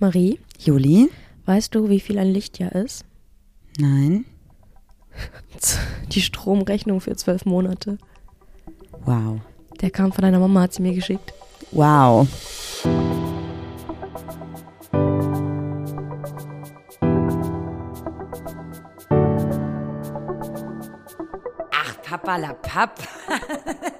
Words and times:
Marie, 0.00 0.38
Juli? 0.58 1.10
weißt 1.46 1.74
du, 1.74 1.88
wie 1.88 1.98
viel 1.98 2.18
ein 2.18 2.28
Lichtjahr 2.32 2.72
ist? 2.72 3.04
Nein. 3.78 4.26
Die 6.12 6.20
Stromrechnung 6.20 7.00
für 7.00 7.16
zwölf 7.16 7.44
Monate. 7.44 7.98
Wow. 9.04 9.40
Der 9.80 9.90
kam 9.90 10.12
von 10.12 10.22
deiner 10.22 10.38
Mama, 10.38 10.62
hat 10.62 10.74
sie 10.74 10.82
mir 10.82 10.94
geschickt. 10.94 11.32
Wow. 11.72 12.28
Ach, 21.72 22.02
Papa 22.02 22.36
la 22.36 22.52
Papp. 22.52 23.00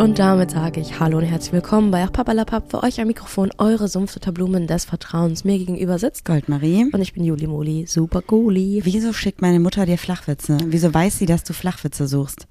Und 0.00 0.18
damit 0.18 0.52
sage 0.52 0.80
ich 0.80 0.98
Hallo 0.98 1.18
und 1.18 1.24
herzlich 1.24 1.52
willkommen 1.52 1.90
bei 1.90 2.02
Ach 2.02 2.10
Papalapap. 2.10 2.70
Für 2.70 2.82
euch 2.82 3.02
am 3.02 3.08
Mikrofon 3.08 3.50
eure 3.58 3.86
Sumpfdotterblumen 3.86 4.66
des 4.66 4.86
Vertrauens. 4.86 5.44
Mir 5.44 5.58
gegenüber 5.58 5.98
sitzt 5.98 6.24
Goldmarie. 6.24 6.86
und 6.90 7.02
ich 7.02 7.12
bin 7.12 7.22
Juli 7.22 7.46
Moli. 7.46 7.84
Super 7.86 8.22
cooli. 8.22 8.80
Wieso 8.84 9.12
schickt 9.12 9.42
meine 9.42 9.60
Mutter 9.60 9.84
dir 9.84 9.98
Flachwitze? 9.98 10.56
Wieso 10.64 10.94
weiß 10.94 11.18
sie, 11.18 11.26
dass 11.26 11.44
du 11.44 11.52
Flachwitze 11.52 12.06
suchst? 12.06 12.46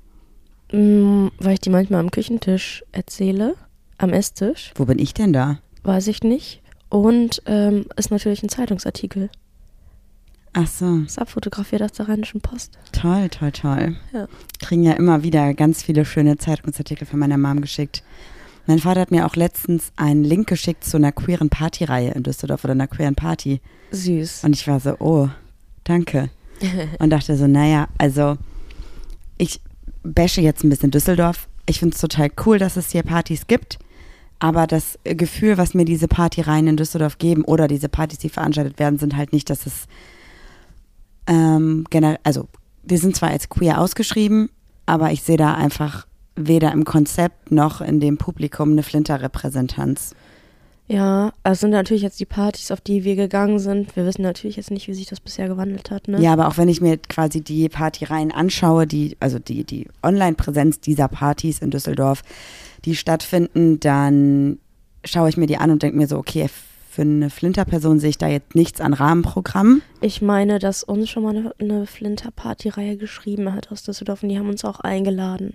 Mm, 0.72 1.30
weil 1.39 1.53
ich 1.53 1.59
die 1.59 1.72
manchmal 1.72 2.02
am 2.02 2.12
Küchentisch 2.12 2.84
erzähle. 2.91 3.55
Am 3.97 4.13
Esstisch. 4.13 4.72
Wo 4.75 4.86
bin 4.86 5.00
ich 5.00 5.16
denn 5.16 5.34
da? 5.34 5.58
Weiß 5.81 6.05
ich 6.05 6.22
nicht. 6.22 6.61
Und 6.89 7.41
ähm, 7.47 7.86
ist 7.95 8.11
natürlich 8.11 8.44
ein 8.44 8.50
Zeitungsartikel. 8.50 9.31
Ach 10.53 10.67
so, 10.67 10.98
Ist 11.05 11.20
abfotografiert 11.20 11.81
aus 11.84 11.91
der 11.94 12.09
Rheinischen 12.09 12.41
Post. 12.41 12.77
toll, 12.91 13.30
toll, 13.30 13.52
toll. 13.52 13.95
Ja. 14.12 14.27
Kriegen 14.59 14.84
ja 14.84 14.94
immer 14.94 15.23
wieder 15.23 15.53
ganz 15.53 15.84
viele 15.84 16.05
schöne 16.05 16.38
Zeitungsartikel 16.38 17.06
von 17.06 17.19
meiner 17.19 17.38
Mom 17.38 17.61
geschickt. 17.61 18.03
Mein 18.66 18.80
Vater 18.80 19.02
hat 19.02 19.11
mir 19.11 19.25
auch 19.25 19.36
letztens 19.36 19.91
einen 19.95 20.23
Link 20.23 20.47
geschickt 20.47 20.83
zu 20.83 20.97
einer 20.97 21.11
queeren 21.11 21.50
Partyreihe 21.50 22.11
in 22.11 22.23
Düsseldorf 22.23 22.64
oder 22.64 22.73
einer 22.73 22.88
queeren 22.88 23.16
Party. 23.16 23.61
Süß. 23.91 24.44
Und 24.44 24.56
ich 24.56 24.67
war 24.67 24.80
so, 24.80 24.95
oh, 25.00 25.30
danke. 25.83 26.30
Und 27.00 27.09
dachte 27.11 27.36
so, 27.38 27.47
naja, 27.47 27.88
also 27.97 28.38
ich 29.38 29.61
bashe 30.03 30.41
jetzt 30.41 30.63
ein 30.63 30.69
bisschen 30.69 30.91
Düsseldorf. 30.91 31.47
Ich 31.67 31.80
finde 31.80 31.95
es 31.95 32.02
total 32.02 32.30
cool, 32.45 32.58
dass 32.59 32.75
es 32.75 32.91
hier 32.91 33.03
Partys 33.03 33.47
gibt. 33.47 33.80
Aber 34.39 34.67
das 34.67 34.97
Gefühl, 35.03 35.58
was 35.58 35.73
mir 35.73 35.86
diese 35.86 36.08
Partyreihen 36.08 36.67
in 36.67 36.78
Düsseldorf 36.78 37.17
geben 37.17 37.44
oder 37.44 37.67
diese 37.67 37.89
Partys, 37.89 38.19
die 38.19 38.30
veranstaltet 38.30 38.80
werden, 38.80 38.97
sind 38.97 39.16
halt 39.16 39.34
nicht, 39.34 39.50
dass 39.50 39.66
es 39.66 39.88
ähm, 41.30 41.85
generell, 41.89 42.19
also 42.23 42.49
wir 42.83 42.97
sind 42.97 43.16
zwar 43.16 43.30
als 43.30 43.47
queer 43.47 43.80
ausgeschrieben, 43.80 44.49
aber 44.85 45.11
ich 45.11 45.22
sehe 45.22 45.38
da 45.38 45.53
einfach 45.53 46.08
weder 46.35 46.72
im 46.72 46.83
Konzept 46.83 47.52
noch 47.52 47.80
in 47.80 47.99
dem 47.99 48.17
Publikum 48.17 48.72
eine 48.72 48.83
Flinter-Repräsentanz. 48.83 50.16
Ja, 50.88 51.33
also 51.44 51.61
sind 51.61 51.69
natürlich 51.69 52.02
jetzt 52.02 52.19
die 52.19 52.25
Partys, 52.25 52.72
auf 52.72 52.81
die 52.81 53.03
wir 53.03 53.16
gegangen 53.16 53.59
sind. 53.59 53.95
Wir 53.95 54.07
wissen 54.07 54.23
natürlich 54.23 54.57
jetzt 54.57 54.72
nicht, 54.72 54.88
wie 54.88 54.95
sich 54.95 55.05
das 55.05 55.19
bisher 55.19 55.47
gewandelt 55.47 55.91
hat, 55.91 56.07
ne? 56.07 56.19
Ja, 56.19 56.33
aber 56.33 56.47
auch 56.47 56.57
wenn 56.57 56.67
ich 56.67 56.81
mir 56.81 56.97
quasi 56.97 57.41
die 57.41 57.69
Partyreihen 57.69 58.31
anschaue, 58.31 58.88
die, 58.88 59.16
also 59.19 59.38
die, 59.38 59.63
die 59.63 59.88
Online-Präsenz 60.02 60.80
dieser 60.80 61.07
Partys 61.07 61.59
in 61.59 61.69
Düsseldorf, 61.69 62.23
die 62.85 62.95
stattfinden, 62.95 63.80
dann 63.80 64.57
schaue 65.05 65.30
ich 65.30 65.38
mir 65.38 65.45
die 65.45 65.57
an 65.57 65.69
und 65.69 65.83
denke 65.83 65.95
mir 65.95 66.07
so, 66.07 66.17
okay, 66.17 66.50
für 66.89 67.03
eine 67.03 67.29
Flinter-Person 67.29 67.99
sehe 67.99 68.09
ich 68.09 68.17
da 68.17 68.27
jetzt 68.27 68.55
nichts 68.55 68.81
an 68.81 68.93
Rahmenprogramm. 68.93 69.81
Ich 70.01 70.21
meine, 70.21 70.57
dass 70.59 70.83
uns 70.83 71.09
schon 71.09 71.23
mal 71.23 71.35
eine, 71.35 71.53
eine 71.59 71.85
Flinter-Party-Reihe 71.85 72.97
geschrieben 72.97 73.53
hat 73.53 73.71
aus 73.71 73.83
Düsseldorf 73.83 74.23
und 74.23 74.29
die 74.29 74.39
haben 74.39 74.49
uns 74.49 74.65
auch 74.65 74.79
eingeladen. 74.79 75.53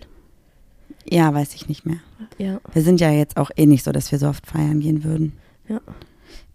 Ja, 1.11 1.35
weiß 1.35 1.55
ich 1.55 1.69
nicht 1.69 1.85
mehr. 1.85 1.99
Ja, 2.39 2.61
Wir 2.73 2.83
sind 2.83 3.01
ja 3.01 3.11
jetzt 3.11 3.37
auch 3.37 3.51
eh 3.57 3.67
nicht 3.67 3.85
so, 3.85 3.93
dass 3.93 4.11
wir 4.13 4.19
so 4.19 4.29
oft 4.29 4.47
feiern 4.47 4.81
gehen 4.81 5.03
würden. 5.05 5.33
ja, 5.69 5.81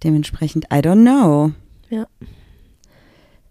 Dementsprechend, 0.03 0.65
I 0.73 0.77
don't 0.77 1.01
know. 1.01 1.51
ja. 1.89 2.07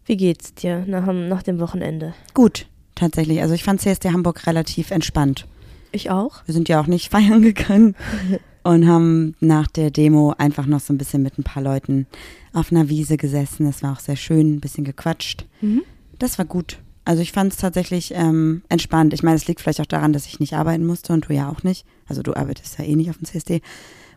Wie 0.07 0.17
geht's 0.17 0.55
dir 0.55 0.85
nach, 0.87 1.05
dem- 1.05 1.29
nach 1.29 1.43
dem 1.43 1.61
Wochenende? 1.61 2.15
Gut, 2.33 2.67
tatsächlich. 2.95 3.43
Also 3.43 3.53
ich 3.55 3.63
fand 3.65 3.81
CSD 3.83 4.11
Hamburg 4.11 4.47
relativ 4.47 4.91
entspannt. 4.91 5.47
Ich 5.93 6.11
auch. 6.11 6.41
Wir 6.47 6.55
sind 6.55 6.69
ja 6.71 6.81
auch 6.81 6.87
nicht 6.87 7.11
feiern 7.13 7.43
gegangen 7.43 7.95
und 8.63 8.87
haben 8.87 9.35
nach 9.41 9.67
der 9.67 9.91
Demo 9.91 10.35
einfach 10.37 10.67
noch 10.67 10.81
so 10.81 10.93
ein 10.93 10.99
bisschen 10.99 11.23
mit 11.23 11.39
ein 11.39 11.45
paar 11.45 11.63
Leuten 11.63 12.07
auf 12.53 12.73
einer 12.73 12.89
Wiese 12.89 13.17
gesessen. 13.17 13.67
Das 13.67 13.83
war 13.83 13.93
auch 13.93 14.01
sehr 14.01 14.17
schön, 14.17 14.57
ein 14.57 14.61
bisschen 14.61 14.85
gequatscht. 14.85 15.47
Mhm. 15.61 15.83
Das 16.19 16.39
war 16.39 16.45
gut. 16.45 16.79
Also 17.05 17.23
ich 17.23 17.33
fand 17.33 17.53
es 17.53 17.59
tatsächlich 17.59 18.13
ähm, 18.15 18.63
entspannt. 18.69 19.15
Ich 19.15 19.23
meine, 19.23 19.37
es 19.37 19.47
liegt 19.47 19.61
vielleicht 19.61 19.81
auch 19.81 19.87
daran, 19.87 20.13
dass 20.13 20.27
ich 20.27 20.41
nicht 20.41 20.55
arbeiten 20.55 20.85
musste 20.85 21.13
und 21.13 21.29
du 21.29 21.33
ja 21.33 21.49
auch 21.49 21.63
nicht. 21.63 21.87
Also 22.07 22.23
du 22.23 22.35
arbeitest 22.35 22.79
ja 22.79 22.85
eh 22.85 22.97
nicht 22.97 23.09
auf 23.09 23.17
dem 23.17 23.25
CSD. 23.25 23.63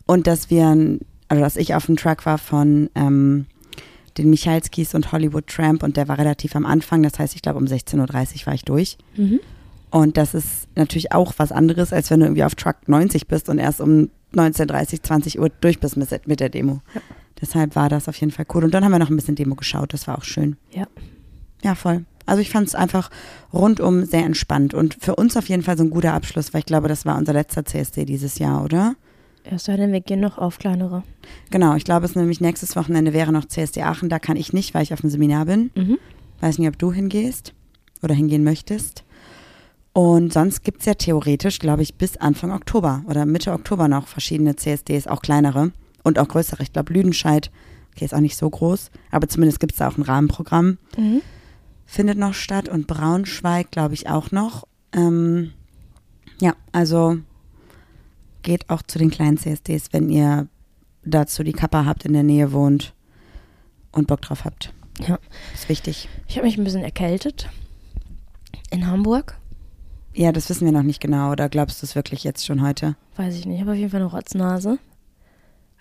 Und 0.05 0.27
dass 0.27 0.49
wir, 0.49 0.67
also 1.29 1.41
dass 1.41 1.55
ich 1.55 1.73
auf 1.73 1.85
dem 1.85 1.95
Truck 1.95 2.25
war 2.25 2.37
von 2.37 2.89
ähm, 2.95 3.45
den 4.17 4.29
Michalskis 4.29 4.93
und 4.93 5.11
Hollywood 5.11 5.47
Tramp 5.47 5.83
und 5.83 5.95
der 5.95 6.07
war 6.07 6.17
relativ 6.17 6.55
am 6.55 6.65
Anfang. 6.65 7.03
Das 7.03 7.17
heißt, 7.17 7.35
ich 7.35 7.41
glaube 7.41 7.59
um 7.59 7.65
16.30 7.65 8.41
Uhr 8.41 8.45
war 8.47 8.53
ich 8.53 8.65
durch. 8.65 8.97
Mhm. 9.15 9.39
Und 9.89 10.17
das 10.17 10.33
ist 10.33 10.67
natürlich 10.75 11.11
auch 11.11 11.33
was 11.37 11.51
anderes, 11.51 11.93
als 11.93 12.09
wenn 12.09 12.21
du 12.21 12.25
irgendwie 12.25 12.43
auf 12.43 12.55
Truck 12.55 12.87
90 12.87 13.27
bist 13.27 13.49
und 13.49 13.57
erst 13.57 13.81
um 13.81 14.09
19.30, 14.33 15.03
20 15.03 15.39
Uhr 15.39 15.49
durch 15.61 15.79
bist 15.79 15.97
mit, 15.97 16.39
der 16.39 16.49
Demo. 16.49 16.81
Ja. 16.93 17.01
Deshalb 17.39 17.75
war 17.75 17.89
das 17.89 18.07
auf 18.07 18.15
jeden 18.17 18.31
Fall 18.31 18.45
cool. 18.53 18.63
Und 18.63 18.73
dann 18.73 18.83
haben 18.83 18.91
wir 18.91 18.99
noch 18.99 19.09
ein 19.09 19.15
bisschen 19.15 19.35
Demo 19.35 19.55
geschaut, 19.55 19.93
das 19.93 20.07
war 20.07 20.17
auch 20.17 20.23
schön. 20.23 20.57
Ja. 20.71 20.87
Ja, 21.63 21.75
voll. 21.75 22.05
Also 22.25 22.41
ich 22.41 22.49
fand 22.49 22.67
es 22.67 22.75
einfach 22.75 23.09
rundum 23.51 24.05
sehr 24.05 24.23
entspannt 24.23 24.73
und 24.73 24.95
für 24.99 25.15
uns 25.15 25.35
auf 25.35 25.49
jeden 25.49 25.63
Fall 25.63 25.77
so 25.77 25.83
ein 25.83 25.89
guter 25.89 26.13
Abschluss, 26.13 26.53
weil 26.53 26.59
ich 26.59 26.65
glaube, 26.65 26.87
das 26.87 27.05
war 27.05 27.17
unser 27.17 27.33
letzter 27.33 27.65
CSD 27.65 28.05
dieses 28.05 28.37
Jahr, 28.37 28.63
oder? 28.63 28.95
Erst 29.43 29.65
sei 29.65 29.75
denn, 29.75 29.91
wir 29.91 30.01
gehen 30.01 30.19
noch 30.19 30.37
auf 30.37 30.59
kleinere. 30.59 31.03
Genau, 31.49 31.75
ich 31.75 31.83
glaube, 31.83 32.05
es 32.05 32.15
nämlich 32.15 32.41
nächstes 32.41 32.75
Wochenende 32.75 33.11
wäre 33.11 33.31
noch 33.31 33.45
CSD 33.45 33.81
Aachen, 33.81 34.09
da 34.09 34.19
kann 34.19 34.37
ich 34.37 34.53
nicht, 34.53 34.73
weil 34.73 34.83
ich 34.83 34.93
auf 34.93 35.01
dem 35.01 35.09
Seminar 35.09 35.45
bin. 35.45 35.71
Mhm. 35.75 35.97
Weiß 36.39 36.59
nicht, 36.59 36.67
ob 36.67 36.77
du 36.77 36.93
hingehst 36.93 37.53
oder 38.03 38.13
hingehen 38.13 38.43
möchtest. 38.43 39.03
Und 39.93 40.31
sonst 40.31 40.63
gibt 40.63 40.79
es 40.79 40.85
ja 40.85 40.93
theoretisch, 40.93 41.59
glaube 41.59 41.81
ich, 41.81 41.95
bis 41.95 42.17
Anfang 42.17 42.51
Oktober 42.51 43.03
oder 43.07 43.25
Mitte 43.25 43.51
Oktober 43.51 43.87
noch 43.87 44.07
verschiedene 44.07 44.55
CSDs, 44.55 45.07
auch 45.07 45.21
kleinere 45.21 45.71
und 46.03 46.17
auch 46.17 46.27
größere. 46.27 46.63
Ich 46.63 46.71
glaube, 46.71 46.93
Lüdenscheid, 46.93 47.51
okay, 47.91 48.05
ist 48.05 48.13
auch 48.13 48.21
nicht 48.21 48.37
so 48.37 48.49
groß, 48.49 48.89
aber 49.11 49.27
zumindest 49.27 49.59
gibt 49.59 49.73
es 49.73 49.79
da 49.79 49.89
auch 49.89 49.97
ein 49.97 50.03
Rahmenprogramm. 50.03 50.77
Mhm. 50.97 51.21
Findet 51.85 52.17
noch 52.17 52.33
statt 52.33 52.69
und 52.69 52.87
Braunschweig, 52.87 53.69
glaube 53.71 53.93
ich, 53.93 54.07
auch 54.07 54.31
noch. 54.31 54.65
Ähm, 54.93 55.51
ja, 56.39 56.55
also 56.71 57.17
geht 58.43 58.69
auch 58.69 58.81
zu 58.81 58.97
den 58.97 59.11
kleinen 59.11 59.37
CSDs, 59.37 59.91
wenn 59.91 60.09
ihr 60.09 60.47
dazu 61.03 61.43
die 61.43 61.51
Kappa 61.51 61.85
habt, 61.85 62.05
in 62.05 62.13
der 62.13 62.23
Nähe 62.23 62.53
wohnt 62.53 62.93
und 63.91 64.07
Bock 64.07 64.21
drauf 64.21 64.45
habt. 64.45 64.73
Ja. 65.05 65.19
Ist 65.53 65.67
wichtig. 65.67 66.07
Ich 66.27 66.37
habe 66.37 66.47
mich 66.47 66.57
ein 66.57 66.63
bisschen 66.63 66.83
erkältet. 66.83 67.49
In 68.69 68.87
Hamburg. 68.87 69.40
Ja, 70.13 70.31
das 70.31 70.49
wissen 70.49 70.65
wir 70.65 70.71
noch 70.73 70.83
nicht 70.83 70.99
genau. 71.01 71.31
Oder 71.31 71.47
glaubst 71.49 71.81
du 71.81 71.85
es 71.85 71.95
wirklich 71.95 72.23
jetzt 72.23 72.45
schon 72.45 72.61
heute? 72.61 72.95
Weiß 73.15 73.35
ich 73.35 73.45
nicht. 73.45 73.55
Ich 73.55 73.61
habe 73.61 73.71
auf 73.71 73.77
jeden 73.77 73.89
Fall 73.89 74.01
eine 74.01 74.09
Rotznase. 74.11 74.77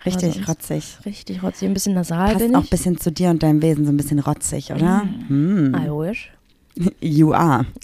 Richtig 0.05 0.33
sonst- 0.35 0.47
rotzig. 0.49 0.97
Richtig 1.05 1.43
rotzig. 1.43 1.67
Ein 1.67 1.73
bisschen 1.73 1.93
nasal 1.93 2.33
Passt 2.33 2.39
bin 2.45 2.55
auch 2.55 2.61
ich. 2.63 2.67
ein 2.67 2.69
bisschen 2.69 2.97
zu 2.99 3.11
dir 3.11 3.29
und 3.29 3.43
deinem 3.43 3.61
Wesen, 3.61 3.85
so 3.85 3.91
ein 3.91 3.97
bisschen 3.97 4.19
rotzig, 4.19 4.71
oder? 4.71 5.03
Hm. 5.27 5.75
I 5.75 5.89
wish. 5.89 6.31
You 7.01 7.33
are. 7.33 7.65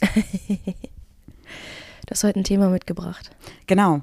Du 2.06 2.12
hast 2.12 2.24
heute 2.24 2.40
ein 2.40 2.46
Thema 2.46 2.70
mitgebracht. 2.70 3.32
Genau. 3.68 4.00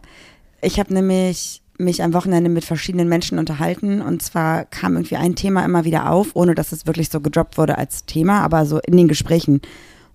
Ich 0.60 0.78
habe 0.78 0.92
nämlich 0.92 1.62
mich 1.78 2.02
am 2.02 2.12
Wochenende 2.12 2.50
mit 2.50 2.62
verschiedenen 2.66 3.08
Menschen 3.08 3.38
unterhalten 3.38 4.02
und 4.02 4.22
zwar 4.22 4.66
kam 4.66 4.92
irgendwie 4.96 5.16
ein 5.16 5.36
Thema 5.36 5.64
immer 5.64 5.86
wieder 5.86 6.10
auf, 6.10 6.36
ohne 6.36 6.54
dass 6.54 6.72
es 6.72 6.86
wirklich 6.86 7.08
so 7.08 7.22
gedroppt 7.22 7.56
wurde 7.56 7.78
als 7.78 8.04
Thema, 8.04 8.42
aber 8.42 8.66
so 8.66 8.78
in 8.80 8.98
den 8.98 9.08
Gesprächen. 9.08 9.62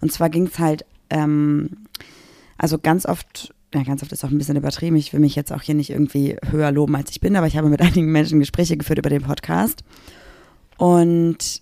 Und 0.01 0.11
zwar 0.11 0.29
ging 0.29 0.45
es 0.45 0.59
halt, 0.59 0.85
ähm, 1.09 1.77
also 2.59 2.77
ganz 2.77 3.05
oft, 3.07 3.53
ja, 3.73 3.81
ganz 3.83 4.03
oft 4.03 4.11
ist 4.11 4.23
auch 4.23 4.29
ein 4.29 4.37
bisschen 4.37 4.57
übertrieben, 4.57 4.95
ich 4.95 5.11
will 5.13 5.19
mich 5.19 5.35
jetzt 5.35 5.51
auch 5.51 5.63
hier 5.63 5.75
nicht 5.75 5.89
irgendwie 5.89 6.37
höher 6.51 6.71
loben, 6.71 6.95
als 6.95 7.09
ich 7.09 7.19
bin, 7.19 7.35
aber 7.35 7.47
ich 7.47 7.57
habe 7.57 7.69
mit 7.69 7.81
einigen 7.81 8.11
Menschen 8.11 8.39
Gespräche 8.39 8.77
geführt 8.77 8.99
über 8.99 9.09
den 9.09 9.23
Podcast 9.23 9.83
und 10.77 11.61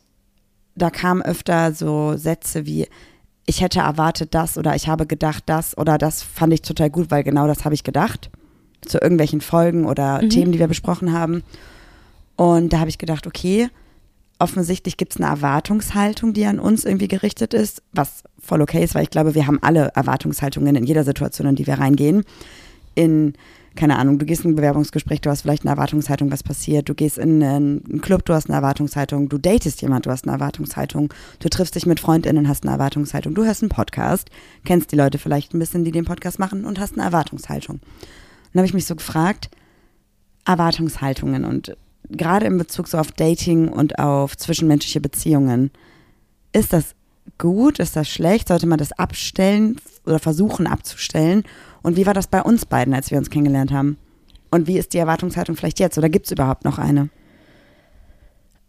da 0.75 0.89
kamen 0.89 1.21
öfter 1.21 1.73
so 1.73 2.15
Sätze 2.17 2.65
wie, 2.65 2.87
ich 3.45 3.61
hätte 3.61 3.79
erwartet 3.79 4.35
das 4.35 4.57
oder 4.57 4.75
ich 4.75 4.87
habe 4.87 5.07
gedacht 5.07 5.43
das 5.47 5.77
oder 5.77 5.97
das 5.97 6.21
fand 6.21 6.53
ich 6.53 6.61
total 6.61 6.89
gut, 6.89 7.09
weil 7.09 7.23
genau 7.23 7.47
das 7.47 7.65
habe 7.65 7.73
ich 7.73 7.83
gedacht. 7.83 8.29
Zu 8.85 8.99
irgendwelchen 8.99 9.41
Folgen 9.41 9.85
oder 9.85 10.21
Mhm. 10.21 10.29
Themen, 10.29 10.51
die 10.51 10.59
wir 10.59 10.67
besprochen 10.67 11.13
haben. 11.13 11.41
Und 12.35 12.73
da 12.73 12.79
habe 12.79 12.89
ich 12.89 12.99
gedacht, 12.99 13.25
okay, 13.25 13.69
offensichtlich 14.39 14.97
gibt 14.97 15.13
es 15.13 15.21
eine 15.21 15.29
Erwartungshaltung, 15.29 16.33
die 16.33 16.45
an 16.45 16.59
uns 16.59 16.85
irgendwie 16.85 17.07
gerichtet 17.07 17.53
ist, 17.53 17.81
was 17.91 18.23
voll 18.39 18.61
okay 18.61 18.83
ist, 18.83 18.95
weil 18.95 19.03
ich 19.03 19.09
glaube, 19.09 19.35
wir 19.35 19.47
haben 19.47 19.61
alle 19.61 19.91
Erwartungshaltungen 19.95 20.75
in 20.75 20.83
jeder 20.83 21.03
Situation, 21.03 21.47
in 21.47 21.55
die 21.55 21.67
wir 21.67 21.79
reingehen. 21.79 22.23
In 22.95 23.33
keine 23.77 23.97
Ahnung, 23.99 24.19
du 24.19 24.25
gehst 24.25 24.43
in 24.43 24.51
ein 24.51 24.55
Bewerbungsgespräch, 24.55 25.21
du 25.21 25.29
hast 25.29 25.43
vielleicht 25.43 25.63
eine 25.63 25.71
Erwartungshaltung, 25.71 26.31
was 26.31 26.43
passiert. 26.43 26.89
Du 26.89 26.95
gehst 26.95 27.17
in 27.17 27.41
einen 27.41 28.01
Club, 28.01 28.25
du 28.25 28.33
hast 28.33 28.49
eine 28.49 28.57
Erwartungshaltung. 28.57 29.29
Du 29.29 29.37
datest 29.37 29.81
jemand, 29.81 30.05
du 30.05 30.09
hast 30.09 30.25
eine 30.25 30.33
Erwartungshaltung. 30.33 31.13
Du 31.39 31.47
triffst 31.47 31.75
dich 31.75 31.85
mit 31.85 31.99
FreundInnen, 31.99 32.49
hast 32.49 32.63
eine 32.63 32.73
Erwartungshaltung. 32.73 33.35
Du 33.35 33.45
hörst 33.45 33.61
einen 33.61 33.69
Podcast, 33.69 34.29
kennst 34.65 34.91
die 34.91 34.95
Leute 34.95 35.19
vielleicht 35.19 35.53
ein 35.53 35.59
bisschen, 35.59 35.85
die 35.85 35.91
den 35.91 36.05
Podcast 36.05 36.39
machen 36.39 36.65
und 36.65 36.79
hast 36.79 36.93
eine 36.93 37.03
Erwartungshaltung. 37.03 37.79
Dann 38.51 38.61
habe 38.61 38.65
ich 38.65 38.73
mich 38.73 38.87
so 38.87 38.95
gefragt, 38.95 39.49
Erwartungshaltungen 40.45 41.45
und 41.45 41.77
gerade 42.09 42.45
in 42.45 42.57
Bezug 42.57 42.87
so 42.87 42.97
auf 42.97 43.11
Dating 43.11 43.69
und 43.69 43.99
auf 43.99 44.37
zwischenmenschliche 44.37 45.01
Beziehungen, 45.01 45.71
ist 46.53 46.73
das 46.73 46.95
gut, 47.37 47.79
ist 47.79 47.95
das 47.95 48.09
schlecht? 48.09 48.47
Sollte 48.47 48.67
man 48.67 48.79
das 48.79 48.91
abstellen 48.93 49.79
oder 50.05 50.19
versuchen 50.19 50.67
abzustellen? 50.67 51.43
Und 51.83 51.97
wie 51.97 52.05
war 52.05 52.13
das 52.13 52.27
bei 52.27 52.41
uns 52.41 52.65
beiden, 52.65 52.93
als 52.93 53.11
wir 53.11 53.17
uns 53.17 53.29
kennengelernt 53.29 53.71
haben? 53.71 53.97
Und 54.49 54.67
wie 54.67 54.77
ist 54.77 54.93
die 54.93 54.97
Erwartungshaltung 54.97 55.55
vielleicht 55.55 55.79
jetzt? 55.79 55.97
Oder 55.97 56.09
gibt 56.09 56.25
es 56.25 56.31
überhaupt 56.31 56.63
noch 56.63 56.77
eine? 56.77 57.09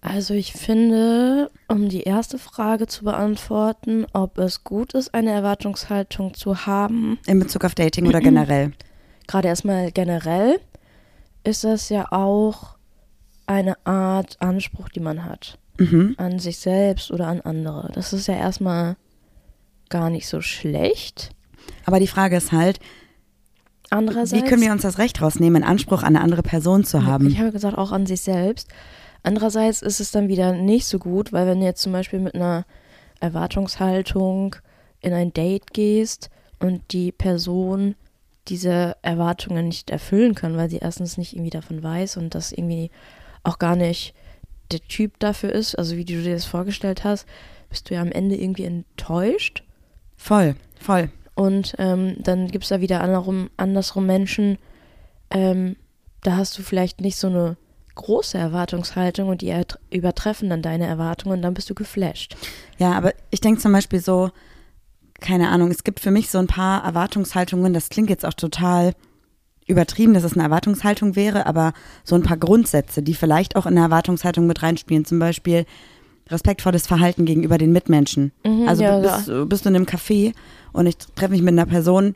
Also 0.01 0.35
ich 0.35 0.53
finde, 0.53 1.51
um 1.67 1.89
die 1.89 2.03
erste 2.03 2.39
Frage 2.39 2.87
zu 2.87 3.05
beantworten, 3.05 4.07
ob 4.13 4.39
es 4.39 4.63
gut 4.63 4.95
ist, 4.95 5.13
eine 5.13 5.33
Erwartungshaltung 5.33 6.35
zu 6.35 6.67
haben. 6.67 7.19
In 7.27 7.41
Bezug 7.41 7.65
auf 7.65 7.75
Dating 7.75 8.07
oder 8.07 8.21
generell? 8.21 8.73
Gerade 9.27 9.49
erstmal 9.49 9.91
generell 9.91 10.61
ist 11.45 11.65
das 11.65 11.89
ja 11.89 12.07
auch 12.13 12.78
eine 13.49 13.77
Art 13.87 14.37
Anspruch, 14.41 14.89
die 14.89 15.01
man 15.01 15.25
hat. 15.25 15.59
Mhm. 15.79 16.15
An 16.19 16.39
sich 16.39 16.59
selbst 16.59 17.11
oder 17.11 17.29
an 17.29 17.41
andere. 17.41 17.91
Das 17.95 18.13
ist 18.13 18.27
ja 18.27 18.35
erstmal 18.35 18.97
gar 19.89 20.11
nicht 20.11 20.29
so 20.29 20.41
schlecht. 20.41 21.31
Aber 21.85 22.01
die 22.01 22.07
Frage 22.07 22.37
ist 22.37 22.53
halt, 22.53 22.81
Andererseits. 23.91 24.33
wie 24.33 24.49
können 24.49 24.63
wir 24.63 24.73
uns 24.73 24.83
das 24.83 24.99
Recht 24.99 25.23
rausnehmen, 25.23 25.63
einen 25.63 25.71
Anspruch 25.71 26.03
an 26.03 26.17
eine 26.17 26.21
andere 26.21 26.43
Person 26.43 26.85
zu 26.85 27.07
haben? 27.07 27.29
Ich 27.29 27.39
habe 27.39 27.53
gesagt, 27.53 27.79
auch 27.79 27.93
an 27.93 28.07
sich 28.07 28.21
selbst. 28.21 28.69
Andererseits 29.23 29.83
ist 29.83 30.01
es 30.01 30.11
dann 30.11 30.29
wieder 30.29 30.53
nicht 30.53 30.87
so 30.87 30.99
gut, 30.99 31.33
weil 31.33 31.47
wenn 31.47 31.61
du 31.61 31.67
jetzt 31.67 31.83
zum 31.83 31.93
Beispiel 31.93 32.21
mit 32.21 32.35
einer 32.35 32.65
Erwartungshaltung 33.21 34.57
in 35.01 35.13
ein 35.13 35.33
Date 35.33 35.73
gehst 35.73 36.29
und 36.59 36.83
die 36.93 37.13
Person 37.13 37.95
diese 38.49 38.97
Erwartungen 39.03 39.69
nicht 39.69 39.91
erfüllen 39.91 40.35
kann, 40.35 40.57
weil 40.57 40.71
sie 40.71 40.79
erstens 40.79 41.19
nicht 41.19 41.35
irgendwie 41.35 41.51
davon 41.51 41.83
weiß 41.83 42.17
und 42.17 42.35
das 42.35 42.53
irgendwie 42.53 42.91
auch 43.43 43.59
gar 43.59 43.77
nicht 43.77 44.15
der 44.71 44.81
Typ 44.81 45.19
dafür 45.19 45.53
ist, 45.53 45.75
also 45.77 45.97
wie 45.97 46.05
du 46.05 46.23
dir 46.23 46.35
das 46.35 46.45
vorgestellt 46.45 47.05
hast, 47.05 47.27
bist 47.71 47.89
du 47.89 47.95
ja 47.95 48.03
am 48.03 48.13
Ende 48.13 48.37
irgendwie 48.37 48.65
enttäuscht. 48.65 49.63
Voll, 50.17 50.57
voll. 50.79 51.11
Und 51.35 51.75
ähm, 51.79 52.17
dann 52.19 52.49
gibt 52.49 52.65
es 52.65 52.71
da 52.71 52.81
wieder 52.81 53.01
andersrum, 53.01 53.51
andersrum 53.57 54.07
Menschen, 54.07 54.59
ähm, 55.31 55.77
da 56.23 56.37
hast 56.37 56.59
du 56.59 56.63
vielleicht 56.63 57.01
nicht 57.01 57.17
so 57.17 57.29
eine 57.29 57.57
große 57.95 58.37
Erwartungshaltung 58.37 59.29
und 59.29 59.41
die 59.41 59.51
ert- 59.51 59.79
übertreffen 59.91 60.51
dann 60.51 60.63
deine 60.63 60.87
Erwartungen 60.87 61.37
und 61.37 61.43
dann 61.43 61.55
bist 61.55 61.71
du 61.71 61.75
geflasht. 61.75 62.37
Ja, 62.79 62.93
aber 62.93 63.13
ich 63.31 63.41
denke 63.41 63.61
zum 63.61 63.73
Beispiel 63.73 64.01
so, 64.01 64.31
keine 65.21 65.49
Ahnung, 65.49 65.71
es 65.71 65.85
gibt 65.85 66.01
für 66.01 66.11
mich 66.11 66.31
so 66.31 66.39
ein 66.39 66.47
paar 66.47 66.85
Erwartungshaltungen, 66.85 67.73
das 67.73 67.89
klingt 67.89 68.11
jetzt 68.11 68.25
auch 68.25 68.35
total 68.35 68.95
übertrieben, 69.69 70.15
dass 70.15 70.25
es 70.25 70.33
eine 70.33 70.43
Erwartungshaltung 70.43 71.15
wäre, 71.15 71.47
aber 71.47 71.73
so 72.03 72.17
ein 72.17 72.23
paar 72.23 72.37
Grundsätze, 72.37 73.03
die 73.03 73.15
vielleicht 73.15 73.55
auch 73.55 73.67
in 73.67 73.75
eine 73.75 73.87
Erwartungshaltung 73.87 74.47
mit 74.47 74.63
reinspielen, 74.63 75.05
zum 75.05 75.19
Beispiel 75.19 75.67
respektvolles 76.29 76.87
Verhalten 76.87 77.25
gegenüber 77.25 77.59
den 77.59 77.73
Mitmenschen. 77.73 78.33
Mhm, 78.45 78.69
also 78.69 78.83
ja, 78.83 78.99
bist, 78.99 79.31
bist 79.49 79.65
du 79.65 79.69
in 79.69 79.77
einem 79.77 79.85
Café 79.85 80.33
und 80.73 80.87
ich 80.87 80.97
treffe 80.99 81.33
mich 81.33 81.43
mit 81.43 81.53
einer 81.53 81.67
Person, 81.67 82.15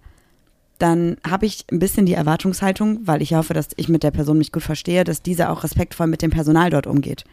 dann 0.78 1.16
habe 1.28 1.46
ich 1.46 1.64
ein 1.70 1.78
bisschen 1.78 2.06
die 2.06 2.14
Erwartungshaltung, 2.14 3.06
weil 3.06 3.22
ich 3.22 3.34
hoffe, 3.34 3.54
dass 3.54 3.68
ich 3.76 3.88
mit 3.88 4.02
der 4.02 4.10
Person 4.10 4.38
mich 4.38 4.50
gut 4.50 4.64
verstehe, 4.64 5.04
dass 5.04 5.22
diese 5.22 5.50
auch 5.50 5.62
respektvoll 5.62 6.08
mit 6.08 6.22
dem 6.22 6.30
Personal 6.30 6.70
dort 6.70 6.86
umgeht. 6.86 7.24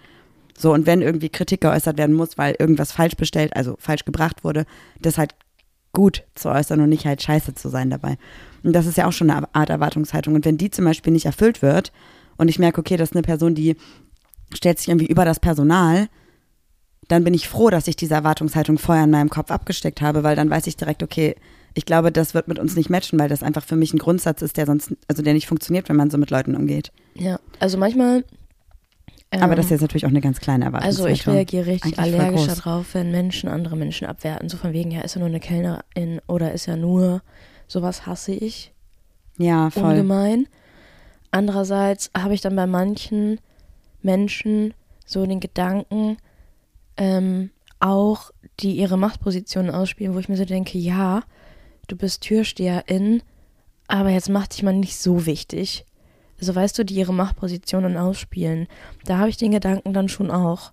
So, 0.57 0.73
und 0.73 0.85
wenn 0.85 1.01
irgendwie 1.01 1.29
Kritik 1.29 1.61
geäußert 1.61 1.97
werden 1.97 2.15
muss, 2.15 2.37
weil 2.37 2.55
irgendwas 2.59 2.91
falsch 2.91 3.15
bestellt, 3.15 3.55
also 3.55 3.75
falsch 3.79 4.05
gebracht 4.05 4.43
wurde, 4.43 4.65
das 5.01 5.17
halt 5.17 5.33
gut 5.93 6.23
zu 6.35 6.49
äußern 6.49 6.81
und 6.81 6.89
nicht 6.89 7.05
halt 7.05 7.23
scheiße 7.23 7.55
zu 7.55 7.69
sein 7.69 7.89
dabei. 7.89 8.17
Und 8.63 8.73
das 8.73 8.85
ist 8.85 8.97
ja 8.97 9.07
auch 9.07 9.11
schon 9.11 9.29
eine 9.29 9.53
Art 9.53 9.69
Erwartungshaltung. 9.69 10.35
Und 10.35 10.45
wenn 10.45 10.57
die 10.57 10.71
zum 10.71 10.85
Beispiel 10.85 11.13
nicht 11.13 11.25
erfüllt 11.25 11.61
wird 11.61 11.91
und 12.37 12.47
ich 12.47 12.59
merke, 12.59 12.81
okay, 12.81 12.97
das 12.97 13.09
ist 13.09 13.15
eine 13.15 13.23
Person, 13.23 13.55
die 13.55 13.75
stellt 14.53 14.79
sich 14.79 14.89
irgendwie 14.89 15.07
über 15.07 15.25
das 15.25 15.39
Personal, 15.39 16.07
dann 17.07 17.23
bin 17.23 17.33
ich 17.33 17.47
froh, 17.47 17.69
dass 17.69 17.87
ich 17.87 17.95
diese 17.95 18.13
Erwartungshaltung 18.13 18.77
vorher 18.77 19.03
in 19.03 19.09
meinem 19.09 19.29
Kopf 19.29 19.51
abgesteckt 19.51 20.01
habe, 20.01 20.23
weil 20.23 20.35
dann 20.35 20.49
weiß 20.49 20.67
ich 20.67 20.77
direkt, 20.77 21.03
okay, 21.03 21.35
ich 21.73 21.85
glaube, 21.85 22.11
das 22.11 22.33
wird 22.33 22.47
mit 22.47 22.59
uns 22.59 22.75
nicht 22.75 22.89
matchen, 22.89 23.19
weil 23.19 23.29
das 23.29 23.43
einfach 23.43 23.63
für 23.63 23.75
mich 23.75 23.93
ein 23.93 23.99
Grundsatz 23.99 24.41
ist, 24.41 24.57
der 24.57 24.65
sonst, 24.65 24.95
also 25.07 25.21
der 25.23 25.33
nicht 25.33 25.47
funktioniert, 25.47 25.89
wenn 25.89 25.95
man 25.95 26.09
so 26.09 26.17
mit 26.17 26.29
Leuten 26.29 26.55
umgeht. 26.55 26.91
Ja, 27.15 27.39
also 27.59 27.77
manchmal. 27.77 28.25
Aber 29.31 29.51
ähm, 29.51 29.55
das 29.55 29.65
ist 29.65 29.71
jetzt 29.71 29.81
natürlich 29.81 30.05
auch 30.05 30.09
eine 30.09 30.21
ganz 30.21 30.39
kleine 30.39 30.65
Also 30.65 31.05
Erwartungshaltung. 31.05 31.13
ich 31.13 31.27
reagiere 31.27 31.65
richtig 31.67 31.99
Eigentlich 31.99 32.19
allergisch 32.19 32.47
darauf, 32.47 32.93
wenn 32.93 33.11
Menschen 33.11 33.49
andere 33.49 33.75
Menschen 33.75 34.07
abwerten. 34.07 34.49
So 34.49 34.57
von 34.57 34.73
wegen, 34.73 34.91
ja, 34.91 35.01
ist 35.01 35.15
er 35.15 35.19
nur 35.19 35.29
eine 35.29 35.39
Kellnerin 35.39 36.21
oder 36.27 36.51
ist 36.53 36.67
er 36.67 36.77
nur, 36.77 37.21
sowas 37.69 38.05
hasse 38.05 38.33
ich 38.33 38.73
Ja, 39.37 39.69
voll. 39.69 39.83
ungemein. 39.91 40.47
Andererseits 41.31 42.09
habe 42.17 42.33
ich 42.33 42.41
dann 42.41 42.55
bei 42.55 42.67
manchen 42.67 43.39
Menschen 44.01 44.73
so 45.05 45.25
den 45.25 45.39
Gedanken, 45.39 46.17
ähm, 46.97 47.51
auch 47.79 48.31
die 48.59 48.73
ihre 48.73 48.97
Machtpositionen 48.97 49.71
ausspielen, 49.71 50.13
wo 50.15 50.19
ich 50.19 50.27
mir 50.27 50.37
so 50.37 50.45
denke, 50.45 50.77
ja, 50.77 51.21
du 51.87 51.95
bist 51.95 52.21
Türsteherin, 52.21 53.21
aber 53.87 54.09
jetzt 54.09 54.29
mach 54.29 54.47
dich 54.47 54.63
mal 54.63 54.73
nicht 54.73 54.97
so 54.97 55.25
wichtig. 55.25 55.85
Also 56.39 56.55
weißt 56.55 56.77
du, 56.79 56.85
die 56.85 56.95
ihre 56.95 57.13
Machtpositionen 57.13 57.97
ausspielen. 57.97 58.67
Da 59.05 59.17
habe 59.17 59.29
ich 59.29 59.37
den 59.37 59.51
Gedanken 59.51 59.93
dann 59.93 60.09
schon 60.09 60.31
auch. 60.31 60.71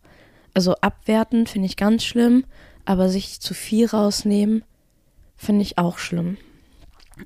Also 0.54 0.74
abwerten 0.76 1.46
finde 1.46 1.66
ich 1.66 1.76
ganz 1.76 2.04
schlimm, 2.04 2.44
aber 2.84 3.08
sich 3.08 3.40
zu 3.40 3.52
viel 3.52 3.86
rausnehmen 3.86 4.64
finde 5.36 5.62
ich 5.62 5.76
auch 5.76 5.98
schlimm. 5.98 6.38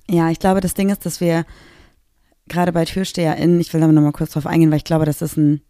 Ja, 0.08 0.30
ich 0.30 0.38
glaube, 0.38 0.60
das 0.60 0.74
Ding 0.74 0.90
ist, 0.90 1.04
dass 1.06 1.20
wir 1.20 1.44
gerade 2.48 2.72
bei 2.72 2.84
TürsteherInnen, 2.84 3.60
ich 3.60 3.72
will 3.72 3.80
da 3.80 3.86
noch 3.86 4.02
mal 4.02 4.12
kurz 4.12 4.32
drauf 4.32 4.46
eingehen, 4.46 4.70
weil 4.70 4.78
ich 4.78 4.84
glaube, 4.84 5.04
das 5.04 5.22
ist 5.22 5.36
ein 5.36 5.60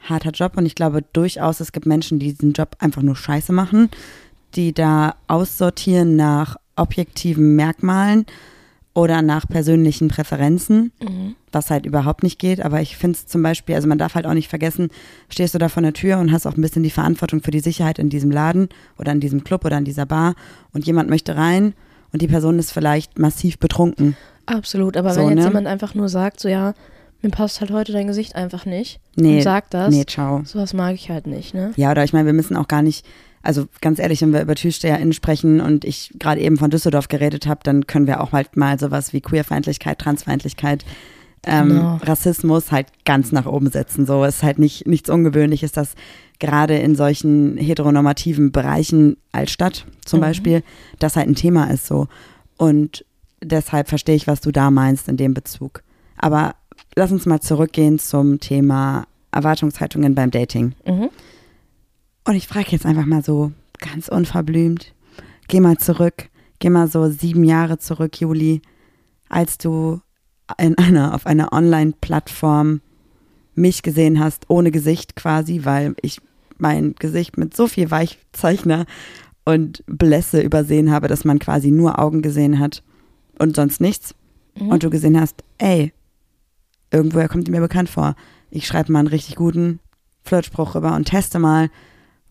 harter 0.00 0.30
Job 0.30 0.56
und 0.56 0.66
ich 0.66 0.74
glaube 0.74 1.02
durchaus, 1.12 1.60
es 1.60 1.72
gibt 1.72 1.86
Menschen, 1.86 2.18
die 2.18 2.32
diesen 2.32 2.52
Job 2.52 2.76
einfach 2.78 3.02
nur 3.02 3.16
scheiße 3.16 3.52
machen, 3.52 3.90
die 4.54 4.72
da 4.72 5.14
aussortieren 5.28 6.16
nach 6.16 6.56
objektiven 6.76 7.54
Merkmalen 7.56 8.26
oder 8.94 9.22
nach 9.22 9.48
persönlichen 9.48 10.08
Präferenzen, 10.08 10.92
was 11.50 11.70
halt 11.70 11.86
überhaupt 11.86 12.22
nicht 12.22 12.38
geht. 12.38 12.60
Aber 12.60 12.82
ich 12.82 12.96
finde 12.96 13.16
es 13.16 13.26
zum 13.26 13.42
Beispiel, 13.42 13.74
also 13.74 13.88
man 13.88 13.98
darf 13.98 14.14
halt 14.14 14.26
auch 14.26 14.34
nicht 14.34 14.48
vergessen, 14.48 14.88
stehst 15.28 15.54
du 15.54 15.58
da 15.58 15.68
vor 15.68 15.82
der 15.82 15.94
Tür 15.94 16.18
und 16.18 16.30
hast 16.30 16.46
auch 16.46 16.56
ein 16.56 16.60
bisschen 16.60 16.82
die 16.82 16.90
Verantwortung 16.90 17.42
für 17.42 17.50
die 17.50 17.60
Sicherheit 17.60 17.98
in 17.98 18.10
diesem 18.10 18.30
Laden 18.30 18.68
oder 18.98 19.12
in 19.12 19.20
diesem 19.20 19.44
Club 19.44 19.64
oder 19.64 19.78
in 19.78 19.84
dieser 19.84 20.04
Bar 20.04 20.34
und 20.72 20.86
jemand 20.86 21.08
möchte 21.08 21.36
rein 21.36 21.74
und 22.12 22.22
die 22.22 22.28
Person 22.28 22.58
ist 22.58 22.72
vielleicht 22.72 23.18
massiv 23.18 23.58
betrunken. 23.58 24.16
Absolut, 24.46 24.96
aber 24.96 25.14
So, 25.14 25.20
wenn 25.20 25.30
jetzt 25.30 25.38
ne? 25.38 25.44
jemand 25.44 25.66
einfach 25.66 25.94
nur 25.94 26.08
sagt, 26.08 26.40
so 26.40 26.48
ja, 26.48 26.74
mir 27.22 27.30
passt 27.30 27.60
halt 27.60 27.70
heute 27.70 27.92
dein 27.92 28.08
Gesicht 28.08 28.34
einfach 28.34 28.66
nicht 28.66 29.00
Nee, 29.16 29.36
und 29.36 29.42
sagt 29.42 29.74
das, 29.74 29.94
Nee, 29.94 30.04
ciao. 30.06 30.42
sowas 30.44 30.74
mag 30.74 30.94
ich 30.94 31.10
halt 31.10 31.26
nicht, 31.26 31.54
ne? 31.54 31.72
Ja, 31.76 31.90
oder 31.92 32.02
ich 32.04 32.12
meine, 32.12 32.26
wir 32.26 32.32
müssen 32.32 32.56
auch 32.56 32.66
gar 32.68 32.82
nicht, 32.82 33.06
also 33.42 33.66
ganz 33.80 33.98
ehrlich, 34.00 34.20
wenn 34.22 34.32
wir 34.32 34.42
über 34.42 34.54
TürsteherInnen 34.56 35.12
sprechen 35.12 35.60
und 35.60 35.84
ich 35.84 36.12
gerade 36.18 36.40
eben 36.40 36.56
von 36.56 36.70
Düsseldorf 36.70 37.08
geredet 37.08 37.46
habe, 37.46 37.60
dann 37.62 37.86
können 37.86 38.06
wir 38.08 38.20
auch 38.20 38.32
halt 38.32 38.56
mal 38.56 38.78
sowas 38.78 39.12
wie 39.12 39.20
Queerfeindlichkeit, 39.20 39.98
Transfeindlichkeit, 40.00 40.84
ähm, 41.46 41.68
Genau. 41.68 41.96
Rassismus 42.02 42.70
halt 42.72 42.86
ganz 43.04 43.32
nach 43.32 43.46
oben 43.46 43.70
setzen. 43.70 44.06
So 44.06 44.24
ist 44.24 44.42
halt 44.42 44.58
nicht 44.58 44.86
nichts 44.86 45.08
Ungewöhnliches, 45.10 45.72
dass 45.72 45.94
gerade 46.42 46.76
in 46.76 46.96
solchen 46.96 47.56
heteronormativen 47.56 48.50
Bereichen 48.50 49.16
als 49.30 49.52
Stadt 49.52 49.86
zum 50.04 50.18
Mhm. 50.18 50.22
Beispiel, 50.22 50.62
das 50.98 51.14
halt 51.16 51.28
ein 51.28 51.36
Thema 51.36 51.70
ist 51.70 51.86
so. 51.86 52.08
Und 52.56 53.04
deshalb 53.40 53.88
verstehe 53.88 54.16
ich, 54.16 54.26
was 54.26 54.40
du 54.40 54.50
da 54.50 54.70
meinst 54.72 55.08
in 55.08 55.16
dem 55.16 55.34
Bezug. 55.34 55.82
Aber 56.18 56.56
lass 56.96 57.12
uns 57.12 57.26
mal 57.26 57.40
zurückgehen 57.40 57.98
zum 58.00 58.40
Thema 58.40 59.06
Erwartungshaltungen 59.30 60.14
beim 60.16 60.30
Dating. 60.32 60.74
Mhm. 60.84 61.08
Und 62.24 62.34
ich 62.34 62.48
frage 62.48 62.70
jetzt 62.70 62.86
einfach 62.86 63.06
mal 63.06 63.22
so 63.22 63.52
ganz 63.78 64.08
unverblümt, 64.08 64.92
geh 65.48 65.60
mal 65.60 65.78
zurück, 65.78 66.28
geh 66.58 66.70
mal 66.70 66.88
so 66.88 67.08
sieben 67.08 67.44
Jahre 67.44 67.78
zurück, 67.78 68.20
Juli, 68.20 68.62
als 69.28 69.58
du 69.58 70.00
in 70.58 70.76
einer, 70.76 71.14
auf 71.14 71.24
einer 71.26 71.52
Online-Plattform 71.52 72.80
mich 73.54 73.82
gesehen 73.82 74.18
hast, 74.20 74.48
ohne 74.48 74.70
Gesicht 74.70 75.14
quasi, 75.16 75.64
weil 75.64 75.94
ich 76.02 76.20
mein 76.62 76.94
Gesicht 76.98 77.36
mit 77.36 77.54
so 77.56 77.66
viel 77.66 77.90
Weichzeichner 77.90 78.86
und 79.44 79.82
Blässe 79.86 80.40
übersehen 80.40 80.90
habe, 80.90 81.08
dass 81.08 81.24
man 81.24 81.38
quasi 81.38 81.70
nur 81.70 81.98
Augen 81.98 82.22
gesehen 82.22 82.58
hat 82.58 82.82
und 83.38 83.56
sonst 83.56 83.80
nichts. 83.80 84.14
Mhm. 84.58 84.68
Und 84.68 84.82
du 84.82 84.90
gesehen 84.90 85.20
hast, 85.20 85.42
ey, 85.58 85.92
irgendwoher 86.90 87.28
kommt 87.28 87.46
die 87.46 87.50
mir 87.50 87.60
bekannt 87.60 87.88
vor. 87.90 88.14
Ich 88.50 88.66
schreibe 88.66 88.92
mal 88.92 89.00
einen 89.00 89.08
richtig 89.08 89.36
guten 89.36 89.80
Flirtspruch 90.24 90.74
rüber 90.74 90.94
und 90.94 91.06
teste 91.06 91.38
mal, 91.38 91.70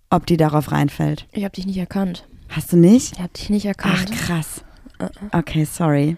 ob 0.09 0.25
die 0.25 0.38
darauf 0.38 0.71
reinfällt. 0.71 1.27
Ich 1.31 1.43
habe 1.43 1.53
dich 1.55 1.65
nicht 1.65 1.77
erkannt. 1.77 2.27
Hast 2.50 2.71
du 2.73 2.77
nicht? 2.77 3.13
Ich 3.13 3.19
habe 3.19 3.33
dich 3.33 3.50
nicht 3.50 3.65
Ach, 3.65 3.69
erkannt. 3.69 4.11
krass. 4.11 4.63
Äh, 5.00 5.07
Okay, 5.38 5.65
sorry. 5.65 6.17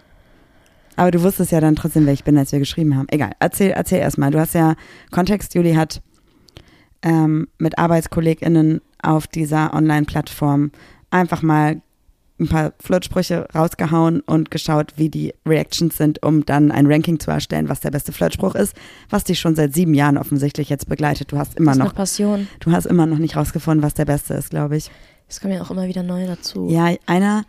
Aber 0.96 1.10
du 1.10 1.22
wusstest 1.22 1.50
ja 1.50 1.60
dann 1.60 1.74
trotzdem, 1.74 2.06
wer 2.06 2.12
ich 2.12 2.22
bin, 2.22 2.38
als 2.38 2.52
wir 2.52 2.60
geschrieben 2.60 2.96
haben. 2.96 3.06
Egal, 3.10 3.32
erzähl, 3.40 3.70
erzähl 3.70 3.98
erstmal. 3.98 4.30
Du 4.30 4.38
hast 4.38 4.54
ja 4.54 4.74
Kontext, 5.10 5.54
Juli 5.54 5.74
hat 5.74 6.02
ähm, 7.04 7.46
mit 7.58 7.78
ArbeitskollegInnen 7.78 8.80
auf 9.00 9.28
dieser 9.28 9.72
Online-Plattform 9.74 10.72
einfach 11.10 11.42
mal 11.42 11.80
ein 12.40 12.48
paar 12.48 12.72
Flirtsprüche 12.80 13.46
rausgehauen 13.54 14.20
und 14.20 14.50
geschaut, 14.50 14.94
wie 14.96 15.08
die 15.08 15.32
Reactions 15.46 15.96
sind, 15.96 16.20
um 16.24 16.44
dann 16.44 16.72
ein 16.72 16.90
Ranking 16.90 17.20
zu 17.20 17.30
erstellen, 17.30 17.68
was 17.68 17.78
der 17.78 17.92
beste 17.92 18.10
Flirtspruch 18.10 18.56
ist, 18.56 18.74
was 19.08 19.22
dich 19.22 19.38
schon 19.38 19.54
seit 19.54 19.72
sieben 19.72 19.94
Jahren 19.94 20.18
offensichtlich 20.18 20.68
jetzt 20.68 20.88
begleitet. 20.88 21.30
Du 21.30 21.38
hast 21.38 21.54
immer 21.54 21.66
das 21.66 21.76
ist 21.76 21.78
noch, 21.78 21.86
eine 21.86 21.94
Passion. 21.94 22.48
du 22.58 22.72
hast 22.72 22.86
immer 22.86 23.06
noch 23.06 23.18
nicht 23.18 23.36
rausgefunden, 23.36 23.84
was 23.84 23.94
der 23.94 24.06
beste 24.06 24.34
ist, 24.34 24.50
glaube 24.50 24.76
ich. 24.76 24.90
Es 25.28 25.40
kommen 25.40 25.54
ja 25.54 25.62
auch 25.62 25.70
immer 25.70 25.86
wieder 25.86 26.02
neue 26.02 26.26
dazu. 26.26 26.68
Ja, 26.68 26.92
einer 27.06 27.44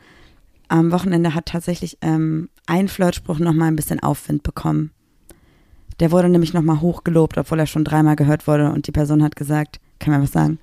am 0.67 0.91
Wochenende 0.91 1.33
hat 1.33 1.47
tatsächlich 1.47 1.97
ähm, 2.01 2.49
ein 2.67 2.87
Flirtspruch 2.87 3.39
nochmal 3.39 3.69
ein 3.69 3.75
bisschen 3.75 4.01
Aufwind 4.01 4.43
bekommen. 4.43 4.91
Der 5.99 6.11
wurde 6.11 6.29
nämlich 6.29 6.53
nochmal 6.53 6.81
hochgelobt, 6.81 7.37
obwohl 7.37 7.59
er 7.59 7.67
schon 7.67 7.85
dreimal 7.85 8.15
gehört 8.15 8.47
wurde 8.47 8.71
und 8.71 8.87
die 8.87 8.91
Person 8.91 9.23
hat 9.23 9.35
gesagt, 9.35 9.79
kann 9.99 10.11
man 10.11 10.21
was 10.21 10.31
sagen? 10.31 10.59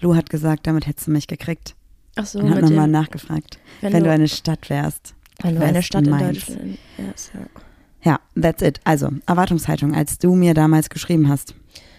Lou 0.00 0.14
hat 0.14 0.30
gesagt, 0.30 0.66
damit 0.66 0.86
hättest 0.86 1.08
du 1.08 1.10
mich 1.10 1.26
gekriegt. 1.26 1.74
Ach 2.16 2.26
so, 2.26 2.38
und 2.40 2.50
hat 2.54 2.62
nochmal 2.62 2.88
nachgefragt. 2.88 3.58
wenn, 3.80 3.92
Wenn, 3.92 4.04
du, 4.04 4.10
eine 4.10 4.28
Stadt 4.28 4.70
wärst. 4.70 5.14
wenn 5.42 5.56
du 5.56 5.62
eine 5.62 5.82
Stadt 5.82 6.04
in 6.04 6.10
Mainz. 6.10 6.46
Deutschland. 6.46 6.78
Ja. 6.98 7.40
Ja, 8.02 8.20
that's 8.40 8.62
it. 8.62 8.80
Also, 8.84 9.10
Erwartungshaltung, 9.26 9.94
als 9.94 10.18
du 10.18 10.34
mir 10.34 10.54
damals 10.54 10.88
geschrieben 10.88 11.28
hast. 11.28 11.54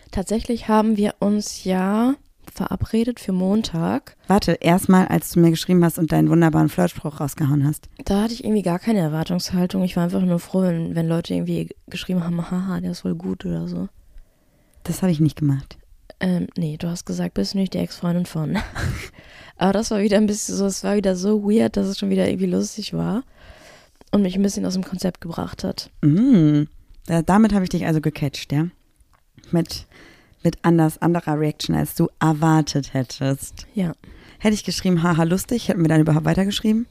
Tatsächlich 0.10 0.68
haben 0.68 0.98
wir 0.98 1.16
uns 1.20 1.64
ja 1.64 2.16
verabredet 2.54 3.20
für 3.20 3.32
Montag. 3.32 4.16
Warte, 4.28 4.54
erstmal, 4.54 5.08
als 5.08 5.32
du 5.32 5.40
mir 5.40 5.52
geschrieben 5.52 5.84
hast 5.84 5.98
und 5.98 6.12
deinen 6.12 6.30
wunderbaren 6.30 6.70
Flirtspruch 6.70 7.20
rausgehauen 7.20 7.66
hast. 7.66 7.90
Da 8.06 8.24
hatte 8.24 8.34
ich 8.34 8.44
irgendwie 8.44 8.62
gar 8.62 8.80
keine 8.80 9.00
Erwartungshaltung. 9.00 9.84
Ich 9.84 9.96
war 9.96 10.04
einfach 10.04 10.22
nur 10.22 10.40
froh, 10.40 10.62
wenn, 10.62 10.96
wenn 10.96 11.08
Leute 11.08 11.34
irgendwie 11.34 11.70
geschrieben 11.88 12.24
haben, 12.24 12.50
haha, 12.50 12.80
der 12.82 12.92
ist 12.92 13.02
voll 13.02 13.16
gut 13.16 13.46
oder 13.46 13.68
so. 13.68 13.88
Das 14.84 15.02
habe 15.02 15.12
ich 15.12 15.20
nicht 15.20 15.38
gemacht. 15.38 15.78
Ähm, 16.20 16.48
nee, 16.56 16.78
du 16.78 16.88
hast 16.88 17.06
gesagt, 17.06 17.34
bist 17.34 17.54
du 17.54 17.58
nicht 17.58 17.74
die 17.74 17.80
Ex-Freundin 17.80 18.26
von. 18.26 18.58
Aber 19.58 19.74
das 19.74 19.92
war 19.92 20.00
wieder 20.00 20.18
ein 20.18 20.28
bisschen 20.28 20.56
so, 20.56 20.66
es 20.66 20.84
war 20.84 20.96
wieder 20.96 21.16
so 21.16 21.44
weird, 21.44 21.78
dass 21.78 21.88
es 21.88 21.98
schon 21.98 22.10
wieder 22.10 22.28
irgendwie 22.28 22.48
lustig 22.48 22.94
war 22.94 23.24
und 24.12 24.22
mich 24.22 24.36
ein 24.36 24.42
bisschen 24.44 24.66
aus 24.66 24.74
dem 24.74 24.84
Konzept 24.84 25.22
gebracht 25.22 25.64
hat. 25.64 25.90
Mm. 26.02 26.64
Da, 27.08 27.22
damit 27.22 27.54
habe 27.54 27.64
ich 27.64 27.70
dich 27.70 27.86
also 27.86 28.02
gecatcht, 28.02 28.52
ja? 28.52 28.68
Mit, 29.52 29.88
mit 30.44 30.58
anders, 30.64 31.02
anderer 31.02 31.40
Reaction, 31.40 31.76
als 31.76 31.96
du 31.96 32.08
erwartet 32.20 32.94
hättest. 32.94 33.68
Ja, 33.74 33.94
Hätte 34.40 34.56
ich 34.56 34.64
geschrieben, 34.64 35.04
haha, 35.04 35.22
lustig, 35.22 35.68
hätten 35.68 35.82
wir 35.82 35.88
dann 35.88 36.02
überhaupt 36.02 36.26
weitergeschrieben? 36.26 36.88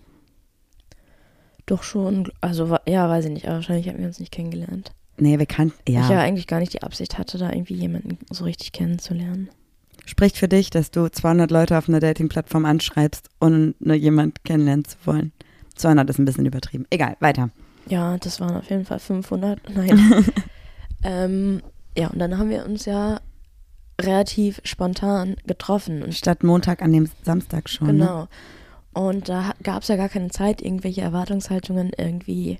doch 1.70 1.82
schon. 1.82 2.30
Also, 2.40 2.76
ja, 2.86 3.08
weiß 3.08 3.26
ich 3.26 3.30
nicht, 3.30 3.46
aber 3.46 3.56
wahrscheinlich 3.56 3.88
haben 3.88 3.98
wir 3.98 4.06
uns 4.06 4.20
nicht 4.20 4.32
kennengelernt. 4.32 4.92
Nee, 5.18 5.38
wir 5.38 5.46
kannten, 5.46 5.78
ja. 5.88 6.02
Ich 6.02 6.08
ja 6.08 6.20
eigentlich 6.20 6.46
gar 6.46 6.60
nicht 6.60 6.72
die 6.72 6.82
Absicht 6.82 7.18
hatte, 7.18 7.38
da 7.38 7.50
irgendwie 7.50 7.74
jemanden 7.74 8.18
so 8.30 8.44
richtig 8.44 8.72
kennenzulernen. 8.72 9.50
Spricht 10.06 10.38
für 10.38 10.48
dich, 10.48 10.70
dass 10.70 10.90
du 10.90 11.08
200 11.08 11.50
Leute 11.50 11.76
auf 11.76 11.88
einer 11.88 12.00
Dating-Plattform 12.00 12.64
anschreibst, 12.64 13.28
ohne 13.40 13.74
nur 13.78 13.94
jemand 13.94 14.44
kennenlernen 14.44 14.84
zu 14.84 14.96
wollen. 15.04 15.32
200 15.76 16.10
ist 16.10 16.18
ein 16.18 16.24
bisschen 16.24 16.46
übertrieben. 16.46 16.86
Egal, 16.90 17.16
weiter. 17.20 17.50
Ja, 17.86 18.16
das 18.18 18.40
waren 18.40 18.56
auf 18.56 18.68
jeden 18.70 18.84
Fall 18.84 18.98
500. 18.98 19.60
Nein. 19.74 20.24
ähm, 21.04 21.62
ja, 21.96 22.08
und 22.08 22.18
dann 22.18 22.38
haben 22.38 22.50
wir 22.50 22.64
uns 22.64 22.86
ja 22.86 23.20
relativ 24.00 24.60
spontan 24.64 25.36
getroffen. 25.46 26.02
Und 26.02 26.14
Statt 26.14 26.42
Montag 26.42 26.82
an 26.82 26.92
dem 26.92 27.08
Samstag 27.22 27.68
schon. 27.68 27.88
Ne? 27.88 27.92
Genau. 27.92 28.28
Und 28.92 29.28
da 29.28 29.52
gab 29.62 29.82
es 29.82 29.88
ja 29.88 29.96
gar 29.96 30.08
keine 30.08 30.30
Zeit, 30.30 30.60
irgendwelche 30.62 31.02
Erwartungshaltungen 31.02 31.92
irgendwie 31.96 32.58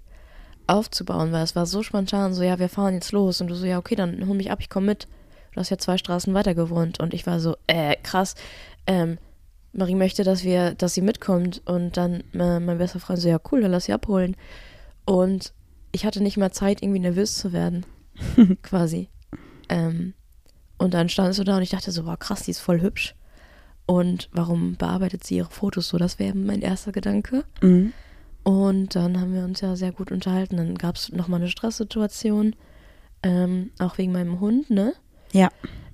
aufzubauen, 0.66 1.32
weil 1.32 1.42
es 1.42 1.56
war 1.56 1.66
so 1.66 1.82
spontan, 1.82 2.32
so, 2.32 2.42
ja, 2.42 2.58
wir 2.58 2.68
fahren 2.68 2.94
jetzt 2.94 3.12
los. 3.12 3.40
Und 3.40 3.48
du 3.48 3.54
so, 3.54 3.66
ja, 3.66 3.78
okay, 3.78 3.96
dann 3.96 4.26
hol 4.26 4.36
mich 4.36 4.50
ab, 4.50 4.60
ich 4.60 4.70
komme 4.70 4.86
mit. 4.86 5.08
Du 5.52 5.60
hast 5.60 5.70
ja 5.70 5.78
zwei 5.78 5.98
Straßen 5.98 6.32
weiter 6.32 6.54
gewohnt. 6.54 7.00
Und 7.00 7.12
ich 7.12 7.26
war 7.26 7.40
so, 7.40 7.56
äh, 7.66 7.96
krass. 8.02 8.36
Ähm, 8.86 9.18
Marie 9.72 9.96
möchte, 9.96 10.22
dass 10.22 10.44
wir, 10.44 10.74
dass 10.74 10.94
sie 10.94 11.02
mitkommt. 11.02 11.62
Und 11.64 11.96
dann 11.96 12.22
äh, 12.34 12.60
mein 12.60 12.78
bester 12.78 13.00
Freund 13.00 13.18
so, 13.18 13.28
ja, 13.28 13.40
cool, 13.50 13.62
dann 13.62 13.72
lass 13.72 13.86
sie 13.86 13.92
abholen. 13.92 14.36
Und 15.04 15.52
ich 15.92 16.06
hatte 16.06 16.22
nicht 16.22 16.36
mal 16.36 16.52
Zeit, 16.52 16.82
irgendwie 16.82 17.00
nervös 17.00 17.36
zu 17.36 17.52
werden. 17.52 17.84
quasi. 18.62 19.08
Ähm, 19.68 20.14
und 20.80 20.94
dann 20.94 21.10
standest 21.10 21.38
du 21.38 21.44
da 21.44 21.58
und 21.58 21.62
ich 21.62 21.68
dachte 21.68 21.90
so, 21.90 22.06
wow, 22.06 22.18
krass, 22.18 22.44
die 22.44 22.52
ist 22.52 22.60
voll 22.60 22.80
hübsch. 22.80 23.14
Und 23.84 24.30
warum 24.32 24.76
bearbeitet 24.76 25.24
sie 25.24 25.36
ihre 25.36 25.50
Fotos 25.50 25.88
so? 25.88 25.98
Das 25.98 26.18
wäre 26.18 26.34
mein 26.34 26.62
erster 26.62 26.90
Gedanke. 26.90 27.44
Mhm. 27.60 27.92
Und 28.44 28.96
dann 28.96 29.20
haben 29.20 29.34
wir 29.34 29.44
uns 29.44 29.60
ja 29.60 29.76
sehr 29.76 29.92
gut 29.92 30.10
unterhalten. 30.10 30.56
Dann 30.56 30.76
gab 30.76 30.96
es 30.96 31.12
nochmal 31.12 31.40
eine 31.40 31.50
Stresssituation, 31.50 32.56
ähm, 33.22 33.72
auch 33.78 33.98
wegen 33.98 34.12
meinem 34.12 34.40
Hund, 34.40 34.70
ne? 34.70 34.94
Ja. 35.32 35.50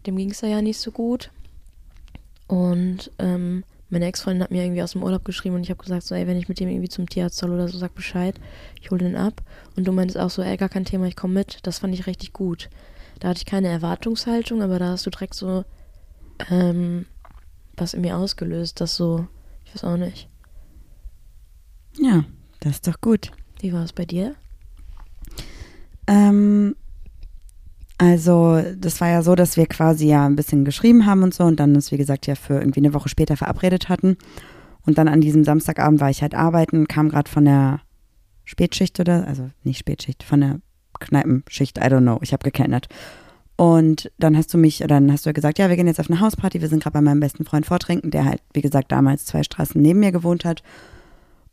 Dem 0.06 0.16
ging 0.16 0.30
es 0.30 0.40
ja 0.40 0.62
nicht 0.62 0.78
so 0.78 0.92
gut. 0.92 1.32
Und 2.46 3.10
ähm, 3.18 3.64
meine 3.90 4.06
Ex-Freundin 4.06 4.44
hat 4.44 4.52
mir 4.52 4.62
irgendwie 4.62 4.84
aus 4.84 4.92
dem 4.92 5.02
Urlaub 5.02 5.24
geschrieben 5.24 5.56
und 5.56 5.64
ich 5.64 5.70
habe 5.70 5.82
gesagt, 5.82 6.04
so, 6.04 6.14
ey, 6.14 6.28
wenn 6.28 6.38
ich 6.38 6.48
mit 6.48 6.60
dem 6.60 6.68
irgendwie 6.68 6.88
zum 6.88 7.08
Tierarzt 7.08 7.38
soll 7.38 7.50
oder 7.50 7.66
so, 7.66 7.76
sag 7.76 7.96
Bescheid, 7.96 8.38
ich 8.80 8.92
hole 8.92 9.02
den 9.02 9.16
ab. 9.16 9.42
Und 9.74 9.84
du 9.88 9.90
meintest 9.90 10.20
auch 10.20 10.30
so, 10.30 10.42
ey, 10.42 10.56
gar 10.56 10.68
kein 10.68 10.84
Thema, 10.84 11.06
ich 11.06 11.16
komme 11.16 11.34
mit. 11.34 11.58
Das 11.64 11.80
fand 11.80 11.92
ich 11.92 12.06
richtig 12.06 12.32
gut. 12.32 12.68
Da 13.18 13.28
hatte 13.28 13.38
ich 13.38 13.46
keine 13.46 13.68
Erwartungshaltung, 13.68 14.62
aber 14.62 14.78
da 14.78 14.90
hast 14.90 15.06
du 15.06 15.10
direkt 15.10 15.34
so 15.34 15.64
ähm, 16.50 17.06
was 17.76 17.94
in 17.94 18.00
mir 18.00 18.16
ausgelöst, 18.16 18.80
das 18.80 18.96
so, 18.96 19.26
ich 19.64 19.74
weiß 19.74 19.84
auch 19.84 19.96
nicht. 19.96 20.28
Ja, 21.98 22.24
das 22.60 22.74
ist 22.74 22.86
doch 22.86 23.00
gut. 23.00 23.30
Wie 23.60 23.72
war 23.72 23.84
es 23.84 23.92
bei 23.92 24.04
dir? 24.04 24.34
Ähm, 26.06 26.76
also, 27.98 28.62
das 28.76 29.00
war 29.00 29.08
ja 29.08 29.22
so, 29.22 29.34
dass 29.34 29.56
wir 29.56 29.66
quasi 29.66 30.08
ja 30.08 30.26
ein 30.26 30.36
bisschen 30.36 30.64
geschrieben 30.64 31.06
haben 31.06 31.22
und 31.22 31.34
so 31.34 31.44
und 31.44 31.58
dann 31.58 31.74
uns, 31.74 31.90
wie 31.92 31.96
gesagt, 31.96 32.26
ja 32.26 32.34
für 32.34 32.54
irgendwie 32.54 32.80
eine 32.80 32.94
Woche 32.94 33.08
später 33.08 33.36
verabredet 33.36 33.88
hatten. 33.88 34.16
Und 34.84 34.98
dann 34.98 35.08
an 35.08 35.20
diesem 35.20 35.44
Samstagabend 35.44 36.00
war 36.00 36.10
ich 36.10 36.22
halt 36.22 36.34
arbeiten, 36.34 36.86
kam 36.86 37.08
gerade 37.08 37.30
von 37.30 37.44
der 37.44 37.80
Spätschicht 38.44 39.00
oder, 39.00 39.26
also 39.26 39.50
nicht 39.64 39.78
Spätschicht, 39.78 40.22
von 40.22 40.40
der 40.40 40.60
Kneipenschicht, 40.98 41.78
I 41.78 41.82
don't 41.82 42.00
know, 42.00 42.18
ich 42.22 42.32
habe 42.32 42.44
gekellnert. 42.44 42.88
Und 43.56 44.10
dann 44.18 44.36
hast 44.36 44.52
du 44.52 44.58
mich, 44.58 44.84
dann 44.86 45.10
hast 45.10 45.24
du 45.24 45.32
gesagt, 45.32 45.58
ja, 45.58 45.70
wir 45.70 45.76
gehen 45.76 45.86
jetzt 45.86 45.98
auf 45.98 46.10
eine 46.10 46.20
Hausparty, 46.20 46.60
wir 46.60 46.68
sind 46.68 46.82
gerade 46.82 46.94
bei 46.94 47.00
meinem 47.00 47.20
besten 47.20 47.46
Freund 47.46 47.64
vortrinken, 47.64 48.10
der 48.10 48.26
halt, 48.26 48.42
wie 48.52 48.60
gesagt, 48.60 48.92
damals 48.92 49.24
zwei 49.24 49.42
Straßen 49.42 49.80
neben 49.80 50.00
mir 50.00 50.12
gewohnt 50.12 50.44
hat. 50.44 50.62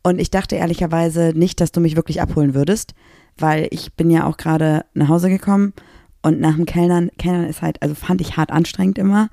Und 0.02 0.20
ich 0.20 0.30
dachte 0.30 0.56
ehrlicherweise 0.56 1.32
nicht, 1.34 1.62
dass 1.62 1.72
du 1.72 1.80
mich 1.80 1.96
wirklich 1.96 2.20
abholen 2.20 2.54
würdest, 2.54 2.94
weil 3.38 3.68
ich 3.70 3.94
bin 3.94 4.10
ja 4.10 4.26
auch 4.26 4.36
gerade 4.36 4.84
nach 4.92 5.08
Hause 5.08 5.30
gekommen 5.30 5.72
und 6.20 6.40
nach 6.40 6.56
dem 6.56 6.66
Kellnern, 6.66 7.10
Kellnern 7.18 7.46
ist 7.46 7.62
halt, 7.62 7.80
also 7.82 7.94
fand 7.94 8.20
ich 8.20 8.36
hart 8.36 8.50
anstrengend 8.52 8.98
immer. 8.98 9.30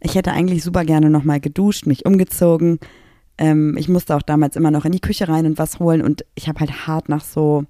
Ich 0.00 0.16
hätte 0.16 0.32
eigentlich 0.32 0.64
super 0.64 0.84
gerne 0.84 1.10
nochmal 1.10 1.38
geduscht, 1.38 1.86
mich 1.86 2.04
umgezogen. 2.04 2.80
Ähm, 3.38 3.76
ich 3.78 3.88
musste 3.88 4.16
auch 4.16 4.22
damals 4.22 4.56
immer 4.56 4.72
noch 4.72 4.84
in 4.84 4.92
die 4.92 5.00
Küche 5.00 5.28
rein 5.28 5.46
und 5.46 5.58
was 5.58 5.78
holen 5.78 6.02
und 6.02 6.24
ich 6.34 6.48
habe 6.48 6.60
halt 6.60 6.86
hart 6.88 7.08
nach 7.08 7.24
so 7.24 7.64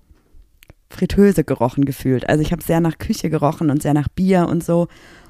Fritteuse 0.91 1.45
gerochen 1.45 1.85
gefühlt. 1.85 2.29
Also 2.29 2.43
ich 2.43 2.53
habe 2.53 2.63
sehr 2.63 2.81
nach 2.81 2.99
Küche 2.99 3.31
gerochen 3.31 3.71
und 3.71 3.83
sehr 3.83 3.95
nach 3.95 4.09
Bier 4.09 4.49
und 4.49 4.65
so 4.65 4.89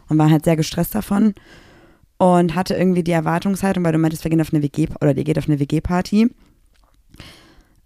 und 0.08 0.18
war 0.18 0.30
halt 0.30 0.44
sehr 0.44 0.56
gestresst 0.56 0.94
davon 0.94 1.34
und 2.18 2.54
hatte 2.54 2.74
irgendwie 2.74 3.02
die 3.02 3.12
Erwartungshaltung, 3.12 3.84
weil 3.84 3.92
du 3.92 3.98
meintest, 3.98 4.24
wir 4.24 4.30
gehen 4.30 4.40
auf 4.40 4.52
eine 4.52 4.62
WG 4.62 4.88
oder 5.00 5.16
ihr 5.16 5.24
geht 5.24 5.38
auf 5.38 5.48
eine 5.48 5.60
WG-Party. 5.60 6.30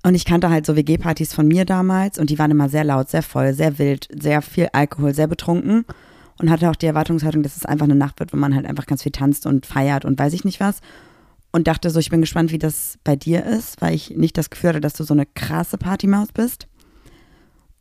Und 0.04 0.14
ich 0.14 0.24
kannte 0.24 0.50
halt 0.50 0.66
so 0.66 0.74
WG-Partys 0.74 1.32
von 1.32 1.46
mir 1.46 1.64
damals 1.64 2.18
und 2.18 2.30
die 2.30 2.38
waren 2.38 2.50
immer 2.50 2.68
sehr 2.68 2.82
laut, 2.82 3.08
sehr 3.08 3.22
voll, 3.22 3.54
sehr 3.54 3.78
wild, 3.78 4.08
sehr 4.12 4.42
viel 4.42 4.68
Alkohol, 4.72 5.14
sehr 5.14 5.28
betrunken 5.28 5.84
und 6.40 6.50
hatte 6.50 6.68
auch 6.70 6.76
die 6.76 6.86
Erwartungshaltung, 6.86 7.42
dass 7.42 7.56
es 7.56 7.64
einfach 7.64 7.84
eine 7.84 7.94
Nacht 7.94 8.18
wird, 8.18 8.32
wo 8.32 8.36
man 8.36 8.54
halt 8.54 8.66
einfach 8.66 8.86
ganz 8.86 9.04
viel 9.04 9.12
tanzt 9.12 9.46
und 9.46 9.64
feiert 9.64 10.04
und 10.04 10.18
weiß 10.18 10.32
ich 10.32 10.44
nicht 10.44 10.60
was. 10.60 10.80
Und 11.52 11.68
dachte 11.68 11.90
so, 11.90 12.00
ich 12.00 12.08
bin 12.08 12.22
gespannt, 12.22 12.50
wie 12.50 12.58
das 12.58 12.98
bei 13.04 13.14
dir 13.14 13.44
ist, 13.44 13.80
weil 13.82 13.94
ich 13.94 14.16
nicht 14.16 14.38
das 14.38 14.48
Gefühl 14.48 14.70
hatte, 14.70 14.80
dass 14.80 14.94
du 14.94 15.04
so 15.04 15.12
eine 15.12 15.26
krasse 15.26 15.76
Partymaus 15.76 16.32
bist. 16.32 16.66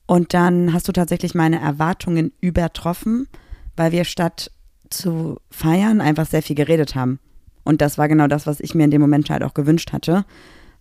Und 0.06 0.34
dann 0.34 0.74
hast 0.74 0.88
du 0.88 0.92
tatsächlich 0.92 1.36
meine 1.36 1.60
Erwartungen 1.60 2.34
übertroffen, 2.42 3.28
weil 3.76 3.92
wir 3.92 4.04
statt 4.04 4.52
zu 4.90 5.38
feiern 5.50 6.02
einfach 6.02 6.26
sehr 6.26 6.44
viel 6.44 6.56
geredet 6.56 6.96
haben. 6.96 7.20
Und 7.64 7.82
das 7.82 7.98
war 7.98 8.08
genau 8.08 8.28
das, 8.28 8.48
was 8.48 8.60
ich 8.60 8.76
mir 8.76 8.86
in 8.86 8.92
dem 8.92 9.02
Moment 9.02 9.30
halt 9.30 9.44
auch 9.44 9.54
gewünscht 9.54 9.94
hatte, 9.94 10.26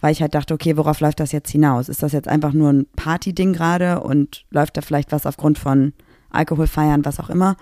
weil 0.01 0.13
ich 0.13 0.23
halt 0.23 0.35
dachte, 0.35 0.55
okay, 0.55 0.77
worauf 0.77 1.01
läuft 1.01 1.21
das 1.21 1.33
jetzt 1.33 1.51
hinaus? 1.51 1.89
Ist 1.89 2.03
das 2.03 2.13
jetzt 2.13 2.29
einfach 2.29 2.53
nur 2.53 2.73
ein 2.73 2.87
Party-Ding 2.97 3.53
gerade 3.53 4.01
und 4.01 4.45
läuft 4.51 4.77
da 4.77 4.81
vielleicht 4.81 5.13
was 5.13 5.27
aufgrund 5.27 5.59
von 5.59 5.93
Alkohol 6.31 6.67
feiern, 6.67 7.05
was 7.05 7.21
auch 7.21 7.31
immer? 7.31 7.57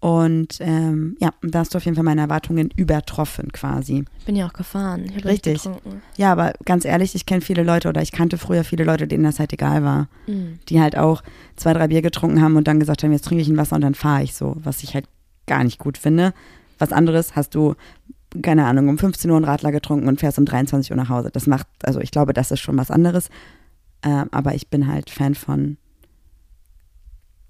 Und 0.00 0.58
ähm, 0.60 1.16
ja, 1.18 1.30
da 1.42 1.58
hast 1.60 1.74
du 1.74 1.78
auf 1.78 1.84
jeden 1.84 1.96
Fall 1.96 2.04
meine 2.04 2.20
Erwartungen 2.20 2.70
übertroffen 2.76 3.50
quasi. 3.50 4.04
Ich 4.20 4.24
bin 4.26 4.36
ja 4.36 4.46
auch 4.46 4.52
gefahren. 4.52 5.10
Richtig. 5.24 5.64
getrunken. 5.64 6.02
Ja, 6.16 6.30
aber 6.30 6.52
ganz 6.64 6.84
ehrlich, 6.84 7.16
ich 7.16 7.26
kenne 7.26 7.40
viele 7.40 7.64
Leute 7.64 7.88
oder 7.88 8.00
ich 8.00 8.12
kannte 8.12 8.38
früher 8.38 8.62
viele 8.62 8.84
Leute, 8.84 9.08
denen 9.08 9.24
das 9.24 9.40
halt 9.40 9.52
egal 9.52 9.82
war. 9.82 10.08
Mhm. 10.28 10.60
Die 10.68 10.80
halt 10.80 10.96
auch 10.96 11.22
zwei, 11.56 11.72
drei 11.72 11.88
Bier 11.88 12.02
getrunken 12.02 12.40
haben 12.40 12.56
und 12.56 12.68
dann 12.68 12.78
gesagt 12.78 13.02
haben, 13.02 13.10
jetzt 13.10 13.24
trinke 13.24 13.42
ich 13.42 13.48
ein 13.48 13.56
Wasser 13.56 13.74
und 13.74 13.82
dann 13.82 13.94
fahre 13.94 14.22
ich 14.22 14.34
so, 14.34 14.56
was 14.62 14.84
ich 14.84 14.94
halt 14.94 15.06
gar 15.46 15.64
nicht 15.64 15.80
gut 15.80 15.98
finde. 15.98 16.32
Was 16.78 16.92
anderes 16.92 17.34
hast 17.34 17.56
du, 17.56 17.74
keine 18.40 18.66
Ahnung, 18.66 18.88
um 18.88 18.98
15 18.98 19.28
Uhr 19.28 19.36
einen 19.36 19.46
Radler 19.46 19.72
getrunken 19.72 20.06
und 20.06 20.20
fährst 20.20 20.38
um 20.38 20.44
23 20.44 20.92
Uhr 20.92 20.96
nach 20.96 21.08
Hause. 21.08 21.30
Das 21.32 21.48
macht, 21.48 21.66
also 21.82 22.00
ich 22.00 22.12
glaube, 22.12 22.34
das 22.34 22.52
ist 22.52 22.60
schon 22.60 22.76
was 22.76 22.92
anderes. 22.92 23.30
Äh, 24.02 24.26
aber 24.30 24.54
ich 24.54 24.68
bin 24.68 24.86
halt 24.86 25.10
Fan 25.10 25.34
von 25.34 25.76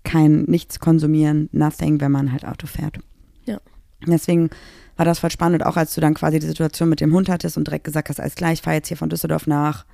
kein 0.05 0.43
nichts 0.43 0.81
konsumieren, 0.81 1.49
nothing, 1.53 2.01
wenn 2.01 2.13
man 2.13 2.33
halt 2.33 2.45
Auto 2.45 2.67
fährt. 2.67 2.99
Ja. 3.45 3.59
Deswegen 4.07 4.51
war 4.97 5.05
das 5.05 5.21
voll 5.21 5.31
spannend, 5.31 5.65
auch 5.65 5.77
als 5.77 5.95
du 5.95 6.01
dann 6.01 6.15
quasi 6.15 6.39
die 6.39 6.47
Situation 6.47 6.89
mit 6.89 7.01
dem 7.01 7.13
Hund 7.13 7.29
hattest 7.29 7.57
und 7.57 7.67
direkt 7.67 7.85
gesagt 7.85 8.09
hast, 8.09 8.21
alles 8.21 8.35
klar, 8.35 8.53
ich 8.53 8.63
fahre 8.63 8.77
jetzt 8.77 8.89
hier 8.89 8.97
von 8.97 9.09
Düsseldorf 9.09 9.47
nach 9.47 9.85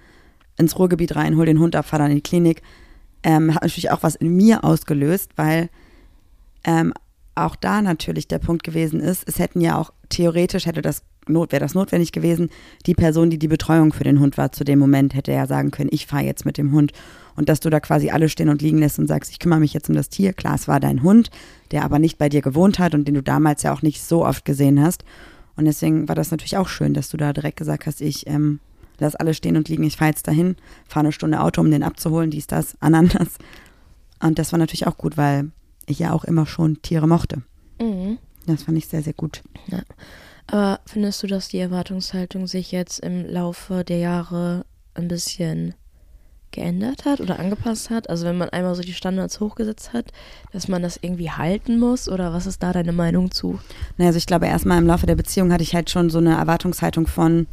ins 0.56 0.78
Ruhrgebiet 0.78 1.16
rein, 1.16 1.36
hol 1.36 1.46
den 1.46 1.58
Hund 1.58 1.76
ab, 1.76 1.86
fahr 1.86 1.98
dann 1.98 2.10
in 2.10 2.16
die 2.16 2.22
Klinik, 2.22 2.62
ähm, 3.22 3.54
hat 3.54 3.62
natürlich 3.62 3.90
auch 3.90 4.02
was 4.02 4.14
in 4.14 4.34
mir 4.34 4.64
ausgelöst, 4.64 5.32
weil 5.36 5.68
ähm, 6.64 6.94
auch 7.34 7.56
da 7.56 7.82
natürlich 7.82 8.28
der 8.28 8.38
Punkt 8.38 8.62
gewesen 8.62 9.00
ist, 9.00 9.24
es 9.26 9.38
hätten 9.38 9.60
ja 9.60 9.78
auch 9.78 9.92
theoretisch 10.08 10.66
hätte 10.66 10.82
das 10.82 11.02
not, 11.28 11.52
wäre 11.52 11.60
das 11.60 11.74
notwendig 11.74 12.12
gewesen, 12.12 12.50
die 12.86 12.94
Person, 12.94 13.30
die 13.30 13.38
die 13.38 13.48
Betreuung 13.48 13.92
für 13.92 14.04
den 14.04 14.20
Hund 14.20 14.36
war 14.38 14.52
zu 14.52 14.64
dem 14.64 14.78
Moment, 14.78 15.14
hätte 15.14 15.32
ja 15.32 15.46
sagen 15.46 15.70
können, 15.70 15.90
ich 15.92 16.06
fahre 16.06 16.24
jetzt 16.24 16.44
mit 16.44 16.58
dem 16.58 16.72
Hund 16.72 16.92
und 17.36 17.48
dass 17.48 17.60
du 17.60 17.70
da 17.70 17.80
quasi 17.80 18.10
alle 18.10 18.28
stehen 18.28 18.48
und 18.48 18.62
liegen 18.62 18.78
lässt 18.78 18.98
und 18.98 19.08
sagst, 19.08 19.30
ich 19.30 19.38
kümmere 19.38 19.60
mich 19.60 19.74
jetzt 19.74 19.88
um 19.88 19.94
das 19.94 20.08
Tier. 20.08 20.32
Klar, 20.32 20.54
es 20.54 20.68
war 20.68 20.80
dein 20.80 21.02
Hund, 21.02 21.30
der 21.70 21.84
aber 21.84 21.98
nicht 21.98 22.18
bei 22.18 22.28
dir 22.28 22.42
gewohnt 22.42 22.78
hat 22.78 22.94
und 22.94 23.06
den 23.06 23.14
du 23.14 23.22
damals 23.22 23.62
ja 23.62 23.72
auch 23.72 23.82
nicht 23.82 24.02
so 24.02 24.24
oft 24.24 24.44
gesehen 24.44 24.80
hast. 24.80 25.04
Und 25.56 25.64
deswegen 25.66 26.08
war 26.08 26.14
das 26.14 26.30
natürlich 26.30 26.56
auch 26.56 26.68
schön, 26.68 26.94
dass 26.94 27.08
du 27.08 27.16
da 27.16 27.32
direkt 27.32 27.58
gesagt 27.58 27.86
hast, 27.86 28.00
ich 28.00 28.26
ähm, 28.26 28.60
lass 28.98 29.16
alle 29.16 29.34
stehen 29.34 29.56
und 29.56 29.68
liegen, 29.68 29.84
ich 29.84 29.96
fahre 29.96 30.10
jetzt 30.10 30.28
dahin, 30.28 30.56
fahre 30.86 31.06
eine 31.06 31.12
Stunde 31.12 31.40
Auto, 31.40 31.60
um 31.60 31.70
den 31.70 31.82
abzuholen, 31.82 32.30
dies, 32.30 32.46
das, 32.46 32.76
ananas. 32.80 33.38
Und 34.22 34.38
das 34.38 34.52
war 34.52 34.58
natürlich 34.58 34.86
auch 34.86 34.96
gut, 34.96 35.16
weil 35.16 35.50
ich 35.86 35.98
ja 35.98 36.12
auch 36.12 36.24
immer 36.24 36.46
schon 36.46 36.80
Tiere 36.82 37.06
mochte. 37.06 37.42
Mhm. 37.80 38.18
Das 38.46 38.64
fand 38.64 38.78
ich 38.78 38.88
sehr, 38.88 39.02
sehr 39.02 39.12
gut. 39.12 39.42
Aber 40.46 40.80
findest 40.86 41.22
du, 41.22 41.26
dass 41.26 41.48
die 41.48 41.58
Erwartungshaltung 41.58 42.46
sich 42.46 42.72
jetzt 42.72 43.00
im 43.00 43.26
Laufe 43.26 43.84
der 43.84 43.98
Jahre 43.98 44.64
ein 44.94 45.08
bisschen 45.08 45.74
geändert 46.50 47.04
hat 47.04 47.20
oder 47.20 47.38
angepasst 47.38 47.90
hat? 47.90 48.08
Also 48.08 48.26
wenn 48.26 48.38
man 48.38 48.50
einmal 48.50 48.74
so 48.74 48.82
die 48.82 48.92
Standards 48.92 49.40
hochgesetzt 49.40 49.92
hat, 49.92 50.12
dass 50.52 50.68
man 50.68 50.82
das 50.82 50.98
irgendwie 51.00 51.30
halten 51.30 51.78
muss 51.78 52.08
oder 52.08 52.32
was 52.32 52.46
ist 52.46 52.62
da 52.62 52.72
deine 52.72 52.92
Meinung 52.92 53.30
zu? 53.30 53.58
Naja, 53.96 54.08
also 54.08 54.18
ich 54.18 54.26
glaube, 54.26 54.46
erstmal 54.46 54.78
im 54.78 54.86
Laufe 54.86 55.06
der 55.06 55.16
Beziehung 55.16 55.52
hatte 55.52 55.64
ich 55.64 55.74
halt 55.74 55.90
schon 55.90 56.10
so 56.10 56.18
eine 56.18 56.36
Erwartungshaltung 56.36 57.06
von, 57.06 57.46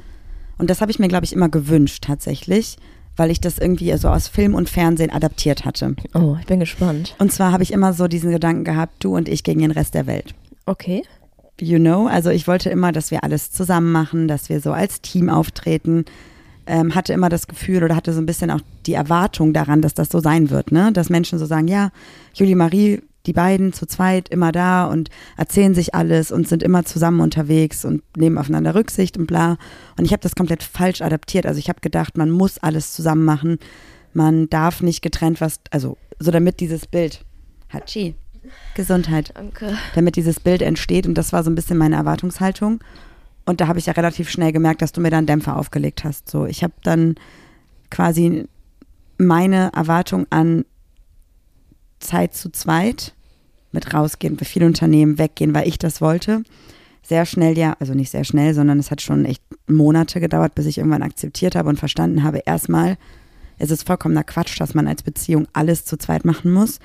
und 0.57 0.69
das 0.69 0.81
habe 0.81 0.91
ich 0.91 1.00
mir, 1.00 1.07
glaube 1.07 1.25
ich, 1.25 1.33
immer 1.33 1.50
gewünscht 1.50 2.03
tatsächlich, 2.05 2.77
weil 3.17 3.31
ich 3.31 3.41
das 3.41 3.57
irgendwie 3.57 3.95
so 3.98 4.10
aus 4.10 4.27
Film 4.27 4.53
und 4.53 4.69
Fernsehen 4.69 5.12
adaptiert 5.12 5.65
hatte. 5.65 5.95
Oh, 6.13 6.38
ich 6.39 6.45
bin 6.45 6.60
gespannt. 6.60 7.15
Und 7.19 7.31
zwar 7.31 7.51
habe 7.51 7.63
ich 7.63 7.74
immer 7.74 7.93
so 7.93 8.07
diesen 8.07 8.31
Gedanken 8.31 8.63
gehabt, 8.63 9.03
du 9.03 9.15
und 9.15 9.27
ich 9.27 9.43
gegen 9.43 9.62
den 9.62 9.71
Rest 9.71 9.95
der 9.95 10.07
Welt. 10.07 10.33
Okay. 10.65 11.03
You 11.60 11.77
know, 11.77 12.08
also 12.08 12.29
ich 12.29 12.48
wollte 12.48 12.70
immer, 12.70 12.91
dass 12.91 13.12
wir 13.12 13.24
alles 13.24 13.51
zusammen 13.51 13.91
machen, 13.91 14.27
dass 14.27 14.50
wir 14.50 14.62
so 14.62 14.72
als 14.72 15.01
Team 15.01 15.29
auftreten. 15.29 16.05
Ähm, 16.67 16.93
hatte 16.96 17.13
immer 17.13 17.29
das 17.29 17.48
Gefühl 17.48 17.84
oder 17.84 17.96
hatte 17.96 18.13
so 18.13 18.22
ein 18.22 18.25
bisschen 18.25 18.51
auch 18.51 18.62
die 18.86 18.93
Erwartung 18.93 19.51
daran, 19.51 19.81
dass 19.81 19.93
das 19.93 20.10
so 20.10 20.20
sein 20.20 20.51
wird, 20.51 20.72
ne? 20.72 20.91
Dass 20.93 21.10
Menschen 21.10 21.39
so 21.39 21.46
sagen, 21.46 21.67
ja, 21.67 21.91
Julie 22.34 22.55
Marie, 22.55 23.01
die 23.25 23.34
beiden 23.34 23.74
zu 23.74 23.86
zweit 23.86 24.29
immer 24.29 24.51
da 24.51 24.86
und 24.86 25.10
erzählen 25.38 25.74
sich 25.74 25.93
alles 25.93 26.31
und 26.31 26.48
sind 26.48 26.63
immer 26.63 26.86
zusammen 26.86 27.20
unterwegs 27.20 27.86
und 27.86 28.03
nehmen 28.17 28.38
aufeinander 28.38 28.75
Rücksicht 28.75 29.17
und 29.17 29.27
bla. 29.27 29.58
Und 29.98 30.05
ich 30.05 30.12
habe 30.12 30.22
das 30.22 30.36
komplett 30.36 30.63
falsch 30.63 31.01
adaptiert. 31.01 31.46
Also 31.46 31.60
ich 31.60 31.70
habe 31.70 31.81
gedacht, 31.81 32.17
man 32.17 32.31
muss 32.31 32.58
alles 32.58 32.93
zusammen 32.93 33.25
machen. 33.25 33.60
Man 34.13 34.50
darf 34.50 34.81
nicht 34.81 35.01
getrennt 35.01 35.41
was, 35.41 35.60
also 35.70 35.98
so 36.20 36.31
damit 36.31 36.60
dieses 36.60 36.88
Bild, 36.88 37.24
Hachi, 37.72 38.15
Gesundheit, 38.75 39.31
Danke. 39.36 39.77
damit 39.96 40.15
dieses 40.15 40.39
Bild 40.39 40.62
entsteht. 40.62 41.08
Und 41.08 41.15
das 41.15 41.34
war 41.34 41.43
so 41.43 41.51
ein 41.51 41.55
bisschen 41.55 41.77
meine 41.77 41.96
Erwartungshaltung. 41.96 42.79
Und 43.46 43.60
da 43.60 43.67
habe 43.67 43.79
ich 43.79 43.88
ja 43.88 43.93
relativ 43.93 44.29
schnell 44.29 44.51
gemerkt, 44.51 44.81
dass 44.81 44.91
du 44.91 45.01
mir 45.01 45.10
dann 45.10 45.25
Dämpfer 45.25 45.58
aufgelegt 45.58 46.03
hast. 46.03 46.29
So, 46.29 46.46
ich 46.46 46.63
habe 46.63 46.74
dann 46.84 47.15
quasi 47.89 48.48
meine 49.17 49.72
Erwartung 49.74 50.25
an 50.29 50.65
Zeit 52.00 52.34
zu 52.34 52.51
zweit 52.51 53.13
mit 53.72 53.93
rausgehen, 53.93 54.36
bei 54.36 54.46
vielen 54.46 54.67
Unternehmen 54.67 55.17
weggehen, 55.17 55.53
weil 55.53 55.67
ich 55.67 55.77
das 55.77 56.01
wollte. 56.01 56.43
Sehr 57.03 57.25
schnell, 57.25 57.58
ja, 57.58 57.75
also 57.79 57.93
nicht 57.93 58.12
sehr 58.12 58.24
schnell, 58.24 58.53
sondern 58.53 58.79
es 58.79 58.91
hat 58.91 59.01
schon 59.01 59.25
echt 59.25 59.43
Monate 59.67 60.20
gedauert, 60.20 60.55
bis 60.55 60.65
ich 60.65 60.77
irgendwann 60.77 61.03
akzeptiert 61.03 61.55
habe 61.55 61.70
und 61.70 61.79
verstanden 61.79 62.24
habe, 62.24 62.39
erstmal, 62.46 62.98
es 63.58 63.72
ist 63.72 63.88
vollkommener 63.88 64.24
Quatsch, 64.24 64.60
dass 64.60 64.74
man 64.74 64.88
als 64.88 65.03
Beziehung 65.03 65.48
alles 65.53 65.86
zu 65.86 65.98
zweit 65.98 66.25
machen 66.25 66.51
muss. 66.51 66.79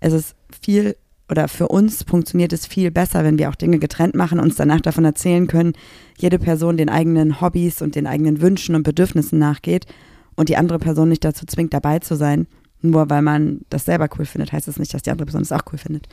Es 0.00 0.12
ist 0.12 0.34
viel 0.62 0.96
oder 1.30 1.46
für 1.46 1.68
uns 1.68 2.02
funktioniert 2.02 2.52
es 2.52 2.66
viel 2.66 2.90
besser, 2.90 3.22
wenn 3.22 3.38
wir 3.38 3.48
auch 3.48 3.54
Dinge 3.54 3.78
getrennt 3.78 4.14
machen, 4.14 4.40
uns 4.40 4.56
danach 4.56 4.80
davon 4.80 5.04
erzählen 5.04 5.46
können, 5.46 5.74
jede 6.18 6.38
Person 6.38 6.76
den 6.76 6.88
eigenen 6.88 7.40
Hobbys 7.40 7.82
und 7.82 7.94
den 7.94 8.06
eigenen 8.06 8.40
Wünschen 8.40 8.74
und 8.74 8.82
Bedürfnissen 8.82 9.38
nachgeht 9.38 9.86
und 10.34 10.48
die 10.48 10.56
andere 10.56 10.78
Person 10.78 11.08
nicht 11.08 11.24
dazu 11.24 11.46
zwingt, 11.46 11.72
dabei 11.72 12.00
zu 12.00 12.16
sein. 12.16 12.46
Nur 12.82 13.10
weil 13.10 13.22
man 13.22 13.60
das 13.70 13.84
selber 13.84 14.08
cool 14.18 14.24
findet, 14.24 14.52
heißt 14.52 14.66
das 14.66 14.78
nicht, 14.78 14.92
dass 14.92 15.02
die 15.02 15.10
andere 15.10 15.26
Person 15.26 15.42
es 15.42 15.52
auch 15.52 15.62
cool 15.72 15.78
findet. 15.78 16.08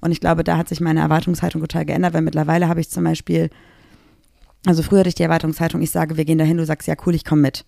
Und 0.00 0.10
ich 0.12 0.20
glaube, 0.20 0.44
da 0.44 0.56
hat 0.56 0.68
sich 0.68 0.80
meine 0.80 1.00
Erwartungshaltung 1.00 1.60
total 1.60 1.84
geändert, 1.84 2.14
weil 2.14 2.22
mittlerweile 2.22 2.68
habe 2.68 2.80
ich 2.80 2.90
zum 2.90 3.04
Beispiel, 3.04 3.50
also 4.66 4.82
früher 4.82 5.00
hatte 5.00 5.10
ich 5.10 5.14
die 5.14 5.22
Erwartungshaltung, 5.22 5.80
ich 5.80 5.90
sage, 5.90 6.16
wir 6.16 6.24
gehen 6.24 6.38
dahin, 6.38 6.56
du 6.56 6.66
sagst, 6.66 6.88
ja 6.88 6.94
cool, 7.06 7.14
ich 7.14 7.24
komme 7.24 7.42
mit. 7.42 7.64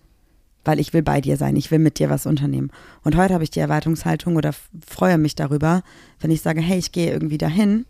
Weil 0.69 0.79
ich 0.79 0.93
will 0.93 1.01
bei 1.01 1.19
dir 1.19 1.35
sein, 1.35 1.55
ich 1.55 1.71
will 1.71 1.79
mit 1.79 1.97
dir 1.97 2.11
was 2.11 2.27
unternehmen. 2.27 2.69
Und 3.03 3.17
heute 3.17 3.33
habe 3.33 3.43
ich 3.43 3.49
die 3.49 3.59
Erwartungshaltung 3.59 4.35
oder 4.35 4.51
freue 4.85 5.17
mich 5.17 5.33
darüber, 5.33 5.81
wenn 6.19 6.29
ich 6.29 6.43
sage, 6.43 6.61
hey, 6.61 6.77
ich 6.77 6.91
gehe 6.91 7.11
irgendwie 7.11 7.39
dahin 7.39 7.87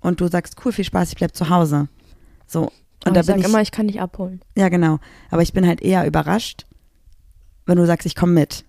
und 0.00 0.20
du 0.20 0.26
sagst, 0.26 0.56
cool, 0.64 0.72
viel 0.72 0.84
Spaß, 0.84 1.10
ich 1.10 1.14
bleib 1.14 1.36
zu 1.36 1.50
Hause. 1.50 1.86
So. 2.48 2.72
Und 3.04 3.14
da 3.14 3.20
ich 3.20 3.28
bin 3.28 3.38
ich, 3.38 3.44
immer, 3.44 3.62
ich 3.62 3.70
kann 3.70 3.86
dich 3.86 4.00
abholen. 4.00 4.40
ja 4.56 4.68
genau. 4.70 4.98
Aber 5.30 5.42
ich 5.42 5.52
bin 5.52 5.68
halt 5.68 5.80
eher 5.80 6.04
überrascht, 6.04 6.66
wenn 7.64 7.78
du 7.78 7.86
sagst, 7.86 8.06
ich 8.06 8.16
komme 8.16 8.32
mit. 8.32 8.64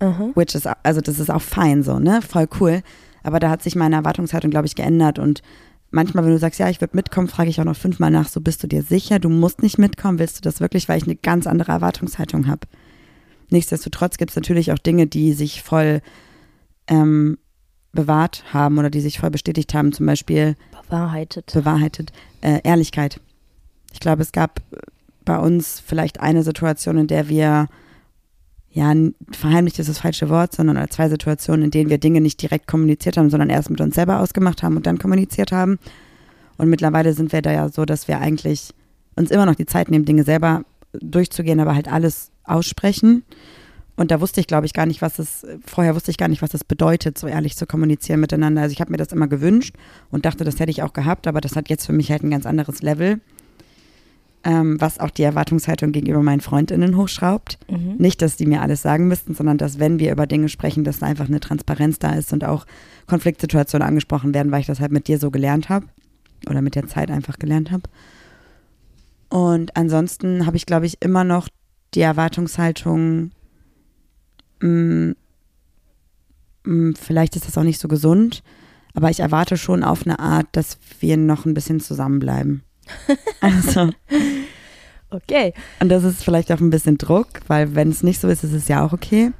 Aha. 0.00 0.28
Which 0.34 0.54
is, 0.54 0.66
also 0.82 1.00
das 1.00 1.18
ist 1.18 1.30
auch 1.30 1.40
fein 1.40 1.82
so, 1.82 1.98
ne? 1.98 2.20
Voll 2.20 2.46
cool. 2.60 2.82
Aber 3.22 3.40
da 3.40 3.48
hat 3.48 3.62
sich 3.62 3.74
meine 3.74 3.96
Erwartungshaltung, 3.96 4.50
glaube 4.50 4.66
ich, 4.66 4.74
geändert. 4.74 5.18
Und 5.18 5.40
manchmal, 5.90 6.24
wenn 6.24 6.32
du 6.32 6.38
sagst, 6.38 6.60
ja, 6.60 6.68
ich 6.68 6.82
würde 6.82 6.94
mitkommen, 6.94 7.28
frage 7.28 7.48
ich 7.48 7.58
auch 7.58 7.64
noch 7.64 7.74
fünfmal 7.74 8.10
nach, 8.10 8.28
so 8.28 8.42
bist 8.42 8.62
du 8.62 8.66
dir 8.66 8.82
sicher, 8.82 9.18
du 9.18 9.30
musst 9.30 9.62
nicht 9.62 9.78
mitkommen, 9.78 10.18
willst 10.18 10.36
du 10.36 10.42
das 10.42 10.60
wirklich, 10.60 10.90
weil 10.90 10.98
ich 10.98 11.04
eine 11.04 11.16
ganz 11.16 11.46
andere 11.46 11.72
Erwartungshaltung 11.72 12.48
habe. 12.48 12.66
Nichtsdestotrotz 13.50 14.16
gibt 14.18 14.30
es 14.30 14.36
natürlich 14.36 14.72
auch 14.72 14.78
Dinge, 14.78 15.06
die 15.06 15.32
sich 15.32 15.62
voll 15.62 16.00
ähm, 16.86 17.38
bewahrt 17.92 18.44
haben 18.52 18.78
oder 18.78 18.90
die 18.90 19.00
sich 19.00 19.18
voll 19.18 19.30
bestätigt 19.30 19.74
haben, 19.74 19.92
zum 19.92 20.06
Beispiel 20.06 20.54
Bewahrheitet. 20.88 21.52
bewahrheitet, 21.52 22.12
äh, 22.42 22.60
Ehrlichkeit. 22.62 23.20
Ich 23.92 24.00
glaube, 24.00 24.22
es 24.22 24.32
gab 24.32 24.60
bei 25.24 25.38
uns 25.38 25.80
vielleicht 25.84 26.20
eine 26.20 26.42
Situation, 26.42 26.98
in 26.98 27.06
der 27.06 27.28
wir, 27.28 27.68
ja, 28.70 28.94
verheimlicht 29.30 29.78
ist 29.78 29.88
das 29.88 29.98
falsche 29.98 30.28
Wort, 30.28 30.54
sondern 30.54 30.88
zwei 30.90 31.08
Situationen, 31.08 31.64
in 31.64 31.70
denen 31.70 31.90
wir 31.90 31.98
Dinge 31.98 32.20
nicht 32.20 32.40
direkt 32.40 32.66
kommuniziert 32.66 33.16
haben, 33.16 33.30
sondern 33.30 33.50
erst 33.50 33.70
mit 33.70 33.80
uns 33.80 33.94
selber 33.94 34.20
ausgemacht 34.20 34.62
haben 34.62 34.76
und 34.76 34.86
dann 34.86 34.98
kommuniziert 34.98 35.52
haben. 35.52 35.78
Und 36.56 36.68
mittlerweile 36.68 37.12
sind 37.14 37.32
wir 37.32 37.42
da 37.42 37.52
ja 37.52 37.68
so, 37.68 37.84
dass 37.84 38.08
wir 38.08 38.18
eigentlich 38.20 38.74
uns 39.16 39.30
immer 39.30 39.46
noch 39.46 39.54
die 39.54 39.66
Zeit 39.66 39.90
nehmen, 39.90 40.04
Dinge 40.04 40.24
selber 40.24 40.62
durchzugehen, 40.92 41.60
aber 41.60 41.74
halt 41.74 41.88
alles 41.90 42.30
aussprechen. 42.48 43.24
Und 43.98 44.12
da 44.12 44.20
wusste 44.20 44.40
ich, 44.40 44.46
glaube 44.46 44.64
ich, 44.64 44.74
gar 44.74 44.86
nicht, 44.86 45.02
was 45.02 45.18
es, 45.18 45.44
vorher 45.66 45.96
wusste 45.96 46.12
ich 46.12 46.18
gar 46.18 46.28
nicht, 46.28 46.40
was 46.40 46.54
es 46.54 46.62
bedeutet, 46.62 47.18
so 47.18 47.26
ehrlich 47.26 47.56
zu 47.56 47.66
kommunizieren 47.66 48.20
miteinander. 48.20 48.62
Also 48.62 48.72
ich 48.72 48.80
habe 48.80 48.92
mir 48.92 48.96
das 48.96 49.08
immer 49.08 49.26
gewünscht 49.26 49.74
und 50.12 50.24
dachte, 50.24 50.44
das 50.44 50.60
hätte 50.60 50.70
ich 50.70 50.84
auch 50.84 50.92
gehabt, 50.92 51.26
aber 51.26 51.40
das 51.40 51.56
hat 51.56 51.68
jetzt 51.68 51.86
für 51.86 51.92
mich 51.92 52.12
halt 52.12 52.22
ein 52.22 52.30
ganz 52.30 52.46
anderes 52.46 52.80
Level, 52.80 53.20
ähm, 54.44 54.80
was 54.80 55.00
auch 55.00 55.10
die 55.10 55.24
Erwartungshaltung 55.24 55.90
gegenüber 55.90 56.22
meinen 56.22 56.40
FreundInnen 56.40 56.96
hochschraubt. 56.96 57.58
Mhm. 57.68 57.96
Nicht, 57.98 58.22
dass 58.22 58.36
die 58.36 58.46
mir 58.46 58.62
alles 58.62 58.82
sagen 58.82 59.08
müssten, 59.08 59.34
sondern 59.34 59.58
dass, 59.58 59.80
wenn 59.80 59.98
wir 59.98 60.12
über 60.12 60.28
Dinge 60.28 60.48
sprechen, 60.48 60.84
dass 60.84 61.00
da 61.00 61.06
einfach 61.06 61.26
eine 61.26 61.40
Transparenz 61.40 61.98
da 61.98 62.12
ist 62.12 62.32
und 62.32 62.44
auch 62.44 62.66
Konfliktsituationen 63.08 63.86
angesprochen 63.86 64.32
werden, 64.32 64.52
weil 64.52 64.60
ich 64.60 64.66
das 64.68 64.78
halt 64.78 64.92
mit 64.92 65.08
dir 65.08 65.18
so 65.18 65.32
gelernt 65.32 65.70
habe 65.70 65.86
oder 66.48 66.62
mit 66.62 66.76
der 66.76 66.86
Zeit 66.86 67.10
einfach 67.10 67.40
gelernt 67.40 67.72
habe. 67.72 67.82
Und 69.28 69.76
ansonsten 69.76 70.46
habe 70.46 70.56
ich, 70.56 70.66
glaube 70.66 70.86
ich, 70.86 70.98
immer 71.00 71.24
noch 71.24 71.48
die 71.94 72.00
Erwartungshaltung, 72.00 73.30
mh, 74.60 75.14
mh, 76.64 76.94
vielleicht 77.00 77.36
ist 77.36 77.46
das 77.46 77.56
auch 77.58 77.62
nicht 77.62 77.80
so 77.80 77.88
gesund, 77.88 78.42
aber 78.94 79.10
ich 79.10 79.20
erwarte 79.20 79.56
schon 79.56 79.84
auf 79.84 80.04
eine 80.06 80.18
Art, 80.18 80.46
dass 80.52 80.78
wir 81.00 81.16
noch 81.16 81.44
ein 81.46 81.54
bisschen 81.54 81.80
zusammenbleiben. 81.80 82.62
also, 83.40 83.90
Okay. 85.10 85.54
und 85.80 85.88
das 85.88 86.04
ist 86.04 86.22
vielleicht 86.22 86.52
auch 86.52 86.60
ein 86.60 86.70
bisschen 86.70 86.98
Druck, 86.98 87.28
weil 87.46 87.74
wenn 87.74 87.88
es 87.88 88.02
nicht 88.02 88.20
so 88.20 88.28
ist, 88.28 88.44
ist 88.44 88.52
es 88.52 88.68
ja 88.68 88.84
auch 88.84 88.92
okay. 88.92 89.32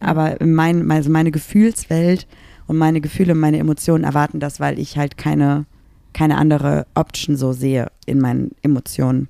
Aber 0.00 0.36
mein, 0.44 0.90
also 0.90 1.10
meine 1.10 1.30
Gefühlswelt 1.30 2.26
und 2.66 2.76
meine 2.76 3.00
Gefühle 3.00 3.34
und 3.34 3.38
meine 3.38 3.58
Emotionen 3.58 4.02
erwarten 4.02 4.40
das, 4.40 4.58
weil 4.58 4.80
ich 4.80 4.98
halt 4.98 5.16
keine, 5.16 5.64
keine 6.12 6.38
andere 6.38 6.86
Option 6.94 7.36
so 7.36 7.52
sehe 7.52 7.86
in 8.04 8.20
meinen 8.20 8.50
Emotionen. 8.62 9.28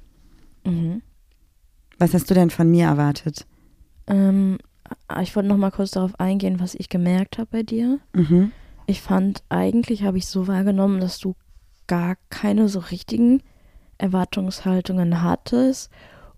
Mhm. 0.65 1.03
Was 2.03 2.15
hast 2.15 2.29
du 2.29 2.35
denn 2.35 2.51
von 2.51 2.69
mir 2.69 2.87
erwartet? 2.87 3.47
Ähm, 4.09 4.59
ich 5.23 5.37
wollte 5.37 5.49
noch 5.49 5.57
mal 5.57 5.71
kurz 5.71 5.93
darauf 5.93 6.19
eingehen, 6.19 6.59
was 6.59 6.75
ich 6.75 6.89
gemerkt 6.89 7.39
habe 7.39 7.49
bei 7.53 7.63
dir. 7.63 8.01
Mhm. 8.13 8.51
Ich 8.89 9.01
fand, 9.01 9.45
eigentlich 9.51 10.03
habe 10.03 10.19
ich 10.19 10.27
so 10.27 10.49
wahrgenommen, 10.49 11.01
dass 11.01 11.21
du 11.21 11.37
gar 11.87 12.17
keine 12.29 12.69
so 12.69 12.81
richtigen 12.81 13.41
Erwartungshaltungen 13.99 15.23
hattest. 15.23 15.93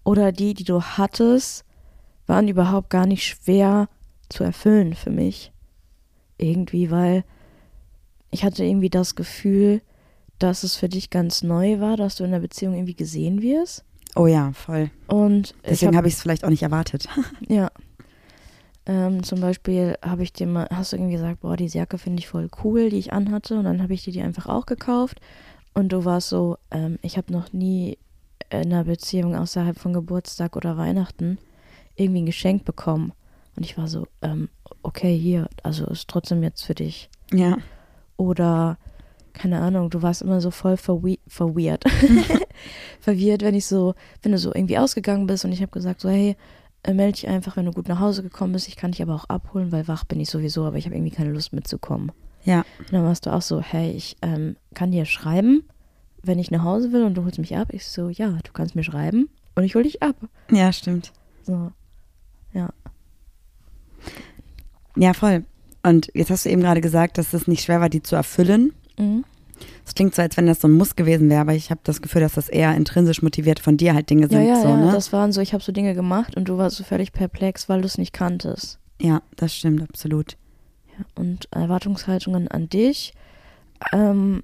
Oder 0.05 0.33
die, 0.33 0.53
die 0.53 0.65
du 0.65 0.83
hattest, 0.83 1.65
waren 2.27 2.47
überhaupt 2.47 2.91
gar 2.91 3.07
nicht 3.07 3.25
schwer 3.25 3.89
zu 4.29 4.45
erfüllen 4.45 4.93
für 4.93 5.09
mich. 5.09 5.51
Irgendwie, 6.37 6.91
weil 6.91 7.25
ich 8.31 8.45
hatte 8.45 8.67
irgendwie 8.67 8.91
das 8.91 9.15
Gefühl, 9.15 9.81
dass 10.39 10.63
es 10.63 10.77
für 10.77 10.91
dich 10.91 11.09
ganz 11.09 11.43
neu 11.43 11.81
war, 11.81 11.97
dass 11.97 12.17
du 12.17 12.25
in 12.25 12.33
der 12.33 12.41
Beziehung 12.41 12.75
irgendwie 12.75 12.97
gesehen 12.97 13.41
wirst. 13.41 13.83
Oh 14.17 14.27
ja, 14.27 14.53
voll. 14.53 14.91
Und 15.09 15.55
Deswegen 15.67 15.91
hab- 15.93 15.99
habe 15.99 16.09
ich 16.09 16.15
es 16.15 16.23
vielleicht 16.23 16.45
auch 16.45 16.51
nicht 16.51 16.63
erwartet. 16.63 17.09
Ja. 17.49 17.71
Ähm, 18.87 19.23
zum 19.23 19.41
Beispiel 19.41 19.97
habe 20.05 20.23
ich 20.23 20.33
dir 20.35 20.47
mal, 20.47 20.69
hast 20.71 20.93
du 20.93 20.97
irgendwie 20.97 21.15
gesagt, 21.15 21.41
boah, 21.41 21.57
diese 21.57 21.79
Jacke 21.79 21.97
finde 21.97 22.21
ich 22.21 22.29
voll 22.29 22.49
cool, 22.63 22.91
die 22.91 22.99
ich 22.99 23.13
anhatte. 23.15 23.57
Und 23.59 23.65
dann 23.65 23.83
habe 23.83 23.95
ich 23.95 24.05
dir 24.05 24.13
die 24.13 24.21
einfach 24.21 24.47
auch 24.47 24.67
gekauft. 24.67 25.21
Und 25.73 25.91
du 25.93 26.05
warst 26.05 26.29
so, 26.29 26.59
ähm, 26.71 26.99
ich 27.03 27.17
habe 27.17 27.33
noch 27.33 27.53
nie 27.53 27.97
in 28.51 28.59
einer 28.73 28.85
Beziehung 28.85 29.35
außerhalb 29.35 29.79
von 29.79 29.95
Geburtstag 29.95 30.55
oder 30.57 30.77
Weihnachten 30.77 31.39
irgendwie 31.97 32.23
ein 32.23 32.27
Geschenk 32.27 32.65
bekommen. 32.67 33.13
Und 33.57 33.65
ich 33.65 33.79
war 33.79 33.89
so, 33.89 34.07
ähm, 34.21 34.49
okay, 34.83 35.17
hier, 35.17 35.49
also 35.63 35.87
ist 35.87 36.09
trotzdem 36.09 36.43
jetzt 36.43 36.63
für 36.63 36.75
dich. 36.75 37.09
ja. 37.33 37.57
Oder, 38.17 38.79
keine 39.35 39.61
Ahnung, 39.61 39.91
du 39.91 40.01
warst 40.01 40.23
immer 40.23 40.41
so 40.41 40.51
voll 40.51 40.77
verwe 40.77 41.19
verwirrt. 41.27 41.85
Verwirrt, 43.01 43.43
wenn 43.43 43.55
ich 43.55 43.67
so, 43.67 43.95
wenn 44.23 44.33
du 44.33 44.39
so 44.39 44.55
irgendwie 44.55 44.79
ausgegangen 44.79 45.27
bist 45.27 45.45
und 45.45 45.53
ich 45.53 45.61
habe 45.61 45.73
gesagt, 45.73 46.01
so, 46.01 46.09
hey, 46.09 46.37
äh, 46.83 46.95
melde 46.95 47.13
dich 47.13 47.29
einfach, 47.29 47.57
wenn 47.57 47.67
du 47.67 47.73
gut 47.73 47.89
nach 47.89 48.01
Hause 48.01 48.23
gekommen 48.23 48.53
bist. 48.53 48.69
Ich 48.69 48.77
kann 48.77 48.93
dich 48.93 49.03
aber 49.03 49.15
auch 49.15 49.27
abholen, 49.27 49.73
weil 49.73 49.87
wach 49.89 50.05
bin 50.05 50.21
ich 50.21 50.31
sowieso, 50.31 50.65
aber 50.65 50.79
ich 50.79 50.87
habe 50.87 50.95
irgendwie 50.95 51.15
keine 51.15 51.31
Lust 51.31 51.53
mitzukommen. 51.53 52.13
Ja. 52.45 52.65
Und 52.79 52.93
dann 52.93 53.05
warst 53.05 53.27
du 53.27 53.33
auch 53.33 53.43
so, 53.43 53.61
hey, 53.61 53.91
ich 53.91 54.17
ähm, 54.23 54.57
kann 54.73 54.93
dir 54.93 55.05
schreiben, 55.05 55.65
wenn 56.23 56.39
ich 56.39 56.51
nach 56.51 56.63
Hause 56.63 56.93
will 56.93 57.03
und 57.03 57.15
du 57.15 57.25
holst 57.25 57.39
mich 57.39 57.57
ab. 57.57 57.69
Ich 57.73 57.87
so, 57.87 58.09
ja, 58.09 58.31
du 58.31 58.53
kannst 58.53 58.75
mir 58.75 58.85
schreiben 58.85 59.29
und 59.57 59.65
ich 59.65 59.75
hol 59.75 59.83
dich 59.83 60.03
ab. 60.03 60.17
Ja, 60.51 60.73
stimmt. 60.73 61.13
So, 61.43 61.73
Ja, 64.97 65.13
voll. 65.13 65.45
Und 65.83 66.11
jetzt 66.15 66.31
hast 66.31 66.45
du 66.45 66.51
eben 66.51 66.63
gerade 66.63 66.81
gesagt, 66.81 67.19
dass 67.19 67.35
es 67.35 67.47
nicht 67.47 67.65
schwer 67.65 67.81
war, 67.81 67.89
die 67.89 68.03
zu 68.03 68.17
erfüllen. 68.17 68.73
Mhm. 68.99 69.25
Es 69.87 69.95
klingt 69.95 70.15
so, 70.15 70.23
als 70.23 70.37
wenn 70.37 70.47
das 70.47 70.61
so 70.61 70.69
ein 70.69 70.73
Muss 70.73 70.97
gewesen 70.97 71.31
wäre, 71.31 71.41
aber 71.41 71.55
ich 71.55 71.71
habe 71.71 71.81
das 71.85 72.03
Gefühl, 72.03 72.21
dass 72.21 72.35
das 72.35 72.49
eher 72.49 72.75
intrinsisch 72.75 73.23
motiviert 73.23 73.61
von 73.61 73.77
dir 73.77 73.95
halt 73.95 74.11
Dinge 74.11 74.23
ja, 74.23 74.29
sind. 74.29 74.47
ja, 74.49 74.61
so, 74.61 74.69
ja, 74.69 74.77
ne? 74.77 74.93
das 74.93 75.13
waren 75.13 75.33
so, 75.33 75.41
ich 75.41 75.53
habe 75.53 75.63
so 75.63 75.73
Dinge 75.73 75.95
gemacht 75.95 76.37
und 76.37 76.49
du 76.49 76.59
warst 76.59 76.77
so 76.77 76.85
völlig 76.85 77.13
perplex, 77.13 77.69
weil 77.69 77.81
du 77.81 77.87
es 77.87 77.99
nicht 77.99 78.13
kanntest. 78.13 78.79
ja, 79.01 79.23
das 79.37 79.55
stimmt, 79.55 79.83
absolut. 79.83 80.37
Ja, 80.99 81.05
und 81.15 81.49
Erwartungshaltungen 81.53 82.49
an 82.49 82.69
dich. 82.69 83.15
Ähm, 83.93 84.43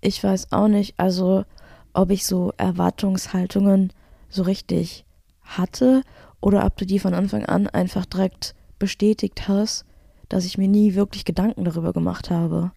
ich 0.00 0.22
weiß 0.22 0.52
auch 0.52 0.68
nicht, 0.68 0.94
also 0.98 1.44
ob 1.92 2.10
ich 2.10 2.26
so 2.26 2.52
Erwartungshaltungen 2.56 3.92
so 4.28 4.42
richtig 4.42 5.04
hatte 5.42 6.02
oder 6.40 6.64
ob 6.64 6.76
du 6.76 6.86
die 6.86 6.98
von 6.98 7.14
Anfang 7.14 7.44
an 7.46 7.68
einfach 7.68 8.04
direkt 8.04 8.54
bestätigt 8.78 9.48
hast, 9.48 9.84
dass 10.28 10.44
ich 10.44 10.58
mir 10.58 10.68
nie 10.68 10.94
wirklich 10.94 11.24
Gedanken 11.24 11.64
darüber 11.64 11.92
gemacht 11.92 12.30
habe. 12.30 12.72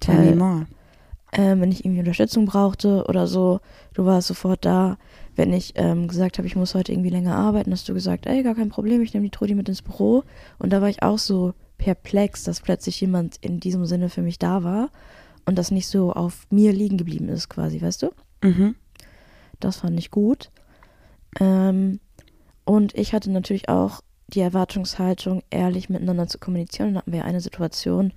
Tell 0.00 0.18
me 0.18 0.36
more. 0.36 0.66
ähm, 1.32 1.60
wenn 1.60 1.72
ich 1.72 1.84
irgendwie 1.84 2.00
Unterstützung 2.00 2.46
brauchte 2.46 3.04
oder 3.08 3.26
so, 3.26 3.60
du 3.94 4.04
warst 4.04 4.28
sofort 4.28 4.64
da. 4.64 4.98
Wenn 5.34 5.52
ich 5.52 5.72
ähm, 5.76 6.08
gesagt 6.08 6.38
habe, 6.38 6.46
ich 6.46 6.56
muss 6.56 6.74
heute 6.74 6.92
irgendwie 6.92 7.10
länger 7.10 7.36
arbeiten, 7.36 7.70
hast 7.72 7.88
du 7.88 7.94
gesagt, 7.94 8.26
ey, 8.26 8.42
gar 8.42 8.54
kein 8.54 8.70
Problem, 8.70 9.02
ich 9.02 9.12
nehme 9.12 9.24
die 9.24 9.30
Trudi 9.30 9.54
mit 9.54 9.68
ins 9.68 9.82
Büro. 9.82 10.24
Und 10.58 10.72
da 10.72 10.80
war 10.80 10.88
ich 10.88 11.02
auch 11.02 11.18
so 11.18 11.52
perplex, 11.76 12.44
dass 12.44 12.60
plötzlich 12.60 13.00
jemand 13.00 13.36
in 13.42 13.60
diesem 13.60 13.84
Sinne 13.84 14.08
für 14.08 14.22
mich 14.22 14.38
da 14.38 14.64
war 14.64 14.88
und 15.44 15.58
das 15.58 15.70
nicht 15.70 15.88
so 15.88 16.12
auf 16.12 16.46
mir 16.50 16.72
liegen 16.72 16.96
geblieben 16.96 17.28
ist, 17.28 17.50
quasi, 17.50 17.82
weißt 17.82 18.02
du? 18.02 18.10
Mhm. 18.42 18.76
Das 19.60 19.76
fand 19.76 19.98
ich 19.98 20.10
gut. 20.10 20.50
Ähm, 21.38 22.00
und 22.64 22.96
ich 22.96 23.12
hatte 23.12 23.30
natürlich 23.30 23.68
auch 23.68 24.00
die 24.28 24.40
Erwartungshaltung, 24.40 25.42
ehrlich 25.50 25.88
miteinander 25.88 26.26
zu 26.28 26.38
kommunizieren. 26.38 26.88
Und 26.88 26.94
da 26.94 27.00
hatten 27.00 27.12
wir 27.12 27.24
eine 27.26 27.40
Situation, 27.40 28.12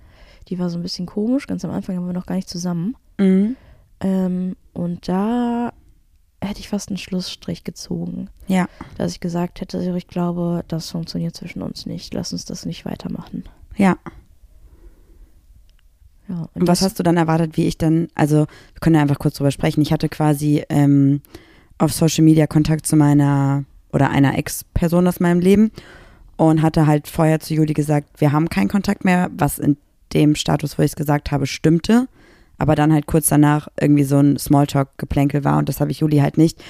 die 0.50 0.60
war 0.60 0.70
so 0.70 0.78
ein 0.78 0.82
bisschen 0.84 1.06
komisch. 1.06 1.48
Ganz 1.48 1.64
am 1.66 1.72
Anfang 1.72 1.96
waren 1.98 2.08
wir 2.08 2.14
noch 2.14 2.26
gar 2.26 2.36
nicht 2.36 2.50
zusammen. 2.50 2.96
Mhm. 3.18 3.56
Ähm, 4.02 4.56
und 4.74 5.08
da 5.08 5.74
hätte 6.42 6.60
ich 6.62 6.70
fast 6.70 6.90
einen 6.90 6.98
Schlussstrich 6.98 7.64
gezogen, 7.66 8.30
Ja. 8.48 8.68
dass 8.98 9.12
ich 9.12 9.20
gesagt 9.20 9.60
hätte, 9.62 9.80
ich 9.98 10.08
glaube, 10.08 10.64
das 10.70 10.90
funktioniert 10.90 11.36
zwischen 11.36 11.62
uns 11.62 11.86
nicht. 11.86 12.14
Lass 12.14 12.32
uns 12.32 12.46
das 12.46 12.66
nicht 12.66 12.86
weitermachen. 12.86 13.44
Ja. 13.76 13.98
Ja, 16.28 16.48
Und 16.54 16.68
was 16.68 16.80
das- 16.80 16.90
hast 16.90 17.00
du 17.00 17.04
dann 17.04 17.18
erwartet, 17.18 17.58
wie 17.58 17.66
ich 17.68 17.78
dann, 17.78 18.08
also 18.16 18.38
wir 18.38 18.80
können 18.82 18.96
ja 18.96 19.02
einfach 19.02 19.20
kurz 19.20 19.36
drüber 19.36 19.52
sprechen. 19.52 19.82
Ich 19.82 19.92
hatte 19.92 20.10
quasi 20.10 20.64
ähm, 20.70 21.22
auf 21.78 21.92
Social 21.92 22.24
Media 22.24 22.46
Kontakt 22.48 22.86
zu 22.86 22.96
meiner 22.96 23.66
oder 23.92 24.12
einer 24.12 24.38
Ex-Person 24.38 25.08
aus 25.08 25.20
meinem 25.20 25.40
Leben 25.40 25.72
und 26.38 26.62
hatte 26.62 26.86
halt 26.86 27.08
vorher 27.08 27.40
zu 27.40 27.56
Juli 27.56 27.74
gesagt, 27.74 28.22
wir 28.22 28.32
haben 28.32 28.48
keinen 28.50 28.68
Kontakt 28.70 29.04
mehr, 29.04 29.30
was 29.36 29.58
in 29.58 29.78
dem 30.14 30.36
Status, 30.36 30.78
wo 30.78 30.84
ich 30.84 30.92
es 30.92 30.96
gesagt 30.96 31.32
habe, 31.32 31.46
stimmte. 31.48 32.08
Aber 32.58 32.76
dann 32.76 32.92
halt 32.92 33.06
kurz 33.08 33.28
danach 33.30 33.70
irgendwie 33.80 34.04
so 34.04 34.18
ein 34.20 34.38
Smalltalk-Geplänkel 34.38 35.44
war 35.46 35.58
und 35.58 35.70
das 35.70 35.80
habe 35.80 35.92
ich 35.92 36.00
Juli 36.02 36.18
halt 36.18 36.38
nicht 36.38 36.62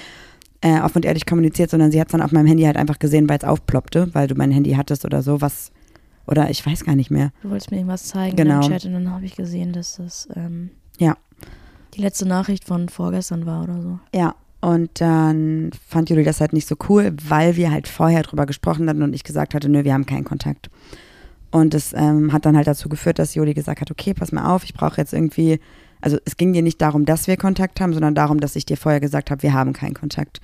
äh, 0.60 0.80
offen 0.80 0.98
und 0.98 1.04
ehrlich 1.04 1.26
kommuniziert, 1.26 1.70
sondern 1.70 1.90
sie 1.90 2.00
hat 2.00 2.08
es 2.08 2.12
dann 2.12 2.22
auf 2.22 2.30
meinem 2.32 2.46
Handy 2.46 2.62
halt 2.64 2.76
einfach 2.76 2.98
gesehen, 2.98 3.28
weil 3.28 3.38
es 3.38 3.44
aufploppte, 3.44 4.14
weil 4.14 4.28
du 4.28 4.34
mein 4.36 4.52
Handy 4.52 4.72
hattest 4.72 5.04
oder 5.04 5.22
so, 5.22 5.40
was, 5.40 5.72
oder 6.28 6.48
ich 6.50 6.64
weiß 6.64 6.84
gar 6.84 6.94
nicht 6.94 7.10
mehr. 7.10 7.32
Du 7.42 7.50
wolltest 7.50 7.70
mir 7.72 7.78
irgendwas 7.78 8.04
zeigen 8.04 8.36
Genau. 8.36 8.56
im 8.64 8.70
Chat 8.70 8.84
und 8.84 8.92
dann 8.92 9.10
habe 9.10 9.24
ich 9.24 9.34
gesehen, 9.34 9.72
dass 9.72 9.96
das 9.96 10.28
ähm, 10.36 10.70
Ja. 10.98 11.16
die 11.94 12.02
letzte 12.02 12.26
Nachricht 12.28 12.64
von 12.64 12.88
vorgestern 12.88 13.46
war 13.46 13.64
oder 13.64 13.80
so. 13.82 13.98
Ja, 14.14 14.36
und 14.60 15.00
dann 15.00 15.70
fand 15.88 16.10
Juli 16.10 16.22
das 16.22 16.40
halt 16.40 16.52
nicht 16.52 16.68
so 16.68 16.76
cool, 16.88 17.16
weil 17.26 17.56
wir 17.56 17.72
halt 17.72 17.88
vorher 17.88 18.22
drüber 18.22 18.46
gesprochen 18.46 18.88
hatten 18.88 19.02
und 19.02 19.14
ich 19.14 19.24
gesagt 19.24 19.54
hatte, 19.54 19.68
nö, 19.68 19.82
wir 19.82 19.94
haben 19.94 20.06
keinen 20.06 20.24
Kontakt. 20.24 20.70
Und 21.50 21.74
das 21.74 21.92
ähm, 21.92 22.32
hat 22.32 22.46
dann 22.46 22.56
halt 22.56 22.66
dazu 22.66 22.88
geführt, 22.88 23.18
dass 23.18 23.34
Juli 23.34 23.54
gesagt 23.54 23.80
hat, 23.80 23.90
okay, 23.90 24.14
pass 24.14 24.32
mal 24.32 24.54
auf, 24.54 24.64
ich 24.64 24.74
brauche 24.74 24.98
jetzt 24.98 25.12
irgendwie, 25.12 25.58
also 26.00 26.18
es 26.24 26.36
ging 26.36 26.52
dir 26.52 26.62
nicht 26.62 26.80
darum, 26.80 27.04
dass 27.04 27.26
wir 27.26 27.36
Kontakt 27.36 27.80
haben, 27.80 27.92
sondern 27.92 28.14
darum, 28.14 28.40
dass 28.40 28.56
ich 28.56 28.66
dir 28.66 28.76
vorher 28.76 29.00
gesagt 29.00 29.30
habe, 29.30 29.42
wir 29.42 29.52
haben 29.52 29.72
keinen 29.72 29.94
Kontakt. 29.94 30.40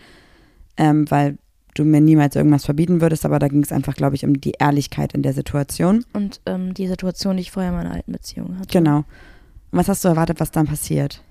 Ähm, 0.76 1.10
weil 1.10 1.38
du 1.74 1.84
mir 1.84 2.00
niemals 2.00 2.36
irgendwas 2.36 2.64
verbieten 2.64 3.00
würdest, 3.00 3.24
aber 3.24 3.38
da 3.38 3.48
ging 3.48 3.62
es 3.62 3.72
einfach, 3.72 3.94
glaube 3.94 4.16
ich, 4.16 4.24
um 4.24 4.40
die 4.40 4.54
Ehrlichkeit 4.58 5.12
in 5.14 5.22
der 5.22 5.32
Situation. 5.32 6.04
Und 6.12 6.40
ähm, 6.46 6.74
die 6.74 6.88
Situation, 6.88 7.36
die 7.36 7.42
ich 7.42 7.50
vorher 7.50 7.70
in 7.70 7.76
meiner 7.76 7.92
alten 7.92 8.12
Beziehung 8.12 8.58
hatte. 8.58 8.68
Genau. 8.72 8.98
Und 8.98 9.78
was 9.78 9.88
hast 9.88 10.04
du 10.04 10.08
erwartet, 10.08 10.40
was 10.40 10.50
dann 10.50 10.66
passiert? 10.66 11.22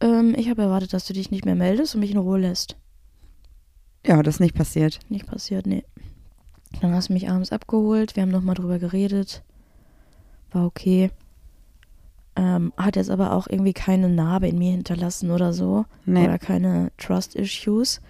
Ähm, 0.00 0.34
ich 0.36 0.48
habe 0.48 0.62
erwartet, 0.62 0.92
dass 0.92 1.06
du 1.06 1.12
dich 1.12 1.30
nicht 1.30 1.44
mehr 1.44 1.54
meldest 1.54 1.94
und 1.94 2.00
mich 2.00 2.10
in 2.10 2.18
Ruhe 2.18 2.38
lässt. 2.38 2.76
Ja, 4.06 4.22
das 4.22 4.36
ist 4.36 4.40
nicht 4.40 4.54
passiert. 4.54 5.00
Nicht 5.08 5.26
passiert, 5.26 5.66
nee. 5.66 5.84
Dann 6.80 6.94
hast 6.94 7.08
du 7.08 7.12
mich 7.12 7.28
abends 7.28 7.52
abgeholt, 7.52 8.16
wir 8.16 8.22
haben 8.22 8.30
nochmal 8.30 8.54
drüber 8.54 8.78
geredet. 8.78 9.42
War 10.52 10.66
okay. 10.66 11.10
Ähm, 12.36 12.72
hat 12.76 12.96
jetzt 12.96 13.10
aber 13.10 13.32
auch 13.32 13.48
irgendwie 13.48 13.72
keine 13.72 14.08
Narbe 14.08 14.48
in 14.48 14.58
mir 14.58 14.70
hinterlassen 14.70 15.30
oder 15.30 15.52
so. 15.52 15.86
Nee. 16.04 16.24
Oder 16.24 16.38
keine 16.38 16.92
Trust-Issues. 16.96 18.00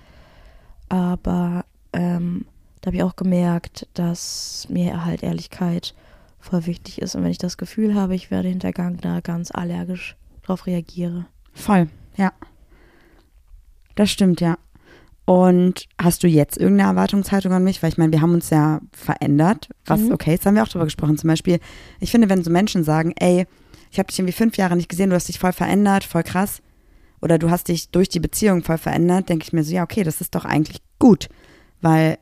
Aber 0.88 1.64
ähm, 1.92 2.44
da 2.80 2.88
habe 2.88 2.96
ich 2.96 3.02
auch 3.02 3.16
gemerkt, 3.16 3.86
dass 3.94 4.66
mir 4.68 5.04
halt 5.04 5.22
Ehrlichkeit 5.22 5.94
voll 6.38 6.66
wichtig 6.66 7.00
ist. 7.00 7.14
Und 7.14 7.24
wenn 7.24 7.30
ich 7.30 7.38
das 7.38 7.56
Gefühl 7.56 7.94
habe, 7.94 8.14
ich 8.14 8.30
werde 8.30 8.48
hintergangen, 8.48 9.00
da 9.00 9.20
ganz 9.20 9.50
allergisch 9.50 10.16
drauf 10.42 10.66
reagiere. 10.66 11.26
Voll, 11.52 11.88
ja. 12.16 12.32
Das 13.94 14.10
stimmt, 14.10 14.40
ja. 14.40 14.58
Und 15.30 15.84
hast 16.00 16.22
du 16.22 16.26
jetzt 16.26 16.56
irgendeine 16.56 16.88
Erwartungshaltung 16.90 17.52
an 17.52 17.62
mich? 17.62 17.82
Weil 17.82 17.90
ich 17.90 17.98
meine, 17.98 18.12
wir 18.12 18.22
haben 18.22 18.32
uns 18.32 18.48
ja 18.48 18.80
verändert. 18.92 19.68
Was, 19.84 20.00
Mhm. 20.00 20.12
okay, 20.12 20.30
jetzt 20.30 20.46
haben 20.46 20.54
wir 20.54 20.62
auch 20.62 20.68
drüber 20.68 20.86
gesprochen. 20.86 21.18
Zum 21.18 21.28
Beispiel, 21.28 21.58
ich 22.00 22.10
finde, 22.10 22.30
wenn 22.30 22.42
so 22.42 22.50
Menschen 22.50 22.82
sagen, 22.82 23.12
ey, 23.18 23.46
ich 23.90 23.98
habe 23.98 24.06
dich 24.06 24.18
irgendwie 24.18 24.32
fünf 24.32 24.56
Jahre 24.56 24.74
nicht 24.74 24.88
gesehen, 24.88 25.10
du 25.10 25.16
hast 25.16 25.28
dich 25.28 25.38
voll 25.38 25.52
verändert, 25.52 26.04
voll 26.04 26.22
krass. 26.22 26.62
Oder 27.20 27.38
du 27.38 27.50
hast 27.50 27.68
dich 27.68 27.90
durch 27.90 28.08
die 28.08 28.20
Beziehung 28.20 28.62
voll 28.62 28.78
verändert, 28.78 29.28
denke 29.28 29.44
ich 29.44 29.52
mir 29.52 29.64
so, 29.64 29.74
ja, 29.74 29.82
okay, 29.82 30.02
das 30.02 30.22
ist 30.22 30.34
doch 30.34 30.46
eigentlich 30.46 30.80
gut. 30.98 31.28
Weil 31.82 32.16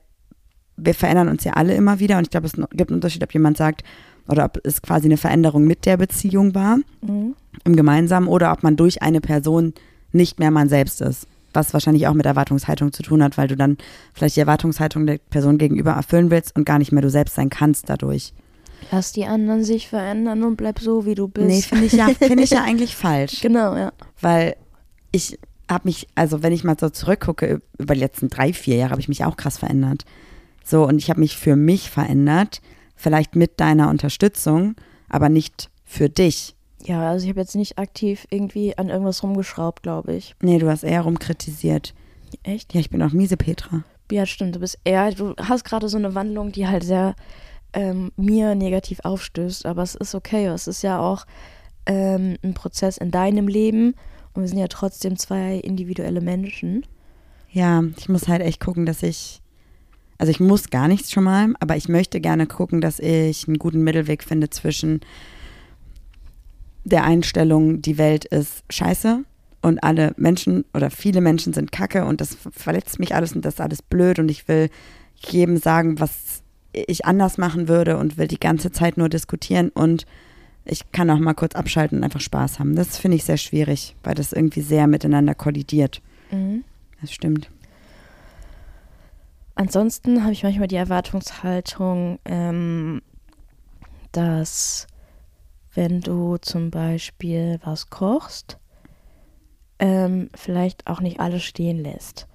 wir 0.76 0.94
verändern 0.94 1.28
uns 1.28 1.44
ja 1.44 1.52
alle 1.52 1.74
immer 1.76 2.00
wieder. 2.00 2.18
Und 2.18 2.24
ich 2.24 2.30
glaube, 2.30 2.46
es 2.48 2.54
gibt 2.54 2.90
einen 2.90 2.96
Unterschied, 2.96 3.22
ob 3.22 3.32
jemand 3.32 3.56
sagt, 3.56 3.84
oder 4.28 4.44
ob 4.46 4.58
es 4.64 4.82
quasi 4.82 5.06
eine 5.06 5.16
Veränderung 5.16 5.64
mit 5.64 5.86
der 5.86 5.96
Beziehung 5.96 6.56
war 6.56 6.78
Mhm. 7.02 7.36
im 7.62 7.76
Gemeinsamen 7.76 8.26
oder 8.26 8.50
ob 8.50 8.64
man 8.64 8.74
durch 8.76 9.00
eine 9.02 9.20
Person 9.20 9.74
nicht 10.10 10.40
mehr 10.40 10.50
man 10.50 10.68
selbst 10.68 11.00
ist. 11.02 11.28
Was 11.56 11.72
wahrscheinlich 11.72 12.06
auch 12.06 12.14
mit 12.14 12.26
Erwartungshaltung 12.26 12.92
zu 12.92 13.02
tun 13.02 13.22
hat, 13.22 13.36
weil 13.36 13.48
du 13.48 13.56
dann 13.56 13.78
vielleicht 14.12 14.36
die 14.36 14.40
Erwartungshaltung 14.40 15.06
der 15.06 15.18
Person 15.18 15.58
gegenüber 15.58 15.92
erfüllen 15.92 16.30
willst 16.30 16.54
und 16.54 16.64
gar 16.64 16.78
nicht 16.78 16.92
mehr 16.92 17.02
du 17.02 17.10
selbst 17.10 17.34
sein 17.34 17.50
kannst 17.50 17.88
dadurch. 17.88 18.32
Lass 18.92 19.12
die 19.12 19.24
anderen 19.24 19.64
sich 19.64 19.88
verändern 19.88 20.44
und 20.44 20.56
bleib 20.56 20.78
so, 20.78 21.06
wie 21.06 21.14
du 21.14 21.28
bist. 21.28 21.48
Nee, 21.48 21.62
finde 21.62 21.86
ich 21.86 21.92
ja, 21.92 22.08
finde 22.18 22.42
ich 22.42 22.50
ja 22.50 22.62
eigentlich 22.62 22.94
falsch. 22.94 23.40
Genau, 23.40 23.74
ja. 23.74 23.92
Weil 24.20 24.56
ich 25.12 25.38
habe 25.68 25.88
mich, 25.88 26.06
also 26.14 26.42
wenn 26.42 26.52
ich 26.52 26.62
mal 26.62 26.76
so 26.78 26.90
zurückgucke, 26.90 27.60
über 27.78 27.94
die 27.94 28.00
letzten 28.00 28.28
drei, 28.28 28.52
vier 28.52 28.76
Jahre 28.76 28.90
habe 28.90 29.00
ich 29.00 29.08
mich 29.08 29.24
auch 29.24 29.36
krass 29.36 29.58
verändert. 29.58 30.04
So, 30.64 30.86
und 30.86 30.98
ich 30.98 31.10
habe 31.10 31.20
mich 31.20 31.36
für 31.36 31.56
mich 31.56 31.90
verändert, 31.90 32.60
vielleicht 32.94 33.36
mit 33.36 33.60
deiner 33.60 33.88
Unterstützung, 33.88 34.74
aber 35.08 35.28
nicht 35.28 35.70
für 35.84 36.08
dich. 36.08 36.55
Ja, 36.86 37.10
also 37.10 37.24
ich 37.24 37.30
habe 37.30 37.40
jetzt 37.40 37.56
nicht 37.56 37.78
aktiv 37.78 38.26
irgendwie 38.30 38.78
an 38.78 38.88
irgendwas 38.88 39.22
rumgeschraubt, 39.22 39.82
glaube 39.82 40.14
ich. 40.14 40.36
Nee, 40.40 40.58
du 40.58 40.68
hast 40.68 40.84
eher 40.84 41.02
rumkritisiert. 41.02 41.94
Echt? 42.44 42.74
Ja, 42.74 42.80
ich 42.80 42.90
bin 42.90 43.02
auch 43.02 43.12
miese 43.12 43.36
Petra. 43.36 43.82
Ja, 44.12 44.24
stimmt. 44.24 44.54
Du 44.54 44.60
bist 44.60 44.78
eher, 44.84 45.10
du 45.10 45.34
hast 45.36 45.64
gerade 45.64 45.88
so 45.88 45.96
eine 45.96 46.14
Wandlung, 46.14 46.52
die 46.52 46.68
halt 46.68 46.84
sehr 46.84 47.16
ähm, 47.72 48.12
mir 48.16 48.54
negativ 48.54 49.00
aufstößt. 49.02 49.66
Aber 49.66 49.82
es 49.82 49.96
ist 49.96 50.14
okay. 50.14 50.46
Es 50.46 50.68
ist 50.68 50.82
ja 50.82 51.00
auch 51.00 51.26
ähm, 51.86 52.36
ein 52.44 52.54
Prozess 52.54 52.98
in 52.98 53.10
deinem 53.10 53.48
Leben. 53.48 53.94
Und 54.34 54.42
wir 54.42 54.48
sind 54.48 54.58
ja 54.58 54.68
trotzdem 54.68 55.16
zwei 55.16 55.56
individuelle 55.56 56.20
Menschen. 56.20 56.86
Ja, 57.50 57.82
ich 57.96 58.08
muss 58.08 58.28
halt 58.28 58.42
echt 58.42 58.60
gucken, 58.60 58.86
dass 58.86 59.02
ich, 59.02 59.40
also 60.18 60.30
ich 60.30 60.38
muss 60.38 60.70
gar 60.70 60.86
nichts 60.86 61.10
schon 61.10 61.24
mal, 61.24 61.52
aber 61.58 61.76
ich 61.76 61.88
möchte 61.88 62.20
gerne 62.20 62.46
gucken, 62.46 62.80
dass 62.80 63.00
ich 63.00 63.48
einen 63.48 63.58
guten 63.58 63.82
Mittelweg 63.82 64.22
finde 64.22 64.50
zwischen 64.50 65.00
der 66.86 67.02
Einstellung, 67.04 67.82
die 67.82 67.98
Welt 67.98 68.24
ist 68.24 68.62
scheiße 68.70 69.24
und 69.60 69.82
alle 69.82 70.14
Menschen 70.16 70.64
oder 70.72 70.88
viele 70.90 71.20
Menschen 71.20 71.52
sind 71.52 71.72
kacke 71.72 72.04
und 72.04 72.20
das 72.20 72.36
verletzt 72.52 73.00
mich 73.00 73.14
alles 73.14 73.32
und 73.32 73.44
das 73.44 73.54
ist 73.54 73.60
alles 73.60 73.82
blöd 73.82 74.20
und 74.20 74.30
ich 74.30 74.46
will 74.46 74.70
jedem 75.16 75.56
sagen, 75.56 75.98
was 75.98 76.42
ich 76.72 77.04
anders 77.04 77.38
machen 77.38 77.66
würde 77.66 77.96
und 77.96 78.18
will 78.18 78.28
die 78.28 78.38
ganze 78.38 78.70
Zeit 78.70 78.98
nur 78.98 79.08
diskutieren 79.08 79.70
und 79.70 80.06
ich 80.64 80.92
kann 80.92 81.10
auch 81.10 81.18
mal 81.18 81.34
kurz 81.34 81.56
abschalten 81.56 81.98
und 81.98 82.04
einfach 82.04 82.20
Spaß 82.20 82.60
haben. 82.60 82.76
Das 82.76 82.98
finde 82.98 83.16
ich 83.16 83.24
sehr 83.24 83.36
schwierig, 83.36 83.96
weil 84.04 84.14
das 84.14 84.32
irgendwie 84.32 84.60
sehr 84.60 84.86
miteinander 84.86 85.34
kollidiert. 85.34 86.00
Mhm. 86.30 86.62
Das 87.00 87.12
stimmt. 87.12 87.50
Ansonsten 89.56 90.22
habe 90.22 90.32
ich 90.32 90.44
manchmal 90.44 90.68
die 90.68 90.76
Erwartungshaltung, 90.76 92.20
ähm, 92.26 93.00
dass 94.12 94.86
wenn 95.76 96.00
du 96.00 96.38
zum 96.38 96.70
Beispiel 96.70 97.60
was 97.62 97.90
kochst, 97.90 98.58
ähm, 99.78 100.30
vielleicht 100.34 100.86
auch 100.86 101.00
nicht 101.00 101.20
alles 101.20 101.44
stehen 101.44 101.82
lässt. 101.82 102.26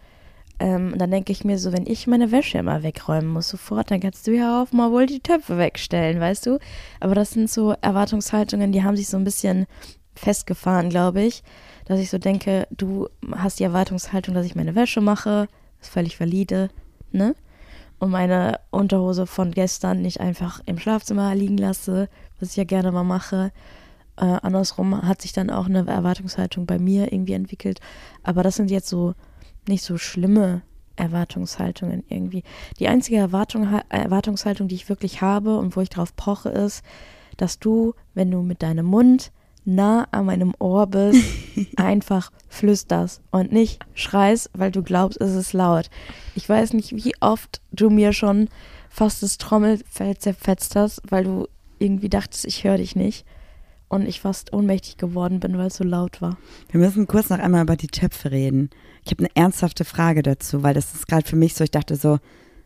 Ähm, 0.60 0.94
dann 0.96 1.10
denke 1.10 1.32
ich 1.32 1.44
mir 1.44 1.58
so, 1.58 1.74
wenn 1.74 1.88
ich 1.88 2.06
meine 2.06 2.32
Wäsche 2.32 2.60
immer 2.60 2.84
wegräumen 2.84 3.28
muss 3.28 3.50
sofort, 3.50 3.90
dann 3.90 4.00
kannst 4.00 4.28
du 4.28 4.32
ja 4.32 4.62
auch 4.62 4.72
mal 4.72 4.92
wohl 4.92 5.08
die 5.08 5.20
Töpfe 5.20 5.58
wegstellen, 5.58 6.20
weißt 6.20 6.46
du? 6.46 6.60
Aber 7.00 7.16
das 7.16 7.32
sind 7.32 7.50
so 7.50 7.74
Erwartungshaltungen, 7.82 8.72
die 8.72 8.84
haben 8.84 8.96
sich 8.96 9.08
so 9.08 9.18
ein 9.18 9.24
bisschen 9.24 9.66
festgefahren, 10.14 10.90
glaube 10.90 11.24
ich. 11.24 11.42
Dass 11.86 12.00
ich 12.00 12.12
so 12.12 12.20
denke, 12.20 12.68
du 12.70 13.10
hast 13.36 13.60
die 13.60 13.64
Erwartungshaltung, 13.64 14.36
dass 14.36 14.46
ich 14.46 14.56
meine 14.56 14.76
Wäsche 14.76 15.02
mache, 15.02 15.48
ist 15.82 15.90
völlig 15.90 16.20
valide, 16.20 16.70
ne? 17.12 17.36
Und 18.02 18.10
meine 18.10 18.60
Unterhose 18.72 19.28
von 19.28 19.52
gestern 19.52 20.02
nicht 20.02 20.20
einfach 20.22 20.60
im 20.66 20.80
Schlafzimmer 20.80 21.36
liegen 21.36 21.60
lasse, 21.60 22.10
was 22.40 22.50
ich 22.50 22.56
ja 22.56 22.64
gerne 22.64 22.92
mal 22.92 23.04
mache. 23.04 23.52
Äh, 24.18 24.26
andersrum 24.42 25.04
hat 25.04 25.22
sich 25.22 25.34
dann 25.34 25.52
auch 25.52 25.68
eine 25.68 25.86
Erwartungshaltung 25.86 26.66
bei 26.66 26.80
mir 26.80 27.14
irgendwie 27.14 27.34
entwickelt. 27.34 27.80
Aber 28.24 28.42
das 28.42 28.56
sind 28.56 28.72
jetzt 28.72 28.90
so 28.90 29.14
nicht 29.68 29.84
so 29.84 30.00
schlimme 30.00 30.64
Erwartungshaltungen 30.96 32.04
irgendwie. 32.10 32.42
Die 32.80 32.88
einzige 32.88 33.18
Erwartung, 33.18 33.68
Erwartungshaltung, 33.90 34.68
die 34.68 34.76
ich 34.76 34.90
wirklich 34.90 35.22
habe 35.22 35.60
und 35.60 35.76
wo 35.76 35.82
ich 35.82 35.90
drauf 35.90 36.16
poche, 36.16 36.50
ist, 36.50 36.84
dass 37.38 37.60
du, 37.60 37.94
wenn 38.16 38.32
du 38.32 38.42
mit 38.42 38.64
deinem 38.64 38.88
Mund 38.88 39.32
nah 39.65 40.08
an 40.12 40.26
meinem 40.26 40.54
Ohr 40.60 40.88
bist, 40.88 41.24
einfach 41.78 42.32
flüsterst 42.47 43.21
und 43.32 43.52
nicht 43.52 43.80
schreist, 43.93 44.50
weil 44.54 44.71
du 44.71 44.84
glaubst, 44.84 45.19
es 45.21 45.36
ist 45.36 45.54
laut. 45.54 45.89
Ich 46.36 46.47
weiß 46.47 46.74
nicht, 46.74 46.95
wie 46.95 47.13
oft 47.19 47.62
du 47.71 47.89
mir 47.89 48.13
schon 48.13 48.50
fast 48.89 49.24
das 49.24 49.38
Trommelfell 49.38 50.17
zerfetzt 50.17 50.76
hast, 50.76 51.02
weil 51.10 51.24
du 51.24 51.47
irgendwie 51.80 52.10
dachtest, 52.10 52.45
ich 52.45 52.63
höre 52.63 52.78
dich 52.78 52.95
nicht. 52.95 53.26
Und 53.88 54.08
ich 54.08 54.21
fast 54.21 54.54
ohnmächtig 54.54 54.95
geworden 54.95 55.41
bin, 55.41 55.58
weil 55.58 55.67
es 55.67 55.76
so 55.76 55.84
laut 55.84 56.21
war. 56.21 56.38
Wir 56.69 56.80
müssen 56.80 57.08
kurz 57.08 57.30
noch 57.30 57.39
einmal 57.39 57.63
über 57.63 57.76
die 57.76 57.88
Töpfe 57.88 58.32
reden. 58.32 58.69
Ich 59.04 59.12
habe 59.12 59.26
eine 59.26 59.36
ernsthafte 59.36 59.84
Frage 59.84 60.24
dazu, 60.24 60.63
weil 60.63 60.74
das 60.74 60.93
ist 60.93 61.10
gerade 61.10 61.28
für 61.28 61.36
mich 61.36 61.56
so, 61.56 61.65
ich 61.65 61.71
dachte 61.71 61.97
so, 61.97 62.19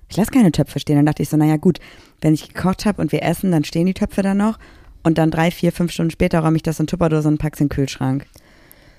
ich 0.08 0.18
lasse 0.18 0.30
keine 0.30 0.52
Töpfe 0.52 0.80
stehen. 0.80 0.98
Dann 0.98 1.08
dachte 1.08 1.24
ich 1.24 1.30
so, 1.30 1.38
naja 1.38 1.58
gut, 1.58 1.80
wenn 2.22 2.36
ich 2.36 2.54
gekocht 2.54 2.86
habe 2.86 3.02
und 3.02 3.12
wir 3.12 3.24
essen, 3.24 3.52
dann 3.52 3.64
stehen 3.64 3.88
die 3.88 3.96
Töpfe 3.96 4.22
da 4.22 4.36
noch. 4.36 4.60
Und 5.06 5.20
dann 5.20 5.30
drei, 5.30 5.52
vier, 5.52 5.72
fünf 5.72 5.92
Stunden 5.92 6.10
später 6.10 6.40
räume 6.40 6.58
ich 6.58 6.64
das 6.64 6.80
in 6.80 6.88
Tupperdose 6.88 7.28
und 7.28 7.38
pack's 7.38 7.60
in 7.60 7.68
den 7.68 7.70
Kühlschrank. 7.70 8.26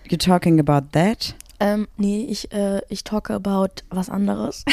You 0.08 0.16
talking 0.16 0.60
about 0.60 0.86
that? 0.92 1.34
Ähm, 1.58 1.88
nee, 1.96 2.24
ich, 2.30 2.52
äh, 2.52 2.80
ich 2.88 3.02
talk 3.02 3.28
about 3.28 3.82
was 3.90 4.08
anderes. 4.08 4.64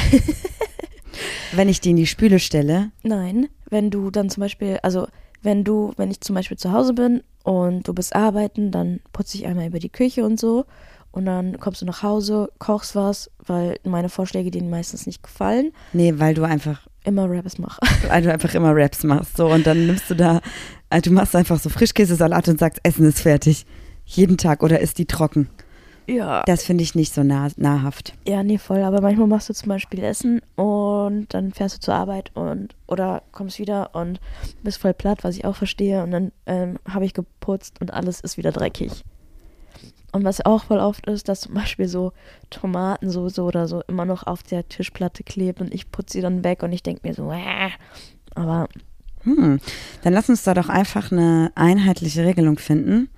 wenn 1.54 1.70
ich 1.70 1.82
die 1.82 1.90
in 1.90 1.96
die 1.96 2.06
Spüle 2.06 2.38
stelle? 2.38 2.92
Nein, 3.02 3.48
wenn 3.68 3.90
du 3.90 4.12
dann 4.12 4.30
zum 4.30 4.42
Beispiel, 4.42 4.78
also 4.84 5.08
wenn 5.42 5.64
du, 5.64 5.94
wenn 5.98 6.12
ich 6.12 6.22
zum 6.22 6.36
Beispiel 6.36 6.58
zu 6.58 6.72
Hause 6.72 6.94
bin 6.94 7.24
und 7.42 7.88
du 7.88 7.96
bist 7.96 8.16
arbeiten, 8.16 8.70
dann 8.70 9.00
putze 9.12 9.36
ich 9.36 9.48
einmal 9.48 9.66
über 9.66 9.80
die 9.80 9.90
Küche 9.90 10.24
und 10.26 10.40
so. 10.40 10.66
Und 11.12 11.26
dann 11.26 11.60
kommst 11.60 11.82
du 11.82 11.88
nach 11.88 12.04
Hause, 12.04 12.52
kochst 12.60 12.96
was, 12.96 13.32
weil 13.44 13.80
meine 13.84 14.10
Vorschläge 14.10 14.52
dir 14.52 14.64
meistens 14.64 15.08
nicht 15.08 15.24
gefallen. 15.24 15.72
Nee, 15.94 16.14
weil 16.18 16.36
du 16.36 16.44
einfach 16.44 16.88
immer 17.04 17.30
Raps 17.30 17.58
machst. 17.58 17.80
Weil 18.08 18.22
du 18.22 18.32
einfach 18.32 18.54
immer 18.54 18.76
Raps 18.76 19.04
machst. 19.04 19.38
So, 19.38 19.48
und 19.48 19.66
dann 19.66 19.88
nimmst 19.88 20.10
du 20.10 20.16
da, 20.16 20.42
also 20.90 21.10
du 21.10 21.16
machst 21.16 21.36
einfach 21.36 21.60
so 21.60 21.70
Frischkäsesalat 21.70 22.48
und 22.48 22.60
sagst, 22.60 22.80
Essen 22.84 23.06
ist 23.06 23.22
fertig. 23.22 23.66
Jeden 24.06 24.38
Tag 24.38 24.64
oder 24.64 24.80
ist 24.80 24.98
die 24.98 25.06
trocken? 25.06 25.50
Ja. 26.08 26.44
Das 26.46 26.64
finde 26.64 26.84
ich 26.84 26.96
nicht 26.96 27.14
so 27.14 27.24
nah, 27.24 27.48
nahrhaft. 27.56 28.14
Ja, 28.28 28.44
nee, 28.44 28.58
voll. 28.58 28.84
Aber 28.84 29.02
manchmal 29.02 29.28
machst 29.28 29.50
du 29.50 29.54
zum 29.54 29.70
Beispiel 29.70 30.04
Essen 30.04 30.42
und 30.56 31.28
dann 31.30 31.54
fährst 31.54 31.78
du 31.78 31.80
zur 31.80 31.94
Arbeit 31.94 32.32
und 32.34 32.76
oder 32.88 33.24
kommst 33.32 33.60
wieder 33.60 33.96
und 33.96 34.20
bist 34.64 34.80
voll 34.80 34.94
platt, 34.94 35.24
was 35.24 35.38
ich 35.38 35.46
auch 35.46 35.56
verstehe. 35.56 36.04
Und 36.04 36.12
dann 36.12 36.32
ähm, 36.46 36.78
habe 36.90 37.06
ich 37.06 37.14
geputzt 37.14 37.80
und 37.80 37.94
alles 37.94 38.20
ist 38.20 38.38
wieder 38.38 38.52
dreckig. 38.52 39.04
Und 40.14 40.24
was 40.24 40.46
auch 40.46 40.66
voll 40.66 40.80
oft 40.80 41.06
ist, 41.08 41.28
dass 41.28 41.42
zum 41.42 41.56
Beispiel 41.56 41.88
so 41.88 42.14
Tomatensoße 42.50 43.42
oder 43.42 43.68
so 43.68 43.82
immer 43.88 44.06
noch 44.06 44.26
auf 44.26 44.44
der 44.44 44.68
Tischplatte 44.70 45.24
klebt 45.24 45.60
und 45.60 45.74
ich 45.74 45.92
putze 45.92 46.14
sie 46.14 46.22
dann 46.22 46.44
weg 46.44 46.64
und 46.64 46.72
ich 46.72 46.84
denke 46.84 47.06
mir 47.08 47.14
so, 47.14 47.30
äh, 47.32 47.70
aber. 48.36 48.70
Hm, 49.24 49.60
dann 50.04 50.14
lass 50.14 50.30
uns 50.30 50.44
da 50.44 50.54
doch 50.54 50.70
einfach 50.70 51.12
eine 51.12 51.52
einheitliche 51.56 52.24
Regelung 52.24 52.58
finden. 52.58 53.10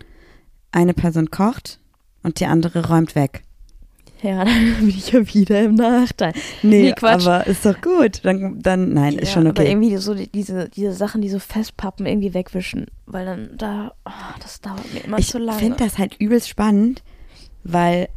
Eine 0.71 0.93
Person 0.93 1.31
kocht, 1.31 1.79
und 2.25 2.39
die 2.39 2.47
andere 2.47 2.87
räumt 2.87 3.13
weg. 3.13 3.43
Ja, 4.21 4.43
dann 4.45 4.75
bin 4.79 4.89
ich 4.89 5.11
ja 5.11 5.33
wieder 5.33 5.63
im 5.63 5.75
Nachteil. 5.75 6.33
Nee, 6.63 6.81
nee 6.81 6.93
Quatsch. 6.93 7.25
aber 7.25 7.47
ist 7.47 7.65
doch 7.65 7.79
gut. 7.81 8.21
Dann, 8.23 8.61
dann 8.61 8.93
nein, 8.93 9.13
ja, 9.13 9.19
ist 9.21 9.31
schon 9.31 9.47
okay. 9.47 9.61
Aber 9.61 9.69
irgendwie 9.69 9.95
so 9.97 10.13
die, 10.13 10.31
diese, 10.31 10.69
diese 10.69 10.93
Sachen, 10.93 11.21
die 11.21 11.29
so 11.29 11.39
festpappen, 11.39 12.05
irgendwie 12.05 12.33
wegwischen. 12.33 12.87
Weil 13.05 13.25
dann 13.25 13.49
da, 13.57 13.93
oh, 14.05 14.39
das 14.41 14.61
dauert 14.61 14.93
mir 14.93 15.03
immer 15.03 15.19
ich 15.19 15.27
zu 15.27 15.37
lange. 15.37 15.57
Ich 15.57 15.63
finde 15.63 15.83
das 15.83 15.97
halt 15.97 16.15
übelst 16.19 16.49
spannend, 16.49 17.03
weil, 17.63 18.09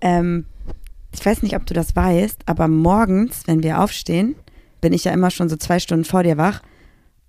ähm, 0.00 0.46
ich 1.12 1.24
weiß 1.24 1.42
nicht, 1.42 1.56
ob 1.56 1.66
du 1.66 1.74
das 1.74 1.94
weißt, 1.94 2.42
aber 2.46 2.68
morgens, 2.68 3.42
wenn 3.46 3.62
wir 3.62 3.80
aufstehen, 3.80 4.34
bin 4.80 4.92
ich 4.92 5.04
ja 5.04 5.12
immer 5.12 5.30
schon 5.30 5.48
so 5.48 5.56
zwei 5.56 5.78
Stunden 5.78 6.04
vor 6.04 6.22
dir 6.22 6.36
wach 6.36 6.60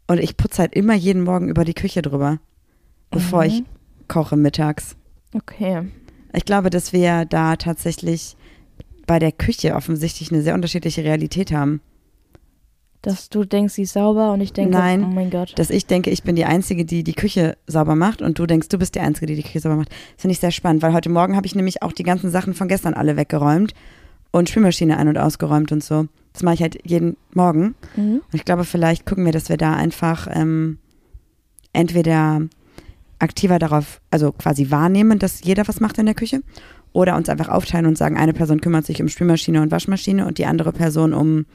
und 0.07 0.19
ich 0.19 0.37
putze 0.37 0.61
halt 0.61 0.73
immer 0.73 0.93
jeden 0.93 1.23
Morgen 1.23 1.49
über 1.49 1.65
die 1.65 1.73
Küche 1.73 2.01
drüber, 2.01 2.39
bevor 3.11 3.43
mhm. 3.43 3.49
ich 3.49 3.63
koche 4.07 4.37
mittags. 4.37 4.95
Okay. 5.33 5.83
Ich 6.35 6.45
glaube, 6.45 6.69
dass 6.69 6.93
wir 6.93 7.25
da 7.25 7.55
tatsächlich 7.55 8.35
bei 9.07 9.19
der 9.19 9.31
Küche 9.31 9.75
offensichtlich 9.75 10.31
eine 10.31 10.41
sehr 10.41 10.55
unterschiedliche 10.55 11.03
Realität 11.03 11.51
haben. 11.51 11.81
Dass 13.01 13.29
du 13.29 13.45
denkst, 13.45 13.75
sie 13.75 13.83
ist 13.83 13.93
sauber 13.93 14.33
und 14.33 14.41
ich 14.41 14.51
denke, 14.51 14.75
Nein, 14.75 15.03
oh 15.03 15.07
mein 15.07 15.29
Gott. 15.29 15.53
Dass 15.57 15.69
ich 15.69 15.85
denke, 15.85 16.09
ich 16.09 16.23
bin 16.23 16.35
die 16.35 16.45
Einzige, 16.45 16.85
die 16.85 17.03
die 17.03 17.13
Küche 17.13 17.55
sauber 17.67 17.95
macht 17.95 18.23
und 18.23 18.39
du 18.39 18.47
denkst, 18.47 18.69
du 18.69 18.79
bist 18.79 18.95
die 18.95 18.99
Einzige, 18.99 19.27
die 19.27 19.35
die 19.35 19.43
Küche 19.43 19.59
sauber 19.59 19.75
macht. 19.75 19.91
Das 19.91 20.21
finde 20.21 20.31
ich 20.31 20.39
sehr 20.39 20.49
spannend, 20.49 20.81
weil 20.81 20.91
heute 20.91 21.09
Morgen 21.09 21.35
habe 21.35 21.45
ich 21.45 21.53
nämlich 21.53 21.83
auch 21.83 21.91
die 21.91 22.03
ganzen 22.03 22.31
Sachen 22.31 22.55
von 22.55 22.67
gestern 22.67 22.95
alle 22.95 23.15
weggeräumt 23.15 23.75
und 24.31 24.49
Spülmaschine 24.49 24.97
ein- 24.97 25.07
und 25.07 25.19
ausgeräumt 25.19 25.71
und 25.71 25.83
so. 25.83 26.07
Das 26.33 26.41
mache 26.41 26.55
ich 26.55 26.61
halt 26.61 26.79
jeden 26.83 27.15
Morgen. 27.33 27.75
Mhm. 27.95 28.21
Und 28.25 28.33
ich 28.33 28.43
glaube, 28.43 28.65
vielleicht 28.65 29.05
gucken 29.05 29.23
wir, 29.23 29.31
dass 29.31 29.49
wir 29.49 29.57
da 29.57 29.73
einfach 29.73 30.27
ähm, 30.31 30.79
entweder 31.73 32.41
aktiver 33.19 33.59
darauf, 33.59 34.01
also 34.11 34.31
quasi 34.31 34.71
wahrnehmen, 34.71 35.19
dass 35.19 35.43
jeder 35.43 35.67
was 35.67 35.79
macht 35.79 35.97
in 35.97 36.05
der 36.05 36.15
Küche 36.15 36.41
oder 36.93 37.15
uns 37.15 37.29
einfach 37.29 37.49
aufteilen 37.49 37.85
und 37.85 37.97
sagen, 37.97 38.17
eine 38.17 38.33
Person 38.33 38.61
kümmert 38.61 38.85
sich 38.85 39.01
um 39.01 39.09
Spülmaschine 39.09 39.61
und 39.61 39.71
Waschmaschine 39.71 40.25
und 40.25 40.37
die 40.37 40.45
andere 40.45 40.71
Person 40.71 41.13
um 41.13 41.45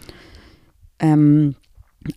ähm, 0.98 1.54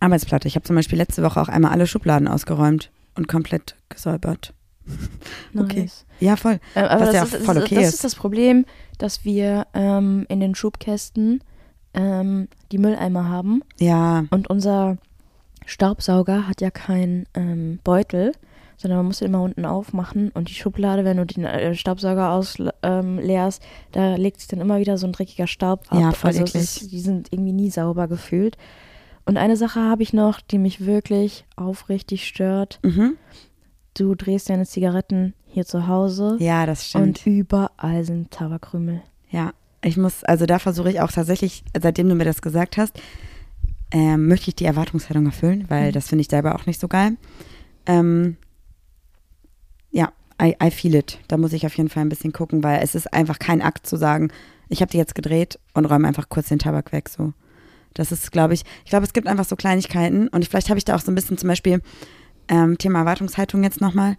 Arbeitsplatte. 0.00 0.48
Ich 0.48 0.56
habe 0.56 0.64
zum 0.64 0.76
Beispiel 0.76 0.98
letzte 0.98 1.22
Woche 1.22 1.40
auch 1.40 1.48
einmal 1.48 1.72
alle 1.72 1.86
Schubladen 1.86 2.28
ausgeräumt 2.28 2.90
und 3.14 3.28
komplett 3.28 3.76
gesäubert. 3.88 4.54
Okay. 5.56 5.82
Nice. 5.82 6.04
Ja, 6.20 6.36
voll. 6.36 6.58
Ähm, 6.74 6.84
aber 6.84 7.06
das, 7.06 7.14
ja 7.14 7.22
ist, 7.22 7.36
voll 7.36 7.56
okay 7.56 7.76
das 7.76 7.84
ist. 7.84 7.94
ist 7.94 8.04
das 8.04 8.14
Problem, 8.16 8.66
dass 8.98 9.24
wir 9.24 9.66
ähm, 9.72 10.26
in 10.28 10.40
den 10.40 10.54
Schubkästen 10.54 11.42
ähm, 11.94 12.48
die 12.72 12.78
Mülleimer 12.78 13.28
haben. 13.28 13.62
Ja. 13.78 14.24
Und 14.30 14.50
unser 14.50 14.98
Staubsauger 15.64 16.48
hat 16.48 16.60
ja 16.60 16.70
keinen 16.70 17.26
ähm, 17.34 17.78
Beutel 17.84 18.32
sondern 18.76 18.98
man 18.98 19.06
muss 19.06 19.18
den 19.18 19.28
immer 19.28 19.42
unten 19.42 19.64
aufmachen 19.64 20.30
und 20.30 20.48
die 20.48 20.54
Schublade, 20.54 21.04
wenn 21.04 21.16
du 21.16 21.26
den 21.26 21.44
äh, 21.44 21.74
Staubsauger 21.74 22.30
ausleerst, 22.32 23.62
ähm, 23.62 23.68
da 23.92 24.16
legt 24.16 24.40
sich 24.40 24.48
dann 24.48 24.60
immer 24.60 24.78
wieder 24.78 24.98
so 24.98 25.06
ein 25.06 25.12
dreckiger 25.12 25.46
Staub 25.46 25.84
ab. 25.90 26.00
Ja, 26.00 26.12
voll 26.12 26.30
also 26.30 26.44
ist, 26.58 26.90
die 26.92 27.00
sind 27.00 27.32
irgendwie 27.32 27.52
nie 27.52 27.70
sauber 27.70 28.08
gefühlt. 28.08 28.56
Und 29.26 29.36
eine 29.36 29.56
Sache 29.56 29.80
habe 29.80 30.02
ich 30.02 30.12
noch, 30.12 30.40
die 30.40 30.58
mich 30.58 30.84
wirklich 30.84 31.44
aufrichtig 31.56 32.26
stört. 32.26 32.78
Mhm. 32.82 33.16
Du 33.94 34.14
drehst 34.14 34.50
deine 34.50 34.66
Zigaretten 34.66 35.34
hier 35.46 35.64
zu 35.64 35.86
Hause. 35.86 36.36
Ja, 36.40 36.66
das 36.66 36.88
stimmt. 36.88 37.04
Und 37.04 37.26
überall 37.26 38.04
sind 38.04 38.30
Tabakkrümel. 38.32 39.02
Ja, 39.30 39.52
Ich 39.82 39.96
muss, 39.96 40.24
also 40.24 40.46
da 40.46 40.58
versuche 40.58 40.90
ich 40.90 41.00
auch 41.00 41.12
tatsächlich, 41.12 41.62
seitdem 41.80 42.08
du 42.08 42.14
mir 42.14 42.24
das 42.24 42.40
gesagt 42.42 42.76
hast, 42.78 42.98
ähm, 43.92 44.26
möchte 44.28 44.48
ich 44.48 44.56
die 44.56 44.64
Erwartungshaltung 44.64 45.26
erfüllen, 45.26 45.66
weil 45.68 45.88
Mhm. 45.88 45.92
das 45.92 46.08
finde 46.08 46.22
ich 46.22 46.28
selber 46.28 46.54
auch 46.54 46.66
nicht 46.66 46.80
so 46.80 46.88
geil. 46.88 47.16
Ähm, 47.86 48.36
I, 50.40 50.56
I 50.62 50.70
feel 50.70 50.94
it. 50.94 51.18
Da 51.28 51.36
muss 51.36 51.52
ich 51.52 51.66
auf 51.66 51.76
jeden 51.76 51.88
Fall 51.88 52.02
ein 52.02 52.08
bisschen 52.08 52.32
gucken, 52.32 52.62
weil 52.62 52.82
es 52.82 52.94
ist 52.94 53.12
einfach 53.12 53.38
kein 53.38 53.62
Akt 53.62 53.86
zu 53.86 53.96
sagen, 53.96 54.30
ich 54.68 54.80
habe 54.80 54.90
die 54.90 54.98
jetzt 54.98 55.14
gedreht 55.14 55.58
und 55.74 55.84
räume 55.86 56.08
einfach 56.08 56.28
kurz 56.28 56.48
den 56.48 56.58
Tabak 56.58 56.92
weg. 56.92 57.08
So. 57.08 57.32
Das 57.94 58.12
ist, 58.12 58.32
glaube 58.32 58.54
ich, 58.54 58.64
ich 58.84 58.90
glaube, 58.90 59.04
es 59.04 59.12
gibt 59.12 59.26
einfach 59.26 59.44
so 59.44 59.56
Kleinigkeiten 59.56 60.28
und 60.28 60.44
vielleicht 60.46 60.68
habe 60.68 60.78
ich 60.78 60.84
da 60.84 60.96
auch 60.96 61.00
so 61.00 61.12
ein 61.12 61.14
bisschen 61.14 61.38
zum 61.38 61.48
Beispiel 61.48 61.80
ähm, 62.48 62.76
Thema 62.78 63.00
Erwartungshaltung 63.00 63.62
jetzt 63.62 63.80
nochmal. 63.80 64.16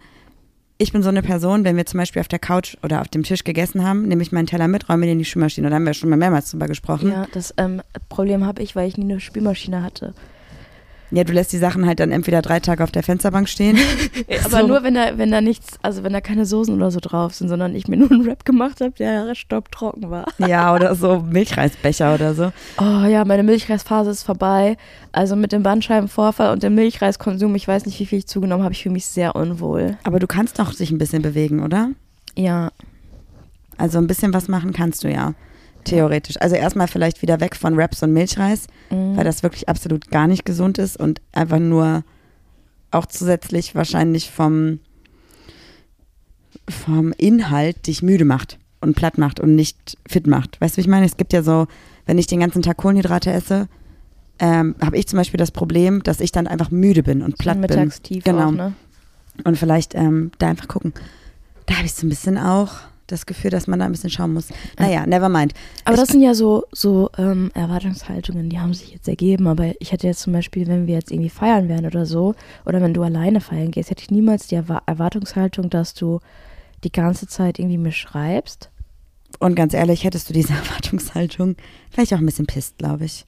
Ich 0.78 0.92
bin 0.92 1.02
so 1.02 1.08
eine 1.08 1.22
Person, 1.22 1.64
wenn 1.64 1.76
wir 1.76 1.86
zum 1.86 1.98
Beispiel 1.98 2.20
auf 2.20 2.28
der 2.28 2.38
Couch 2.38 2.76
oder 2.82 3.00
auf 3.00 3.08
dem 3.08 3.22
Tisch 3.22 3.44
gegessen 3.44 3.86
haben, 3.86 4.08
nehme 4.08 4.22
ich 4.22 4.32
meinen 4.32 4.46
Teller 4.46 4.68
mit, 4.68 4.88
räume 4.88 5.06
den 5.06 5.12
in 5.12 5.18
die 5.20 5.24
Spülmaschine. 5.24 5.70
Da 5.70 5.76
haben 5.76 5.86
wir 5.86 5.94
schon 5.94 6.10
mal 6.10 6.16
mehrmals 6.16 6.50
drüber 6.50 6.66
gesprochen. 6.66 7.10
Ja, 7.10 7.26
das 7.32 7.54
ähm, 7.56 7.80
Problem 8.08 8.44
habe 8.44 8.62
ich, 8.62 8.76
weil 8.76 8.88
ich 8.88 8.98
nie 8.98 9.04
eine 9.04 9.20
Spülmaschine 9.20 9.82
hatte. 9.82 10.14
Ja, 11.12 11.22
du 11.24 11.32
lässt 11.32 11.52
die 11.52 11.58
Sachen 11.58 11.86
halt 11.86 12.00
dann 12.00 12.10
entweder 12.10 12.42
drei 12.42 12.58
Tage 12.58 12.82
auf 12.82 12.90
der 12.90 13.02
Fensterbank 13.04 13.48
stehen. 13.48 13.78
Aber 14.44 14.60
So. 14.60 14.66
nur 14.66 14.82
wenn 14.82 14.94
da, 14.94 15.18
wenn 15.18 15.30
da 15.30 15.40
nichts, 15.40 15.78
also 15.82 16.02
wenn 16.02 16.12
da 16.12 16.20
keine 16.20 16.44
Soßen 16.46 16.74
oder 16.74 16.90
so 16.90 16.98
drauf 17.00 17.34
sind, 17.34 17.48
sondern 17.48 17.74
ich 17.76 17.86
mir 17.86 17.96
nur 17.96 18.10
einen 18.10 18.22
Rap 18.28 18.44
gemacht 18.44 18.80
habe, 18.80 18.92
der 18.98 19.34
stopptrocken 19.36 20.10
war. 20.10 20.26
ja, 20.38 20.74
oder 20.74 20.94
so 20.96 21.20
Milchreisbecher 21.20 22.14
oder 22.14 22.34
so. 22.34 22.52
Oh 22.78 23.04
ja, 23.06 23.24
meine 23.24 23.42
Milchreisphase 23.44 24.10
ist 24.10 24.24
vorbei. 24.24 24.76
Also 25.12 25.36
mit 25.36 25.52
dem 25.52 25.62
Bandscheibenvorfall 25.62 26.52
und 26.52 26.62
dem 26.62 26.74
Milchreiskonsum, 26.74 27.54
ich 27.54 27.68
weiß 27.68 27.86
nicht, 27.86 28.00
wie 28.00 28.06
viel 28.06 28.18
ich 28.18 28.26
zugenommen 28.26 28.64
habe, 28.64 28.72
ich 28.74 28.82
fühle 28.82 28.94
mich 28.94 29.06
sehr 29.06 29.36
unwohl. 29.36 29.96
Aber 30.02 30.18
du 30.18 30.26
kannst 30.26 30.58
doch 30.58 30.74
dich 30.74 30.90
ein 30.90 30.98
bisschen 30.98 31.22
bewegen, 31.22 31.62
oder? 31.62 31.90
Ja, 32.36 32.70
Also 33.78 33.98
ein 33.98 34.06
bisschen 34.06 34.34
was 34.34 34.48
machen 34.48 34.72
kannst 34.72 35.04
du 35.04 35.10
ja. 35.10 35.34
Theoretisch. 35.86 36.36
Also 36.40 36.56
erstmal 36.56 36.88
vielleicht 36.88 37.22
wieder 37.22 37.40
weg 37.40 37.56
von 37.56 37.78
Raps 37.78 38.02
und 38.02 38.12
Milchreis, 38.12 38.66
mhm. 38.90 39.16
weil 39.16 39.24
das 39.24 39.42
wirklich 39.42 39.68
absolut 39.68 40.10
gar 40.10 40.26
nicht 40.26 40.44
gesund 40.44 40.78
ist 40.78 40.98
und 40.98 41.20
einfach 41.32 41.58
nur 41.58 42.04
auch 42.90 43.06
zusätzlich 43.06 43.74
wahrscheinlich 43.74 44.30
vom, 44.30 44.80
vom 46.68 47.12
Inhalt 47.12 47.86
dich 47.86 48.02
müde 48.02 48.24
macht 48.24 48.58
und 48.80 48.94
platt 48.94 49.18
macht 49.18 49.40
und 49.40 49.54
nicht 49.54 49.96
fit 50.06 50.26
macht. 50.26 50.60
Weißt 50.60 50.74
du, 50.74 50.78
wie 50.78 50.82
ich 50.82 50.88
meine? 50.88 51.06
Es 51.06 51.16
gibt 51.16 51.32
ja 51.32 51.42
so, 51.42 51.66
wenn 52.06 52.18
ich 52.18 52.26
den 52.26 52.40
ganzen 52.40 52.62
Tag 52.62 52.76
Kohlenhydrate 52.76 53.32
esse, 53.32 53.68
ähm, 54.38 54.76
habe 54.80 54.98
ich 54.98 55.08
zum 55.08 55.16
Beispiel 55.16 55.38
das 55.38 55.50
Problem, 55.50 56.02
dass 56.02 56.20
ich 56.20 56.30
dann 56.30 56.46
einfach 56.46 56.70
müde 56.70 57.02
bin 57.02 57.22
und 57.22 57.38
platt 57.38 57.54
bin. 57.54 57.62
mittagstief 57.62 58.24
Genau. 58.24 58.48
auch, 58.48 58.52
ne? 58.52 58.72
Und 59.44 59.58
vielleicht 59.58 59.94
ähm, 59.94 60.30
da 60.38 60.48
einfach 60.48 60.68
gucken. 60.68 60.94
Da 61.66 61.76
habe 61.76 61.86
ich 61.86 61.94
so 61.94 62.06
ein 62.06 62.10
bisschen 62.10 62.38
auch 62.38 62.80
das 63.06 63.26
Gefühl, 63.26 63.50
dass 63.50 63.66
man 63.66 63.78
da 63.78 63.84
ein 63.86 63.92
bisschen 63.92 64.10
schauen 64.10 64.32
muss. 64.32 64.48
Naja, 64.78 65.06
never 65.06 65.28
mind. 65.28 65.54
Aber 65.84 65.94
Ich- 65.94 66.00
das 66.00 66.08
sind 66.10 66.22
ja 66.22 66.34
so, 66.34 66.64
so 66.72 67.10
ähm, 67.18 67.50
Erwartungshaltungen, 67.54 68.48
die 68.50 68.58
haben 68.58 68.74
sich 68.74 68.92
jetzt 68.92 69.06
ergeben. 69.08 69.46
Aber 69.46 69.72
ich 69.80 69.92
hätte 69.92 70.06
jetzt 70.06 70.20
zum 70.20 70.32
Beispiel, 70.32 70.66
wenn 70.66 70.86
wir 70.86 70.94
jetzt 70.94 71.10
irgendwie 71.12 71.28
feiern 71.30 71.68
wären 71.68 71.86
oder 71.86 72.04
so, 72.06 72.34
oder 72.64 72.80
wenn 72.80 72.94
du 72.94 73.02
alleine 73.02 73.40
feiern 73.40 73.70
gehst, 73.70 73.90
hätte 73.90 74.02
ich 74.02 74.10
niemals 74.10 74.48
die 74.48 74.56
Erwa 74.56 74.82
Erwartungshaltung, 74.86 75.70
dass 75.70 75.94
du 75.94 76.20
die 76.84 76.92
ganze 76.92 77.26
Zeit 77.26 77.58
irgendwie 77.58 77.78
mir 77.78 77.92
schreibst. 77.92 78.70
Und 79.38 79.54
ganz 79.54 79.74
ehrlich, 79.74 80.04
hättest 80.04 80.28
du 80.28 80.32
diese 80.34 80.52
Erwartungshaltung, 80.54 81.56
vielleicht 81.90 82.12
auch 82.14 82.18
ein 82.18 82.26
bisschen 82.26 82.46
pisst, 82.46 82.78
glaube 82.78 83.04
ich. 83.04 83.24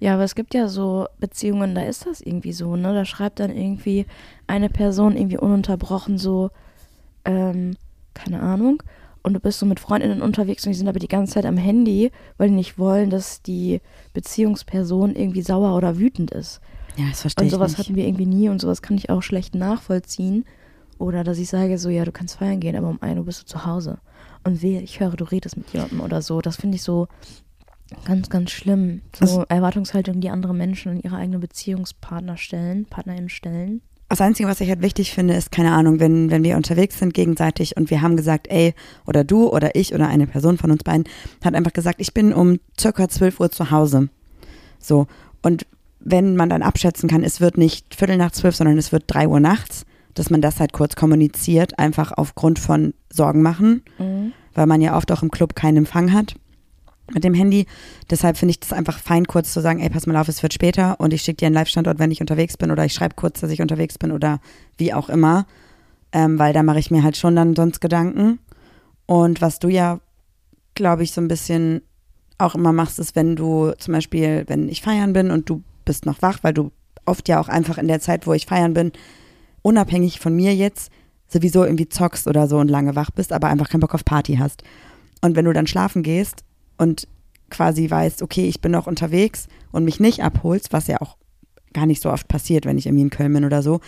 Ja, 0.00 0.14
aber 0.14 0.24
es 0.24 0.34
gibt 0.34 0.54
ja 0.54 0.68
so 0.68 1.06
Beziehungen, 1.20 1.74
da 1.74 1.82
ist 1.82 2.04
das 2.04 2.20
irgendwie 2.20 2.52
so, 2.52 2.76
ne? 2.76 2.92
Da 2.92 3.04
schreibt 3.04 3.40
dann 3.40 3.56
irgendwie 3.56 4.06
eine 4.48 4.68
Person 4.68 5.16
irgendwie 5.16 5.38
ununterbrochen 5.38 6.18
so, 6.18 6.50
ähm, 7.24 7.76
keine 8.12 8.40
Ahnung. 8.40 8.82
Und 9.24 9.32
du 9.32 9.40
bist 9.40 9.58
so 9.58 9.64
mit 9.64 9.80
Freundinnen 9.80 10.20
unterwegs 10.20 10.66
und 10.66 10.72
die 10.72 10.78
sind 10.78 10.86
aber 10.86 10.98
die 10.98 11.08
ganze 11.08 11.32
Zeit 11.32 11.46
am 11.46 11.56
Handy, 11.56 12.12
weil 12.36 12.50
die 12.50 12.54
nicht 12.54 12.78
wollen, 12.78 13.08
dass 13.08 13.40
die 13.40 13.80
Beziehungsperson 14.12 15.16
irgendwie 15.16 15.40
sauer 15.40 15.74
oder 15.76 15.98
wütend 15.98 16.30
ist. 16.30 16.60
Ja, 16.96 17.06
das 17.08 17.22
verstehe 17.22 17.42
Und 17.42 17.46
ich 17.46 17.52
sowas 17.52 17.72
nicht. 17.72 17.78
hatten 17.78 17.96
wir 17.96 18.06
irgendwie 18.06 18.26
nie 18.26 18.50
und 18.50 18.60
sowas 18.60 18.82
kann 18.82 18.98
ich 18.98 19.08
auch 19.08 19.22
schlecht 19.22 19.54
nachvollziehen. 19.54 20.44
Oder 20.98 21.24
dass 21.24 21.38
ich 21.38 21.48
sage 21.48 21.78
so, 21.78 21.88
ja, 21.88 22.04
du 22.04 22.12
kannst 22.12 22.36
feiern 22.36 22.60
gehen, 22.60 22.76
aber 22.76 22.88
um 22.88 23.02
1 23.02 23.18
Uhr 23.18 23.24
bist 23.24 23.40
du 23.42 23.46
zu 23.46 23.64
Hause. 23.64 23.98
Und 24.44 24.60
wehe, 24.60 24.82
ich 24.82 25.00
höre, 25.00 25.16
du 25.16 25.24
redest 25.24 25.56
mit 25.56 25.72
jemandem 25.72 26.02
oder 26.02 26.20
so. 26.20 26.42
Das 26.42 26.56
finde 26.56 26.76
ich 26.76 26.82
so 26.82 27.08
ganz, 28.04 28.28
ganz 28.28 28.50
schlimm. 28.50 29.00
So 29.18 29.44
Erwartungshaltung, 29.48 30.20
die 30.20 30.28
andere 30.28 30.54
Menschen 30.54 30.92
in 30.92 31.00
ihre 31.00 31.16
eigenen 31.16 31.40
Beziehungspartner 31.40 32.36
stellen, 32.36 32.84
PartnerInnen 32.84 33.30
stellen. 33.30 33.80
Das 34.14 34.20
Einzige, 34.20 34.48
was 34.48 34.60
ich 34.60 34.68
halt 34.68 34.80
wichtig 34.80 35.12
finde, 35.12 35.34
ist, 35.34 35.50
keine 35.50 35.72
Ahnung, 35.72 35.98
wenn, 35.98 36.30
wenn 36.30 36.44
wir 36.44 36.56
unterwegs 36.56 37.00
sind 37.00 37.14
gegenseitig 37.14 37.76
und 37.76 37.90
wir 37.90 38.00
haben 38.00 38.16
gesagt, 38.16 38.46
ey, 38.48 38.72
oder 39.08 39.24
du 39.24 39.48
oder 39.48 39.74
ich 39.74 39.92
oder 39.92 40.06
eine 40.06 40.28
Person 40.28 40.56
von 40.56 40.70
uns 40.70 40.84
beiden 40.84 41.02
hat 41.44 41.56
einfach 41.56 41.72
gesagt, 41.72 42.00
ich 42.00 42.14
bin 42.14 42.32
um 42.32 42.60
circa 42.78 43.08
12 43.08 43.40
Uhr 43.40 43.50
zu 43.50 43.72
Hause. 43.72 44.10
So. 44.78 45.08
Und 45.42 45.66
wenn 45.98 46.36
man 46.36 46.48
dann 46.48 46.62
abschätzen 46.62 47.08
kann, 47.08 47.24
es 47.24 47.40
wird 47.40 47.58
nicht 47.58 47.92
Viertel 47.92 48.16
nach 48.16 48.30
zwölf, 48.30 48.54
sondern 48.54 48.78
es 48.78 48.92
wird 48.92 49.02
drei 49.08 49.26
Uhr 49.26 49.40
nachts, 49.40 49.84
dass 50.14 50.30
man 50.30 50.40
das 50.40 50.60
halt 50.60 50.72
kurz 50.72 50.94
kommuniziert, 50.94 51.76
einfach 51.80 52.12
aufgrund 52.12 52.60
von 52.60 52.94
Sorgen 53.10 53.42
machen, 53.42 53.82
weil 54.54 54.66
man 54.66 54.80
ja 54.80 54.96
oft 54.96 55.10
auch 55.10 55.24
im 55.24 55.32
Club 55.32 55.56
keinen 55.56 55.78
Empfang 55.78 56.12
hat 56.12 56.36
mit 57.12 57.24
dem 57.24 57.34
Handy. 57.34 57.66
Deshalb 58.10 58.36
finde 58.36 58.50
ich 58.50 58.60
das 58.60 58.72
einfach 58.72 58.98
fein, 58.98 59.26
kurz 59.26 59.52
zu 59.52 59.60
sagen, 59.60 59.80
ey, 59.80 59.90
pass 59.90 60.06
mal 60.06 60.16
auf, 60.16 60.28
es 60.28 60.42
wird 60.42 60.54
später 60.54 60.98
und 61.00 61.12
ich 61.12 61.22
schicke 61.22 61.38
dir 61.38 61.46
einen 61.46 61.54
Live-Standort, 61.54 61.98
wenn 61.98 62.10
ich 62.10 62.20
unterwegs 62.20 62.56
bin 62.56 62.70
oder 62.70 62.84
ich 62.84 62.94
schreibe 62.94 63.14
kurz, 63.14 63.40
dass 63.40 63.50
ich 63.50 63.60
unterwegs 63.60 63.98
bin 63.98 64.12
oder 64.12 64.40
wie 64.78 64.94
auch 64.94 65.08
immer, 65.08 65.46
ähm, 66.12 66.38
weil 66.38 66.52
da 66.52 66.62
mache 66.62 66.78
ich 66.78 66.90
mir 66.90 67.02
halt 67.02 67.16
schon 67.16 67.36
dann 67.36 67.54
sonst 67.54 67.80
Gedanken. 67.80 68.38
Und 69.06 69.42
was 69.42 69.58
du 69.58 69.68
ja, 69.68 70.00
glaube 70.74 71.02
ich, 71.02 71.12
so 71.12 71.20
ein 71.20 71.28
bisschen 71.28 71.82
auch 72.38 72.54
immer 72.54 72.72
machst, 72.72 72.98
ist, 72.98 73.14
wenn 73.14 73.36
du 73.36 73.72
zum 73.78 73.92
Beispiel, 73.92 74.44
wenn 74.46 74.68
ich 74.68 74.82
feiern 74.82 75.12
bin 75.12 75.30
und 75.30 75.48
du 75.48 75.62
bist 75.84 76.06
noch 76.06 76.22
wach, 76.22 76.38
weil 76.42 76.54
du 76.54 76.72
oft 77.04 77.28
ja 77.28 77.38
auch 77.38 77.48
einfach 77.48 77.76
in 77.78 77.88
der 77.88 78.00
Zeit, 78.00 78.26
wo 78.26 78.32
ich 78.32 78.46
feiern 78.46 78.74
bin, 78.74 78.92
unabhängig 79.62 80.20
von 80.20 80.34
mir 80.34 80.54
jetzt, 80.54 80.90
sowieso 81.28 81.64
irgendwie 81.64 81.88
zockst 81.88 82.26
oder 82.26 82.48
so 82.48 82.58
und 82.58 82.68
lange 82.68 82.96
wach 82.96 83.10
bist, 83.10 83.32
aber 83.32 83.48
einfach 83.48 83.68
keinen 83.68 83.80
Bock 83.80 83.94
auf 83.94 84.04
Party 84.04 84.36
hast. 84.36 84.62
Und 85.20 85.36
wenn 85.36 85.44
du 85.44 85.52
dann 85.52 85.66
schlafen 85.66 86.02
gehst 86.02 86.44
und 86.78 87.08
quasi 87.50 87.88
weißt, 87.90 88.22
okay, 88.22 88.46
ich 88.46 88.60
bin 88.60 88.72
noch 88.72 88.86
unterwegs 88.86 89.46
und 89.72 89.84
mich 89.84 90.00
nicht 90.00 90.22
abholst, 90.22 90.72
was 90.72 90.86
ja 90.86 91.00
auch 91.00 91.16
gar 91.72 91.86
nicht 91.86 92.02
so 92.02 92.10
oft 92.10 92.28
passiert, 92.28 92.66
wenn 92.66 92.78
ich 92.78 92.86
irgendwie 92.86 93.02
in 93.02 93.10
Köln 93.10 93.32
bin 93.32 93.44
oder 93.44 93.62
so, 93.62 93.80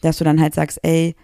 dass 0.00 0.18
du 0.18 0.24
dann 0.24 0.40
halt 0.40 0.54
sagst, 0.54 0.78
ey, 0.82 1.14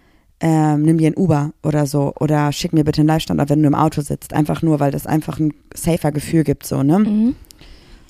ähm, 0.41 0.81
nimm 0.81 0.97
dir 0.97 1.07
ein 1.07 1.17
Uber 1.17 1.53
oder 1.63 1.85
so 1.85 2.13
oder 2.19 2.51
schick 2.51 2.73
mir 2.73 2.83
bitte 2.83 3.01
einen 3.01 3.07
Live-Standort, 3.07 3.49
wenn 3.49 3.61
du 3.61 3.67
im 3.67 3.75
Auto 3.75 4.01
sitzt. 4.01 4.33
Einfach 4.33 4.61
nur, 4.61 4.79
weil 4.79 4.91
das 4.91 5.07
einfach 5.07 5.39
ein 5.39 5.53
safer 5.73 6.11
Gefühl 6.11 6.43
gibt, 6.43 6.65
so, 6.65 6.83
ne? 6.83 6.99
Mhm. 6.99 7.35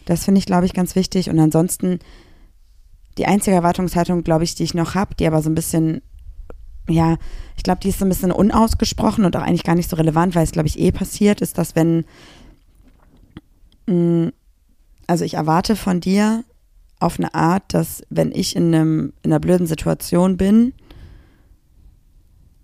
Das 0.05 0.25
finde 0.25 0.39
ich, 0.39 0.45
glaube 0.45 0.65
ich, 0.65 0.73
ganz 0.73 0.95
wichtig. 0.95 1.29
Und 1.29 1.39
ansonsten, 1.39 1.99
die 3.17 3.25
einzige 3.25 3.55
Erwartungshaltung, 3.55 4.23
glaube 4.23 4.43
ich, 4.43 4.55
die 4.55 4.63
ich 4.63 4.73
noch 4.73 4.95
habe, 4.95 5.15
die 5.15 5.27
aber 5.27 5.41
so 5.41 5.49
ein 5.49 5.55
bisschen, 5.55 6.01
ja, 6.87 7.17
ich 7.57 7.63
glaube, 7.63 7.79
die 7.81 7.89
ist 7.89 7.99
so 7.99 8.05
ein 8.05 8.09
bisschen 8.09 8.31
unausgesprochen 8.31 9.25
und 9.25 9.35
auch 9.35 9.41
eigentlich 9.41 9.63
gar 9.63 9.75
nicht 9.75 9.89
so 9.89 9.95
relevant, 9.95 10.35
weil 10.35 10.43
es, 10.43 10.51
glaube 10.51 10.67
ich, 10.67 10.79
eh 10.79 10.91
passiert, 10.91 11.41
ist, 11.41 11.57
dass 11.57 11.75
wenn, 11.75 12.05
also 13.87 15.25
ich 15.25 15.35
erwarte 15.35 15.75
von 15.75 15.99
dir 15.99 16.43
auf 16.99 17.19
eine 17.19 17.33
Art, 17.33 17.73
dass 17.73 18.03
wenn 18.09 18.31
ich 18.31 18.55
in, 18.55 18.73
einem, 18.73 19.13
in 19.21 19.31
einer 19.31 19.39
blöden 19.39 19.67
Situation 19.67 20.37
bin, 20.37 20.73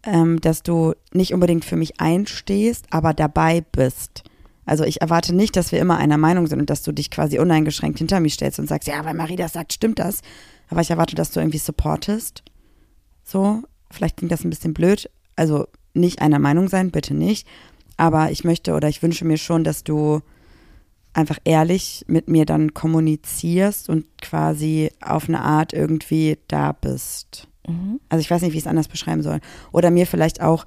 ähm, 0.03 0.41
dass 0.41 0.63
du 0.63 0.93
nicht 1.13 1.33
unbedingt 1.33 1.65
für 1.65 1.75
mich 1.75 1.99
einstehst, 1.99 2.85
aber 2.89 3.13
dabei 3.13 3.61
bist. 3.61 4.23
Also 4.65 4.83
ich 4.83 5.01
erwarte 5.01 5.35
nicht, 5.35 5.55
dass 5.55 5.71
wir 5.71 5.79
immer 5.79 5.97
einer 5.97 6.17
Meinung 6.17 6.47
sind 6.47 6.59
und 6.59 6.69
dass 6.69 6.83
du 6.83 6.91
dich 6.91 7.11
quasi 7.11 7.39
uneingeschränkt 7.39 7.99
hinter 7.99 8.19
mich 8.19 8.35
stellst 8.35 8.59
und 8.59 8.67
sagst, 8.67 8.87
ja, 8.87 9.03
weil 9.05 9.13
Marie 9.13 9.35
das 9.35 9.53
sagt, 9.53 9.73
stimmt 9.73 9.99
das. 9.99 10.21
Aber 10.69 10.81
ich 10.81 10.89
erwarte, 10.89 11.15
dass 11.15 11.31
du 11.31 11.39
irgendwie 11.39 11.57
supportest. 11.57 12.43
So, 13.23 13.63
vielleicht 13.89 14.17
klingt 14.17 14.31
das 14.31 14.43
ein 14.43 14.49
bisschen 14.49 14.73
blöd. 14.73 15.09
Also 15.35 15.67
nicht 15.93 16.21
einer 16.21 16.39
Meinung 16.39 16.69
sein, 16.69 16.91
bitte 16.91 17.13
nicht. 17.13 17.47
Aber 17.97 18.31
ich 18.31 18.43
möchte 18.43 18.73
oder 18.73 18.87
ich 18.87 19.03
wünsche 19.03 19.25
mir 19.25 19.37
schon, 19.37 19.63
dass 19.63 19.83
du 19.83 20.21
einfach 21.13 21.39
ehrlich 21.43 22.05
mit 22.07 22.29
mir 22.29 22.45
dann 22.45 22.73
kommunizierst 22.73 23.89
und 23.89 24.05
quasi 24.21 24.91
auf 25.01 25.27
eine 25.27 25.41
Art 25.41 25.73
irgendwie 25.73 26.37
da 26.47 26.71
bist. 26.71 27.47
Mhm. 27.67 27.99
Also 28.09 28.21
ich 28.21 28.31
weiß 28.31 28.41
nicht, 28.41 28.53
wie 28.53 28.57
ich 28.57 28.63
es 28.63 28.69
anders 28.69 28.87
beschreiben 28.87 29.21
soll. 29.21 29.39
Oder 29.71 29.91
mir 29.91 30.07
vielleicht 30.07 30.41
auch 30.41 30.65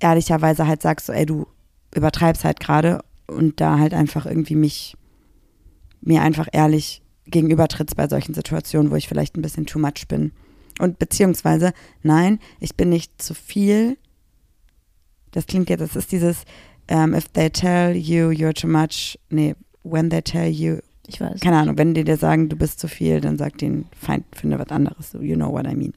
ehrlicherweise 0.00 0.66
halt 0.66 0.82
sagst, 0.82 1.06
so, 1.06 1.12
ey, 1.12 1.26
du 1.26 1.46
übertreibst 1.94 2.44
halt 2.44 2.60
gerade 2.60 3.02
und 3.26 3.60
da 3.60 3.78
halt 3.78 3.94
einfach 3.94 4.26
irgendwie 4.26 4.56
mich, 4.56 4.96
mir 6.00 6.22
einfach 6.22 6.48
ehrlich 6.52 7.02
gegenübertrittst 7.26 7.96
bei 7.96 8.08
solchen 8.08 8.34
Situationen, 8.34 8.90
wo 8.90 8.96
ich 8.96 9.08
vielleicht 9.08 9.36
ein 9.36 9.42
bisschen 9.42 9.66
too 9.66 9.78
much 9.78 10.06
bin. 10.08 10.32
Und 10.78 10.98
beziehungsweise, 10.98 11.72
nein, 12.02 12.38
ich 12.60 12.76
bin 12.76 12.88
nicht 12.88 13.20
zu 13.20 13.34
viel. 13.34 13.96
Das 15.30 15.46
klingt 15.46 15.70
jetzt, 15.70 15.80
das 15.80 15.96
ist 15.96 16.12
dieses, 16.12 16.44
um, 16.90 17.14
if 17.14 17.28
they 17.28 17.50
tell 17.50 17.96
you 17.96 18.28
you're 18.28 18.54
too 18.54 18.68
much, 18.68 19.18
nee, 19.30 19.54
when 19.90 20.10
they 20.10 20.22
tell 20.22 20.48
you, 20.48 20.78
Ich 21.06 21.20
weiß. 21.20 21.40
keine 21.40 21.58
Ahnung, 21.58 21.78
wenn 21.78 21.94
die 21.94 22.04
dir 22.04 22.16
sagen, 22.16 22.48
du 22.48 22.56
bist 22.56 22.80
zu 22.80 22.88
viel, 22.88 23.20
dann 23.20 23.38
sag 23.38 23.58
denen, 23.58 23.86
Feind, 23.98 24.24
finde 24.32 24.58
was 24.58 24.68
anderes. 24.68 25.12
So, 25.12 25.20
you 25.20 25.36
know 25.36 25.52
what 25.52 25.66
I 25.66 25.74
mean. 25.74 25.94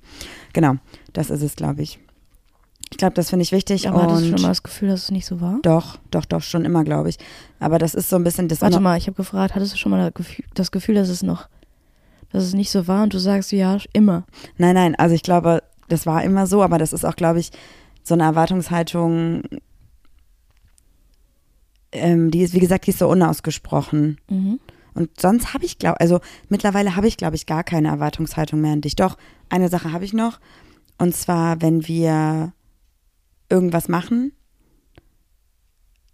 Genau, 0.54 0.76
das 1.14 1.30
ist 1.30 1.42
es, 1.42 1.56
glaube 1.56 1.82
ich. 1.82 2.00
Ich 2.92 2.98
glaube, 2.98 3.14
das 3.14 3.30
finde 3.30 3.44
ich 3.44 3.52
wichtig. 3.52 3.88
Aber 3.88 4.02
hattest 4.02 4.24
du 4.24 4.30
schon 4.30 4.42
mal 4.42 4.48
das 4.50 4.64
Gefühl, 4.64 4.90
dass 4.90 5.04
es 5.04 5.12
nicht 5.12 5.26
so 5.26 5.42
war? 5.42 5.60
doch, 5.62 5.98
doch, 6.10 6.26
doch, 6.26 6.42
schon 6.42 6.66
immer, 6.66 6.84
glaube 6.84 7.10
ich. 7.10 7.18
Aber 7.60 7.78
das 7.78 7.94
ist 7.94 8.10
so 8.10 8.16
ein 8.16 8.24
bisschen 8.24 8.48
das. 8.48 8.62
Warte 8.62 8.80
mal, 8.80 8.98
ich 8.98 9.08
habe 9.08 9.16
gefragt, 9.16 9.54
hattest 9.56 9.74
du 9.74 9.78
schon 9.78 9.92
mal 9.92 10.04
das 10.04 10.14
Gefühl, 10.14 10.46
das 10.56 10.72
Gefühl, 10.72 10.96
dass 10.96 11.10
es 11.10 11.22
noch, 11.22 11.48
dass 12.32 12.44
es 12.44 12.54
nicht 12.54 12.72
so 12.72 12.88
war 12.88 13.04
und 13.04 13.14
du 13.14 13.20
sagst 13.20 13.52
ja, 13.52 13.78
immer. 13.94 14.26
Nein, 14.58 14.74
nein, 14.76 14.96
also 14.96 15.14
ich 15.14 15.22
glaube, 15.24 15.62
das 15.88 16.06
war 16.06 16.24
immer 16.24 16.48
so, 16.48 16.64
aber 16.64 16.78
das 16.78 16.94
ist 16.94 17.06
auch, 17.06 17.16
glaube 17.16 17.40
ich, 17.40 17.52
so 18.04 18.16
eine 18.16 18.24
Erwartungshaltung, 18.24 19.44
ähm, 21.92 22.32
die 22.32 22.42
ist, 22.42 22.54
wie 22.54 22.60
gesagt, 22.60 22.86
die 22.86 22.92
ist 22.92 23.00
so 23.00 23.10
unausgesprochen. 23.10 24.20
Mhm. 24.30 24.60
Und 24.94 25.20
sonst 25.20 25.54
habe 25.54 25.66
ich, 25.66 25.78
glaube 25.78 26.00
also 26.00 26.20
mittlerweile 26.50 26.96
habe 26.96 27.08
ich, 27.08 27.18
glaube 27.18 27.36
ich, 27.36 27.46
gar 27.46 27.64
keine 27.64 27.90
Erwartungshaltung 27.90 28.60
mehr 28.62 28.74
an 28.74 28.82
dich. 28.82 28.96
Doch, 28.96 29.18
eine 29.50 29.70
Sache 29.70 29.92
habe 29.92 30.06
ich 30.06 30.14
noch. 30.14 30.40
Und 30.98 31.16
zwar, 31.16 31.62
wenn 31.62 31.88
wir 31.88 32.54
irgendwas 33.50 33.88
machen, 33.88 34.34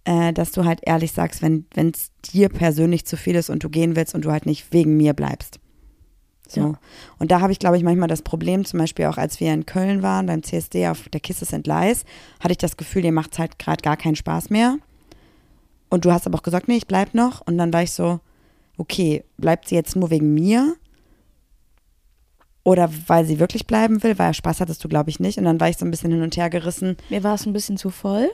äh, 0.05 0.31
dass 0.33 0.51
du 0.51 0.65
halt 0.65 0.81
ehrlich 0.85 1.11
sagst, 1.11 1.41
wenn 1.41 1.65
es 1.75 2.11
dir 2.33 2.49
persönlich 2.49 3.05
zu 3.05 3.17
viel 3.17 3.35
ist 3.35 3.49
und 3.49 3.63
du 3.63 3.69
gehen 3.69 3.95
willst 3.95 4.13
und 4.15 4.23
du 4.23 4.31
halt 4.31 4.45
nicht 4.45 4.71
wegen 4.71 4.95
mir 4.97 5.13
bleibst. 5.13 5.59
So. 6.47 6.61
Ja. 6.61 6.73
Und 7.17 7.31
da 7.31 7.41
habe 7.41 7.51
ich, 7.51 7.59
glaube 7.59 7.77
ich, 7.77 7.83
manchmal 7.83 8.07
das 8.07 8.21
Problem, 8.21 8.65
zum 8.65 8.79
Beispiel 8.79 9.05
auch 9.05 9.17
als 9.17 9.39
wir 9.39 9.51
in 9.51 9.65
Köln 9.65 10.03
waren, 10.03 10.27
beim 10.27 10.43
CSD 10.43 10.87
auf 10.87 11.09
der 11.09 11.19
Kisses 11.19 11.53
and 11.53 11.65
Lies, 11.65 12.05
hatte 12.39 12.51
ich 12.51 12.59
das 12.59 12.77
Gefühl, 12.77 13.01
dir 13.01 13.11
macht 13.11 13.33
es 13.33 13.39
halt 13.39 13.57
gerade 13.57 13.81
gar 13.81 13.97
keinen 13.97 14.15
Spaß 14.15 14.51
mehr. 14.51 14.77
Und 15.95 16.03
du 16.03 16.11
hast 16.11 16.27
aber 16.27 16.37
auch 16.37 16.43
gesagt, 16.43 16.67
nee, 16.67 16.75
ich 16.75 16.87
bleib 16.87 17.13
noch. 17.13 17.39
Und 17.47 17.57
dann 17.57 17.71
war 17.71 17.81
ich 17.81 17.91
so, 17.93 18.19
okay, 18.77 19.23
bleibt 19.37 19.69
sie 19.69 19.75
jetzt 19.75 19.95
nur 19.95 20.09
wegen 20.09 20.33
mir? 20.33 20.75
Oder 22.65 22.89
weil 23.07 23.23
sie 23.25 23.39
wirklich 23.39 23.65
bleiben 23.65 24.03
will? 24.03 24.19
Weil 24.19 24.33
Spaß 24.33 24.59
hattest 24.59 24.83
du, 24.83 24.89
glaube 24.89 25.09
ich, 25.09 25.21
nicht. 25.21 25.37
Und 25.37 25.45
dann 25.45 25.57
war 25.61 25.69
ich 25.69 25.77
so 25.77 25.85
ein 25.85 25.91
bisschen 25.91 26.11
hin 26.11 26.21
und 26.21 26.35
her 26.35 26.49
gerissen. 26.49 26.97
Mir 27.09 27.23
war 27.23 27.35
es 27.35 27.45
ein 27.45 27.53
bisschen 27.53 27.77
zu 27.77 27.91
voll, 27.91 28.29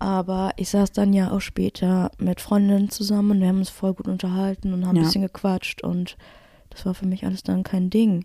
aber 0.00 0.50
ich 0.56 0.70
saß 0.70 0.90
dann 0.90 1.12
ja 1.12 1.30
auch 1.30 1.40
später 1.40 2.10
mit 2.18 2.40
Freundinnen 2.40 2.90
zusammen 2.90 3.30
und 3.30 3.40
wir 3.42 3.46
haben 3.48 3.58
uns 3.58 3.70
voll 3.70 3.94
gut 3.94 4.08
unterhalten 4.08 4.72
und 4.72 4.84
haben 4.84 4.96
Ja. 4.96 5.02
ein 5.02 5.06
bisschen 5.06 5.22
gequatscht 5.22 5.84
und 5.84 6.16
das 6.70 6.84
war 6.84 6.94
für 6.94 7.06
mich 7.06 7.24
alles 7.24 7.44
dann 7.44 7.62
kein 7.62 7.90
Ding. 7.90 8.24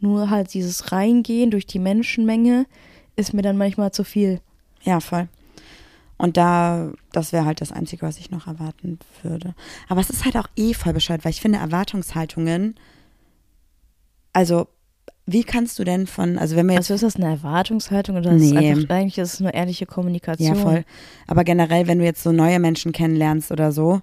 Nur 0.00 0.30
halt 0.30 0.52
dieses 0.52 0.90
Reingehen 0.90 1.52
durch 1.52 1.66
die 1.66 1.78
Menschenmenge 1.78 2.66
ist 3.14 3.34
mir 3.34 3.42
dann 3.42 3.56
manchmal 3.56 3.92
zu 3.92 4.02
viel. 4.02 4.40
Ja, 4.82 4.98
voll. 4.98 5.28
Und 6.20 6.36
da, 6.36 6.90
das 7.12 7.32
wäre 7.32 7.46
halt 7.46 7.62
das 7.62 7.72
Einzige, 7.72 8.02
was 8.02 8.18
ich 8.18 8.30
noch 8.30 8.46
erwarten 8.46 8.98
würde. 9.22 9.54
Aber 9.88 10.02
es 10.02 10.10
ist 10.10 10.26
halt 10.26 10.36
auch 10.36 10.48
eh 10.54 10.74
voll 10.74 10.92
bescheuert, 10.92 11.24
weil 11.24 11.30
ich 11.30 11.40
finde, 11.40 11.58
Erwartungshaltungen, 11.58 12.74
also, 14.34 14.68
wie 15.24 15.44
kannst 15.44 15.78
du 15.78 15.84
denn 15.84 16.06
von, 16.06 16.38
also 16.38 16.56
wenn 16.56 16.66
wir 16.66 16.74
jetzt 16.74 16.90
Also 16.90 17.06
ist 17.06 17.14
das 17.14 17.16
eine 17.16 17.32
Erwartungshaltung 17.32 18.16
oder 18.16 18.32
ist 18.32 18.42
Nee. 18.42 18.70
einfach, 18.70 18.90
eigentlich 18.94 19.16
ist 19.16 19.34
es 19.34 19.40
nur 19.40 19.54
ehrliche 19.54 19.86
Kommunikation? 19.86 20.54
Ja, 20.54 20.54
voll. 20.54 20.84
Aber 21.26 21.42
generell, 21.44 21.86
wenn 21.86 21.98
du 22.00 22.04
jetzt 22.04 22.22
so 22.22 22.32
neue 22.32 22.58
Menschen 22.58 22.92
kennenlernst 22.92 23.50
oder 23.50 23.72
so, 23.72 24.02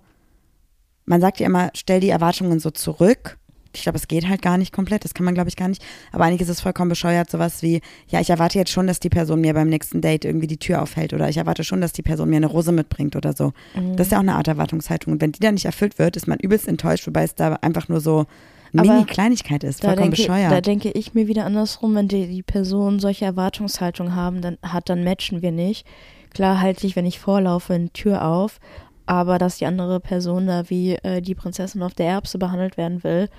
man 1.05 1.22
sagt 1.22 1.39
ja 1.39 1.45
immer, 1.45 1.70
stell 1.76 1.99
die 1.99 2.09
Erwartungen 2.09 2.59
so 2.59 2.72
zurück. 2.72 3.38
Ich 3.78 3.84
glaube, 3.84 3.98
es 3.98 4.08
geht 4.08 4.28
halt 4.28 4.42
gar 4.42 4.58
nicht 4.58 4.74
komplett, 4.74 5.04
das 5.04 5.14
kann 5.14 5.26
man, 5.26 5.34
glaube 5.34 5.50
ich, 5.50 5.56
gar 5.56 5.68
nicht. 5.68 5.84
Aber 6.12 6.26
eigentlich 6.26 6.42
ist 6.42 6.50
es 6.50 6.62
vollkommen 6.62 6.90
bescheuert, 6.90 7.30
sowas 7.30 7.62
wie, 7.62 7.82
ja, 8.08 8.20
ich 8.20 8.30
erwarte 8.30 8.58
jetzt 8.58 8.72
schon, 8.72 8.88
dass 8.88 9.00
die 9.00 9.10
Person 9.10 9.42
mir 9.42 9.54
beim 9.54 9.70
nächsten 9.70 10.02
Date 10.02 10.26
irgendwie 10.26 10.48
die 10.48 10.58
Tür 10.58 10.82
aufhält 10.82 11.14
oder 11.14 11.30
ich 11.30 11.38
erwarte 11.38 11.64
schon, 11.64 11.82
dass 11.82 11.94
die 11.94 12.02
Person 12.02 12.30
mir 12.30 12.38
eine 12.38 12.48
Rose 12.48 12.72
mitbringt 12.72 13.16
oder 13.16 13.34
so. 13.34 13.54
Mhm. 13.76 13.96
Das 13.96 14.08
ist 14.08 14.12
ja 14.12 14.18
auch 14.18 14.24
eine 14.24 14.36
Art 14.36 14.48
Erwartungshaltung. 14.48 15.14
Und 15.14 15.22
wenn 15.22 15.32
die 15.32 15.40
dann 15.40 15.56
nicht 15.56 15.66
erfüllt 15.66 16.00
wird, 16.00 16.18
ist 16.18 16.28
man 16.28 16.40
übelst 16.40 16.68
enttäuscht, 16.68 17.08
wobei 17.08 17.24
es 17.24 17.36
da 17.36 17.54
einfach 17.62 17.88
nur 17.88 18.00
so 18.00 18.26
Mini-Kleinigkeit 18.72 19.64
ist. 19.64 19.82
Vollkommen 19.82 20.12
denke, 20.12 20.18
bescheuert. 20.18 20.52
da 20.52 20.62
denke 20.62 20.92
ich 20.92 21.14
mir 21.14 21.28
wieder 21.28 21.46
andersrum, 21.46 21.96
wenn 21.96 22.08
die, 22.08 22.28
die 22.28 22.44
Person 22.44 23.00
solche 23.00 23.26
Erwartungshaltung 23.26 24.16
haben, 24.16 24.42
dann 24.42 24.58
hat, 24.62 24.90
dann 24.90 25.04
matchen 25.04 25.42
wir 25.42 25.52
nicht. 25.52 25.86
Klar 26.34 26.60
halte 26.62 26.86
ich, 26.86 26.96
wenn 26.96 27.06
ich 27.06 27.20
vorlaufe, 27.20 27.74
eine 27.74 27.90
Tür 27.90 28.26
auf, 28.26 28.60
aber 29.06 29.38
dass 29.38 29.58
die 29.58 29.66
andere 29.66 30.00
Person 30.00 30.48
da 30.48 30.70
wie 30.70 30.96
äh, 30.96 31.22
die 31.22 31.36
Prinzessin 31.36 31.82
auf 31.82 31.94
der 31.94 32.08
Erbse 32.08 32.38
behandelt 32.38 32.78
werden 32.78 33.04
will, 33.04 33.30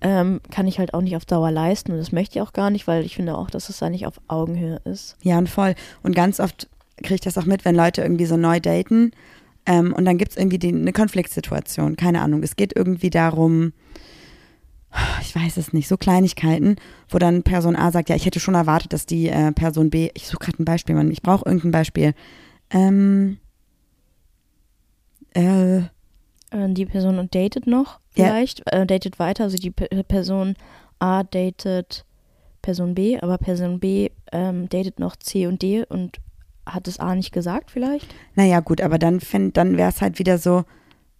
ähm, 0.00 0.40
kann 0.50 0.66
ich 0.66 0.78
halt 0.78 0.94
auch 0.94 1.00
nicht 1.00 1.16
auf 1.16 1.24
Dauer 1.24 1.50
leisten 1.50 1.92
und 1.92 1.98
das 1.98 2.12
möchte 2.12 2.38
ich 2.38 2.42
auch 2.42 2.52
gar 2.52 2.70
nicht, 2.70 2.86
weil 2.86 3.04
ich 3.04 3.16
finde 3.16 3.36
auch, 3.36 3.50
dass 3.50 3.68
es 3.68 3.78
da 3.78 3.90
nicht 3.90 4.06
auf 4.06 4.20
Augenhöhe 4.28 4.80
ist. 4.84 5.16
Ja, 5.22 5.38
und 5.38 5.48
voll. 5.48 5.74
Und 6.02 6.14
ganz 6.14 6.40
oft 6.40 6.68
kriege 6.98 7.14
ich 7.14 7.20
das 7.20 7.38
auch 7.38 7.44
mit, 7.44 7.64
wenn 7.64 7.74
Leute 7.74 8.02
irgendwie 8.02 8.26
so 8.26 8.36
neu 8.36 8.60
daten 8.60 9.12
ähm, 9.66 9.92
und 9.92 10.04
dann 10.04 10.18
gibt 10.18 10.32
es 10.32 10.36
irgendwie 10.36 10.58
die, 10.58 10.68
eine 10.68 10.92
Konfliktsituation. 10.92 11.96
Keine 11.96 12.20
Ahnung. 12.20 12.42
Es 12.42 12.56
geht 12.56 12.74
irgendwie 12.76 13.10
darum, 13.10 13.72
ich 15.20 15.34
weiß 15.34 15.56
es 15.56 15.72
nicht, 15.72 15.88
so 15.88 15.96
Kleinigkeiten, 15.96 16.76
wo 17.08 17.18
dann 17.18 17.42
Person 17.42 17.76
A 17.76 17.90
sagt, 17.90 18.08
ja, 18.08 18.16
ich 18.16 18.26
hätte 18.26 18.40
schon 18.40 18.54
erwartet, 18.54 18.92
dass 18.92 19.06
die 19.06 19.28
äh, 19.28 19.52
Person 19.52 19.90
B, 19.90 20.10
ich 20.14 20.26
suche 20.26 20.44
gerade 20.44 20.62
ein 20.62 20.64
Beispiel, 20.64 20.94
Mann, 20.94 21.10
ich 21.10 21.22
brauche 21.22 21.44
irgendein 21.46 21.72
Beispiel. 21.72 22.14
Ähm, 22.70 23.38
äh, 25.34 25.82
Äh, 26.50 26.72
die 26.72 26.86
Person 26.86 27.28
datet 27.30 27.66
noch 27.66 28.00
Ja. 28.16 28.26
vielleicht, 28.26 28.62
äh, 28.72 28.86
datet 28.86 29.18
weiter, 29.18 29.44
also 29.44 29.56
die 29.56 29.70
P 29.70 29.86
Person 30.04 30.54
A 30.98 31.22
datet 31.22 32.04
Person 32.62 32.94
B, 32.94 33.18
aber 33.20 33.38
Person 33.38 33.78
B 33.78 34.10
ähm, 34.32 34.68
datet 34.68 34.98
noch 34.98 35.16
C 35.16 35.46
und 35.46 35.62
D 35.62 35.84
und 35.84 36.18
hat 36.64 36.88
es 36.88 36.98
A 36.98 37.14
nicht 37.14 37.32
gesagt 37.32 37.70
vielleicht? 37.70 38.12
Naja, 38.34 38.60
gut, 38.60 38.80
aber 38.80 38.98
dann, 38.98 39.20
dann 39.52 39.76
wäre 39.76 39.88
es 39.88 40.00
halt 40.00 40.18
wieder 40.18 40.38
so, 40.38 40.64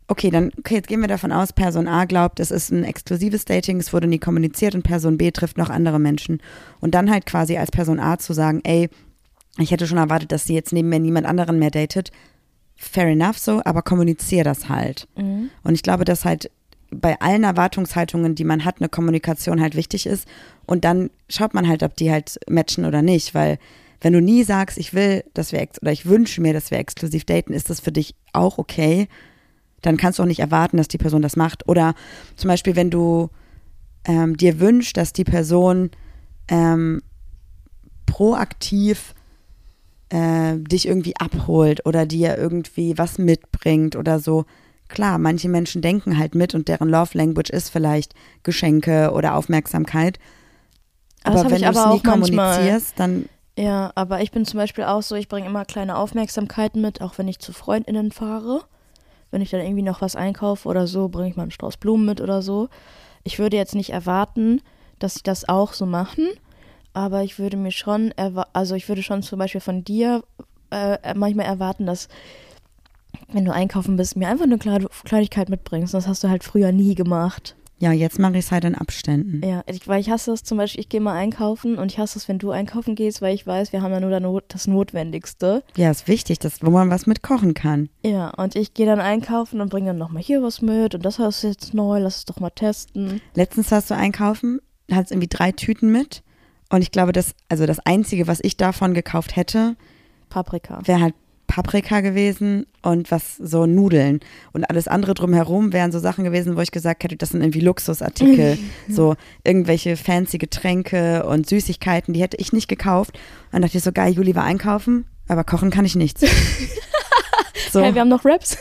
okay, 0.09 0.31
dann, 0.31 0.51
okay, 0.59 0.75
jetzt 0.75 0.89
gehen 0.89 1.01
wir 1.01 1.09
davon 1.09 1.33
aus, 1.33 1.53
Person 1.53 1.89
A 1.89 2.05
glaubt, 2.05 2.41
es 2.41 2.51
ist 2.51 2.71
ein 2.71 2.85
exklusives 2.85 3.45
Dating, 3.45 3.79
es 3.79 3.93
wurde 3.93 4.07
nie 4.07 4.19
kommuniziert 4.19 4.75
und 4.75 4.83
Person 4.83 5.19
B 5.19 5.31
trifft 5.31 5.59
noch 5.59 5.71
andere 5.71 5.99
Menschen. 5.99 6.41
Und 6.81 6.95
dann 6.95 7.11
halt 7.11 7.27
quasi 7.27 7.57
als 7.57 7.71
Person 7.71 8.01
A 8.01 8.19
zu 8.19 8.33
sagen, 8.33 8.61
ey, 8.65 8.89
ich 9.59 9.71
hätte 9.71 9.87
schon 9.87 9.99
erwartet, 9.99 10.33
dass 10.33 10.45
sie 10.45 10.55
jetzt 10.55 10.73
neben 10.73 10.89
mir 10.89 10.99
niemand 10.99 11.27
anderen 11.27 11.59
mehr 11.59 11.71
datet. 11.71 12.11
Fair 12.77 13.07
enough 13.07 13.39
so, 13.39 13.63
aber 13.65 13.83
kommunizier 13.83 14.45
das 14.45 14.69
halt. 14.69 15.09
Mhm. 15.17 15.51
Und 15.63 15.75
ich 15.75 15.83
glaube, 15.83 16.05
dass 16.05 16.25
halt 16.25 16.51
bei 16.91 17.21
allen 17.21 17.45
Erwartungshaltungen, 17.45 18.35
die 18.35 18.45
man 18.45 18.65
hat, 18.65 18.77
eine 18.81 18.89
Kommunikation 18.89 19.61
halt 19.61 19.75
wichtig 19.75 20.07
ist. 20.07 20.27
Und 20.67 20.85
dann 20.85 21.11
schaut 21.29 21.55
man 21.55 21.69
halt, 21.69 21.83
ob 21.83 21.97
die 21.97 22.11
halt 22.11 22.39
matchen 22.49 22.85
oder 22.85 23.03
nicht. 23.03 23.35
Weil 23.35 23.59
wenn 24.01 24.13
du 24.13 24.21
nie 24.21 24.45
sagst, 24.45 24.79
ich 24.79 24.95
will, 24.95 25.25
dass 25.35 25.53
wir 25.53 25.67
oder 25.83 25.93
ich 25.93 26.07
wünsche 26.07 26.41
mir, 26.41 26.53
dass 26.53 26.71
wir 26.71 26.79
exklusiv 26.79 27.25
daten, 27.25 27.53
ist 27.53 27.71
das 27.71 27.81
für 27.81 27.93
dich 27.93 28.15
auch 28.33 28.59
okay. 28.59 29.09
Dann 29.83 29.97
kannst 29.97 30.19
du 30.19 30.23
auch 30.23 30.27
nicht 30.27 30.41
erwarten, 30.41 30.77
dass 30.77 30.89
die 30.89 30.99
Person 30.99 31.23
das 31.23 31.37
macht. 31.37 31.69
Oder 31.69 31.95
zum 32.37 32.49
Beispiel, 32.49 32.77
wenn 32.77 32.91
du 32.91 33.31
ähm, 34.05 34.37
dir 34.37 34.61
wünschst, 34.61 34.97
dass 34.97 35.13
die 35.13 35.25
Person 35.25 35.91
ähm, 36.49 37.03
proaktiv 38.07 39.15
äh, 40.09 40.57
dich 40.57 40.87
irgendwie 40.87 41.17
abholt 41.17 41.85
oder 41.85 42.07
dir 42.07 42.39
irgendwie 42.39 42.97
was 42.97 43.19
mitbringt 43.19 43.97
oder 43.97 44.19
so. 44.21 44.45
Klar, 44.89 45.19
manche 45.19 45.49
Menschen 45.49 45.83
denken 45.83 46.19
halt 46.19 46.35
mit 46.35 46.55
und 46.55 46.69
deren 46.69 46.89
Love 46.89 47.19
Language 47.19 47.51
ist 47.51 47.71
vielleicht 47.71 48.15
Geschenke 48.43 49.11
oder 49.13 49.37
Aufmerksamkeit. 49.37 50.19
Aber 51.25 51.45
wenn 51.45 51.57
ich 51.57 51.63
du 51.63 51.69
es 51.71 51.77
nie 51.77 52.01
manchmal. 52.05 52.21
kommunizierst, 52.21 52.99
dann 52.99 53.27
Ja, 53.59 53.91
aber 53.95 54.21
ich 54.23 54.31
bin 54.31 54.45
zum 54.45 54.59
Beispiel 54.59 54.85
auch 54.85 55.03
so, 55.03 55.17
ich 55.17 55.29
bringe 55.29 55.47
immer 55.47 55.65
kleine 55.65 55.97
Aufmerksamkeiten 55.97 56.81
mit, 56.81 57.01
auch 57.01 57.19
wenn 57.19 57.27
ich 57.27 57.41
zu 57.41 57.53
FreundInnen 57.53 58.13
fahre. 58.13 58.63
Wenn 59.33 59.43
ich 59.43 59.51
dann 59.51 59.61
irgendwie 59.61 59.83
noch 59.83 60.01
was 60.01 60.15
einkaufe 60.15 60.69
oder 60.69 60.87
so, 60.87 61.09
bringe 61.09 61.29
ich 61.31 61.37
mal 61.37 61.43
einen 61.43 61.51
Strauß 61.51 61.79
Blumen 61.79 62.07
mit 62.07 62.21
oder 62.21 62.43
so. 62.43 62.69
Ich 63.25 63.41
würde 63.41 63.57
jetzt 63.57 63.75
nicht 63.75 63.91
erwarten, 63.91 64.63
dass 65.01 65.15
sie 65.15 65.23
das 65.25 65.49
auch 65.49 65.73
so 65.73 65.85
machen, 65.85 66.29
aber 66.93 67.25
ich 67.25 67.39
würde 67.39 67.57
mir 67.57 67.73
schon, 67.73 68.15
also 68.53 68.75
ich 68.77 68.89
würde 68.89 69.03
schon 69.03 69.23
zum 69.23 69.39
Beispiel 69.39 69.61
von 69.61 69.83
dir 69.83 70.23
äh, 70.71 71.15
manchmal 71.15 71.47
erwarten, 71.47 71.87
dass 71.87 72.09
wenn 73.33 73.45
du 73.45 73.53
einkaufen 73.53 73.97
bist, 73.97 74.17
mir 74.17 74.29
einfach 74.29 74.45
eine 74.45 74.59
Kleid- 74.59 74.87
Kleinigkeit 75.05 75.49
mitbringst. 75.49 75.95
Das 75.95 76.07
hast 76.09 76.23
du 76.25 76.29
halt 76.29 76.45
früher 76.45 76.73
nie 76.73 76.95
gemacht. 76.95 77.57
ja, 77.79 77.93
jetzt 77.93 78.19
mache 78.19 78.33
ich 78.39 78.47
es 78.47 78.53
halt 78.53 78.65
in 78.65 78.75
Abständen. 78.75 79.47
Ja, 79.47 79.63
ich, 79.67 79.87
weil 79.87 80.01
ich 80.01 80.09
hasse 80.09 80.33
es 80.33 80.43
zum 80.43 80.57
Beispiel, 80.57 80.81
ich 80.81 80.89
gehe 80.89 81.01
mal 81.01 81.13
einkaufen 81.15 81.77
und 81.77 81.93
ich 81.93 81.99
hasse 81.99 82.19
es, 82.19 82.27
wenn 82.27 82.39
du 82.39 82.51
einkaufen 82.51 82.95
gehst, 82.95 83.21
weil 83.21 83.35
ich 83.35 83.47
weiß, 83.47 83.73
wir 83.75 83.83
haben 83.83 83.93
ja 83.93 84.01
nur 84.01 84.19
Not, 84.19 84.45
das 84.49 84.67
Notwendigste. 84.67 85.63
Ja, 85.77 85.91
ist 85.91 86.09
wichtig, 86.09 86.39
dass, 86.39 86.63
wo 86.63 86.71
man 86.71 86.89
was 86.91 87.07
mit 87.07 87.23
kochen 87.23 87.53
kann. 87.53 87.91
Ja, 88.03 88.31
und 88.31 88.57
ich 88.57 88.73
gehe 88.73 88.87
dann 88.87 89.01
einkaufen 89.01 89.61
und 89.61 89.69
bringe 89.71 89.89
dann 89.89 89.99
nochmal 89.99 90.23
hier 90.23 90.43
was 90.43 90.63
mit 90.63 90.95
und 90.95 91.05
das 91.05 91.19
ist 91.19 91.43
jetzt 91.43 91.75
neu, 91.75 91.99
lass 91.99 92.17
es 92.17 92.25
doch 92.25 92.41
mal 92.41 92.49
testen. 92.51 93.21
Letztens 93.35 93.71
warst 93.71 93.91
du 93.91 93.95
einkaufen, 93.95 94.61
hattest 94.91 95.13
irgendwie 95.13 95.29
drei 95.29 95.53
Tüten 95.53 95.93
mit. 95.93 96.23
Und 96.71 96.81
ich 96.83 96.91
glaube, 96.93 97.13
das, 97.13 97.35
also 97.51 97.67
das 97.67 97.79
Einzige, 97.81 98.27
was 98.27 98.41
ich 98.43 98.57
davon 98.57 98.95
gekauft 98.95 99.37
hätte, 99.37 99.77
Paprika. 100.31 100.81
wäre 100.85 101.01
halt 101.01 101.15
Paprika 101.47 102.01
gewesen 102.01 102.67
und 102.83 103.11
was 103.11 103.37
so 103.37 103.67
Nudeln. 103.67 104.21
Und 104.53 104.65
alles 104.65 104.89
andere 104.89 105.15
drumherum 105.15 105.73
wären 105.73 105.93
so 105.93 105.99
Sachen 105.99 106.25
gewesen, 106.25 106.57
wo 106.57 106.61
ich 106.61 106.71
gesagt 106.71 107.05
hätte, 107.05 107.17
das 107.17 107.31
sind 107.31 107.41
irgendwie 107.41 107.61
Luxusartikel. 107.61 108.59
so 108.89 109.15
irgendwelche 109.45 109.97
fancy 109.97 110.39
Getränke 110.39 111.25
und 111.27 111.49
Süßigkeiten, 111.49 112.15
die 112.15 112.21
hätte 112.21 112.37
ich 112.39 112.53
nicht 112.53 112.69
gekauft. 112.69 113.13
Und 113.17 113.53
dann 113.53 113.63
dachte 113.63 113.79
ich 113.79 113.85
so, 113.85 113.93
geil, 113.93 114.13
Juli 114.13 114.35
war 114.35 114.45
einkaufen, 114.45 115.07
aber 115.29 115.45
kochen 115.45 115.71
kann 115.71 115.85
ich 115.85 115.97
nichts. 115.97 116.23
so, 117.73 117.81
Hey, 117.83 117.95
wir 117.95 118.01
haben 118.01 118.09
noch 118.09 118.25
Raps. 118.25 118.59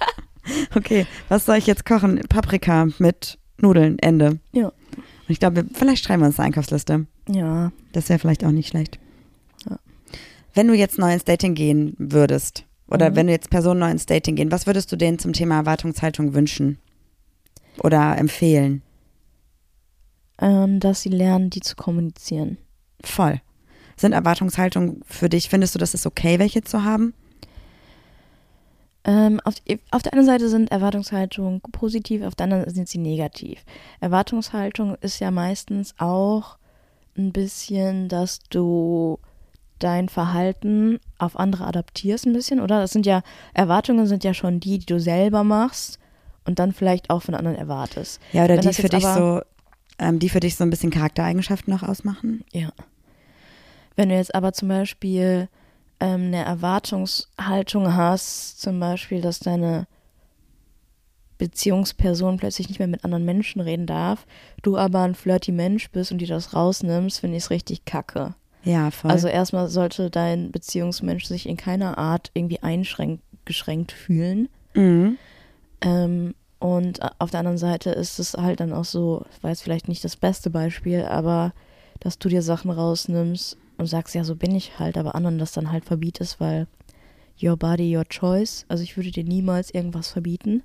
okay, 0.74 1.06
was 1.28 1.46
soll 1.46 1.56
ich 1.56 1.66
jetzt 1.66 1.84
kochen? 1.86 2.20
Paprika 2.28 2.88
mit 2.98 3.38
Nudeln, 3.58 3.98
Ende. 3.98 4.38
Ja. 4.52 4.66
Und 4.66 5.28
ich 5.28 5.38
glaube, 5.38 5.64
vielleicht 5.72 6.04
schreiben 6.04 6.22
wir 6.22 6.26
uns 6.26 6.38
eine 6.38 6.46
Einkaufsliste. 6.46 7.06
ja, 7.28 7.72
Das 7.92 8.08
wäre 8.08 8.18
vielleicht 8.18 8.44
auch 8.44 8.50
nicht 8.50 8.68
schlecht. 8.68 8.98
Wenn 10.54 10.68
du 10.68 10.74
jetzt 10.74 10.98
neu 10.98 11.12
ins 11.12 11.24
Dating 11.24 11.54
gehen 11.54 11.94
würdest, 11.98 12.64
oder 12.88 13.10
Mhm. 13.10 13.16
wenn 13.16 13.26
du 13.26 13.32
jetzt 13.32 13.50
Personen 13.50 13.80
neu 13.80 13.90
ins 13.90 14.06
Dating 14.06 14.36
gehen, 14.36 14.50
was 14.52 14.66
würdest 14.66 14.92
du 14.92 14.96
denen 14.96 15.18
zum 15.18 15.32
Thema 15.32 15.56
Erwartungshaltung 15.56 16.34
wünschen? 16.34 16.78
Oder 17.82 18.18
empfehlen? 18.18 18.82
Ähm, 20.38 20.80
dass 20.80 21.02
sie 21.02 21.08
lernen, 21.08 21.50
die 21.50 21.60
zu 21.60 21.76
kommunizieren. 21.76 22.58
Voll. 23.02 23.40
Sind 23.96 24.12
Erwartungshaltungen 24.12 25.02
für 25.06 25.28
dich, 25.28 25.48
findest 25.48 25.74
du, 25.74 25.78
das 25.78 25.94
ist 25.94 26.06
okay, 26.06 26.38
welche 26.38 26.62
zu 26.62 26.82
haben? 26.84 27.14
Ähm, 29.04 29.40
auf, 29.44 29.54
auf 29.90 30.02
der 30.02 30.12
einen 30.12 30.24
Seite 30.26 30.48
sind 30.48 30.70
Erwartungshaltungen 30.70 31.60
positiv, 31.60 32.22
auf 32.22 32.34
der 32.34 32.44
anderen 32.44 32.70
sind 32.72 32.88
sie 32.88 32.98
negativ. 32.98 33.64
Erwartungshaltung 34.00 34.96
ist 35.00 35.18
ja 35.18 35.30
meistens 35.30 35.94
auch 35.98 36.56
ein 37.16 37.32
bisschen, 37.32 38.08
dass 38.08 38.38
du 38.48 39.18
dein 39.82 40.08
Verhalten 40.08 40.98
auf 41.18 41.38
andere 41.38 41.66
adaptierst 41.66 42.26
ein 42.26 42.32
bisschen, 42.32 42.60
oder? 42.60 42.80
Das 42.80 42.92
sind 42.92 43.06
ja, 43.06 43.22
Erwartungen 43.54 44.06
sind 44.06 44.24
ja 44.24 44.34
schon 44.34 44.60
die, 44.60 44.78
die 44.78 44.86
du 44.86 45.00
selber 45.00 45.44
machst 45.44 45.98
und 46.44 46.58
dann 46.58 46.72
vielleicht 46.72 47.10
auch 47.10 47.22
von 47.22 47.34
anderen 47.34 47.56
erwartest. 47.56 48.20
Ja, 48.32 48.44
oder 48.44 48.54
Wenn 48.56 48.62
die 48.62 48.72
für 48.74 48.88
dich 48.88 49.06
aber- 49.06 49.42
so, 49.42 50.04
ähm, 50.04 50.18
die 50.18 50.28
für 50.28 50.40
dich 50.40 50.56
so 50.56 50.64
ein 50.64 50.70
bisschen 50.70 50.90
Charaktereigenschaften 50.90 51.72
noch 51.72 51.82
ausmachen? 51.82 52.44
Ja. 52.52 52.70
Wenn 53.96 54.08
du 54.08 54.14
jetzt 54.16 54.34
aber 54.34 54.52
zum 54.52 54.68
Beispiel 54.68 55.48
ähm, 56.00 56.26
eine 56.26 56.44
Erwartungshaltung 56.44 57.94
hast, 57.94 58.60
zum 58.60 58.80
Beispiel, 58.80 59.20
dass 59.20 59.38
deine 59.38 59.86
Beziehungsperson 61.38 62.36
plötzlich 62.36 62.68
nicht 62.68 62.78
mehr 62.78 62.88
mit 62.88 63.04
anderen 63.04 63.24
Menschen 63.24 63.60
reden 63.60 63.86
darf, 63.86 64.26
du 64.62 64.76
aber 64.76 65.02
ein 65.02 65.14
flirty 65.14 65.52
Mensch 65.52 65.90
bist 65.90 66.12
und 66.12 66.18
dir 66.18 66.28
das 66.28 66.54
rausnimmst, 66.54 67.20
finde 67.20 67.36
ich 67.36 67.44
es 67.44 67.50
richtig 67.50 67.84
kacke. 67.84 68.34
Ja, 68.64 68.90
voll. 68.90 69.10
Also 69.10 69.28
erstmal 69.28 69.68
sollte 69.68 70.10
dein 70.10 70.52
Beziehungsmensch 70.52 71.24
sich 71.24 71.48
in 71.48 71.56
keiner 71.56 71.98
Art 71.98 72.30
irgendwie 72.34 72.62
eingeschränkt 72.62 73.92
fühlen. 73.92 74.48
mhm. 74.74 75.18
Ähm, 75.80 76.34
und 76.60 77.00
auf 77.18 77.32
der 77.32 77.40
anderen 77.40 77.58
Seite 77.58 77.90
ist 77.90 78.20
es 78.20 78.34
halt 78.34 78.60
dann 78.60 78.72
auch 78.72 78.84
so, 78.84 79.26
ich 79.34 79.42
weiß 79.42 79.62
vielleicht 79.62 79.88
nicht 79.88 80.04
das 80.04 80.14
beste 80.14 80.48
Beispiel, 80.48 81.02
aber 81.02 81.52
dass 81.98 82.20
du 82.20 82.28
dir 82.28 82.40
Sachen 82.40 82.70
rausnimmst 82.70 83.56
und 83.78 83.86
sagst, 83.86 84.14
ja, 84.14 84.22
so 84.22 84.36
bin 84.36 84.54
ich 84.54 84.78
halt, 84.78 84.96
aber 84.96 85.16
anderen 85.16 85.40
das 85.40 85.50
dann 85.50 85.72
halt 85.72 85.84
verbietest, 85.84 86.38
weil 86.38 86.68
your 87.42 87.56
body, 87.56 87.96
your 87.96 88.04
choice. 88.08 88.64
Also 88.68 88.84
ich 88.84 88.96
würde 88.96 89.10
dir 89.10 89.24
niemals 89.24 89.74
irgendwas 89.74 90.06
verbieten. 90.06 90.62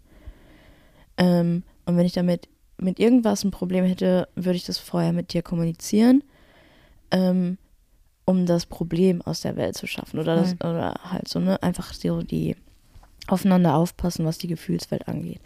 Ähm, 1.17 1.63
und 1.85 1.97
wenn 1.97 2.05
ich 2.05 2.13
damit 2.13 2.47
mit 2.77 2.99
irgendwas 2.99 3.43
ein 3.43 3.49
Problem 3.49 3.83
hätte, 3.83 4.27
würde 4.35 4.57
ich 4.57 4.65
das 4.65 4.77
vorher 4.77 5.13
mit 5.13 5.33
dir 5.33 5.41
kommunizieren, 5.41 6.23
ähm, 7.09 7.57
um 8.27 8.45
das 8.45 8.65
Problem 8.65 9.21
aus 9.21 9.39
der 9.41 9.55
Welt 9.55 9.75
zu 9.77 9.87
schaffen. 9.87 10.19
Oder, 10.19 10.35
das, 10.35 10.53
oder 10.55 10.99
halt 11.05 11.29
so, 11.29 11.39
ne, 11.39 11.63
einfach 11.63 11.93
so 11.93 12.21
die 12.21 12.57
aufeinander 13.25 13.75
aufpassen, 13.75 14.25
was 14.25 14.37
die 14.37 14.47
Gefühlswelt 14.47 15.07
angeht. 15.07 15.39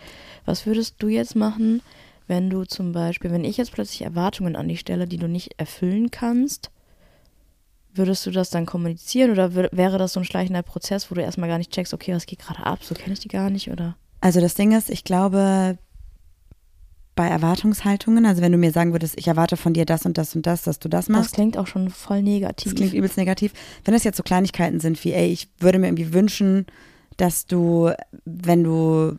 Was 0.46 0.66
würdest 0.66 0.96
du 0.98 1.08
jetzt 1.08 1.36
machen, 1.36 1.82
wenn 2.28 2.50
du 2.50 2.66
zum 2.66 2.92
Beispiel, 2.92 3.32
wenn 3.32 3.44
ich 3.44 3.58
jetzt 3.58 3.72
plötzlich 3.72 4.02
Erwartungen 4.02 4.56
an 4.56 4.68
dich 4.68 4.80
stelle, 4.80 5.08
die 5.08 5.18
du 5.18 5.28
nicht 5.28 5.60
erfüllen 5.60 6.10
kannst, 6.10 6.72
würdest 7.94 8.26
du 8.26 8.32
das 8.32 8.50
dann 8.50 8.66
kommunizieren 8.66 9.30
oder 9.32 9.54
wäre 9.54 10.00
das 10.00 10.14
so 10.14 10.20
ein 10.20 10.26
schleichender 10.26 10.64
Prozess, 10.64 11.12
wo 11.12 11.16
du 11.16 11.22
erstmal 11.22 11.50
gar 11.50 11.60
nicht 11.60 11.72
checkst, 11.72 11.94
okay, 11.94 12.16
was 12.16 12.26
geht 12.26 12.40
gerade 12.40 12.66
ab, 12.66 12.80
so 12.84 12.96
kenne 12.96 13.14
ich 13.14 13.20
die 13.20 13.28
gar 13.28 13.52
nicht 13.52 13.70
oder? 13.70 13.96
Also 14.22 14.42
das 14.42 14.56
Ding 14.56 14.72
ist, 14.72 14.90
ich 14.90 15.04
glaube, 15.04 15.78
bei 17.16 17.28
Erwartungshaltungen, 17.28 18.26
also 18.26 18.42
wenn 18.42 18.52
du 18.52 18.58
mir 18.58 18.72
sagen 18.72 18.94
würdest, 18.94 19.16
ich 19.18 19.28
erwarte 19.28 19.58
von 19.58 19.74
dir 19.74 19.86
das 19.86 20.06
und 20.06 20.18
das 20.18 20.36
und 20.36 20.46
das, 20.46 20.64
dass 20.64 20.80
du 20.80 20.88
das 20.90 21.06
Das 21.06 21.10
machst, 21.10 21.34
klingt 21.34 21.58
auch 21.58 21.68
schon 21.68 21.90
voll 21.90 22.22
negativ. 22.22 22.72
das 22.72 22.76
klingt 22.76 22.94
übelst 22.94 23.18
negativ. 23.18 23.54
Wenn 23.84 23.94
das 23.94 24.04
jetzt 24.04 24.18
so 24.18 24.24
Kleinigkeiten 24.24 24.80
sind 24.80 25.04
wie, 25.04 25.14
ey, 25.14 25.28
ich 25.28 25.50
würde 25.60 25.78
mir 25.80 25.88
irgendwie 25.88 26.14
wünschen, 26.14 26.66
dass 27.18 27.46
du, 27.46 27.92
wenn 28.26 28.64
du, 28.64 29.18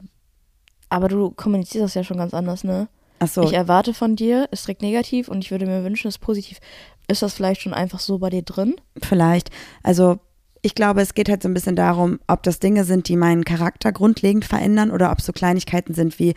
Aber 0.88 1.08
du 1.08 1.30
kommunizierst 1.30 1.84
das 1.84 1.94
ja 1.94 2.04
schon 2.04 2.16
ganz 2.16 2.32
anders, 2.34 2.64
ne? 2.64 2.88
ach 3.18 3.28
so, 3.28 3.42
Ich 3.42 3.52
erwarte 3.52 3.92
von 3.94 4.16
dir, 4.16 4.48
ist 4.50 4.66
direkt 4.66 4.82
negativ 4.82 5.28
und 5.28 5.44
ich 5.44 5.50
würde 5.50 5.66
mir 5.66 5.84
wünschen, 5.84 6.08
es 6.08 6.14
ist 6.16 6.20
positiv. 6.20 6.58
Ist 7.08 7.22
das 7.22 7.34
vielleicht 7.34 7.60
schon 7.62 7.74
einfach 7.74 8.00
so 8.00 8.18
bei 8.18 8.30
dir 8.30 8.42
drin? 8.42 8.76
vielleicht, 9.02 9.50
also 9.82 10.18
ich 10.62 10.74
glaube, 10.76 11.02
es 11.02 11.14
geht 11.14 11.28
halt 11.28 11.42
so 11.42 11.48
ein 11.48 11.54
bisschen 11.54 11.74
darum, 11.76 12.20
ob 12.28 12.42
das 12.44 12.58
Dinge 12.60 12.84
sind, 12.84 13.08
die 13.08 13.16
meinen 13.16 13.44
Charakter 13.44 13.90
grundlegend 13.92 14.44
verändern 14.44 14.92
oder 14.92 15.10
ob 15.10 15.18
es 15.18 15.26
so 15.26 15.32
Kleinigkeiten 15.32 15.92
sind 15.92 16.18
wie, 16.20 16.34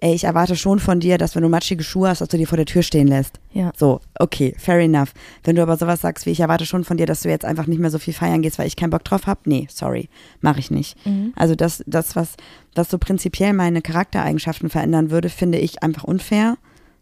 ey, 0.00 0.14
ich 0.14 0.24
erwarte 0.24 0.56
schon 0.56 0.78
von 0.78 1.00
dir, 1.00 1.18
dass 1.18 1.34
wenn 1.34 1.42
du 1.42 1.48
matschige 1.48 1.82
Schuhe 1.82 2.08
hast, 2.08 2.20
dass 2.20 2.28
du 2.28 2.36
die 2.36 2.46
vor 2.46 2.56
der 2.56 2.66
Tür 2.66 2.82
stehen 2.82 3.08
lässt. 3.08 3.40
Ja. 3.52 3.72
So, 3.76 4.00
okay, 4.18 4.54
fair 4.58 4.78
enough. 4.78 5.12
Wenn 5.44 5.56
du 5.56 5.62
aber 5.62 5.76
sowas 5.76 6.00
sagst 6.00 6.26
wie, 6.26 6.30
ich 6.30 6.40
erwarte 6.40 6.66
schon 6.66 6.84
von 6.84 6.96
dir, 6.96 7.06
dass 7.06 7.22
du 7.22 7.28
jetzt 7.28 7.44
einfach 7.44 7.66
nicht 7.66 7.78
mehr 7.78 7.90
so 7.90 7.98
viel 7.98 8.14
feiern 8.14 8.42
gehst, 8.42 8.58
weil 8.58 8.66
ich 8.66 8.76
keinen 8.76 8.90
Bock 8.90 9.04
drauf 9.04 9.26
habe, 9.26 9.40
nee, 9.44 9.66
sorry, 9.70 10.08
mache 10.40 10.60
ich 10.60 10.70
nicht. 10.70 10.96
Mhm. 11.06 11.32
Also 11.36 11.54
das, 11.54 11.82
das 11.86 12.16
was, 12.16 12.34
was 12.74 12.90
so 12.90 12.98
prinzipiell 12.98 13.52
meine 13.52 13.82
Charaktereigenschaften 13.82 14.70
verändern 14.70 15.10
würde, 15.10 15.28
finde 15.28 15.58
ich 15.58 15.82
einfach 15.82 16.04
unfair. 16.04 16.56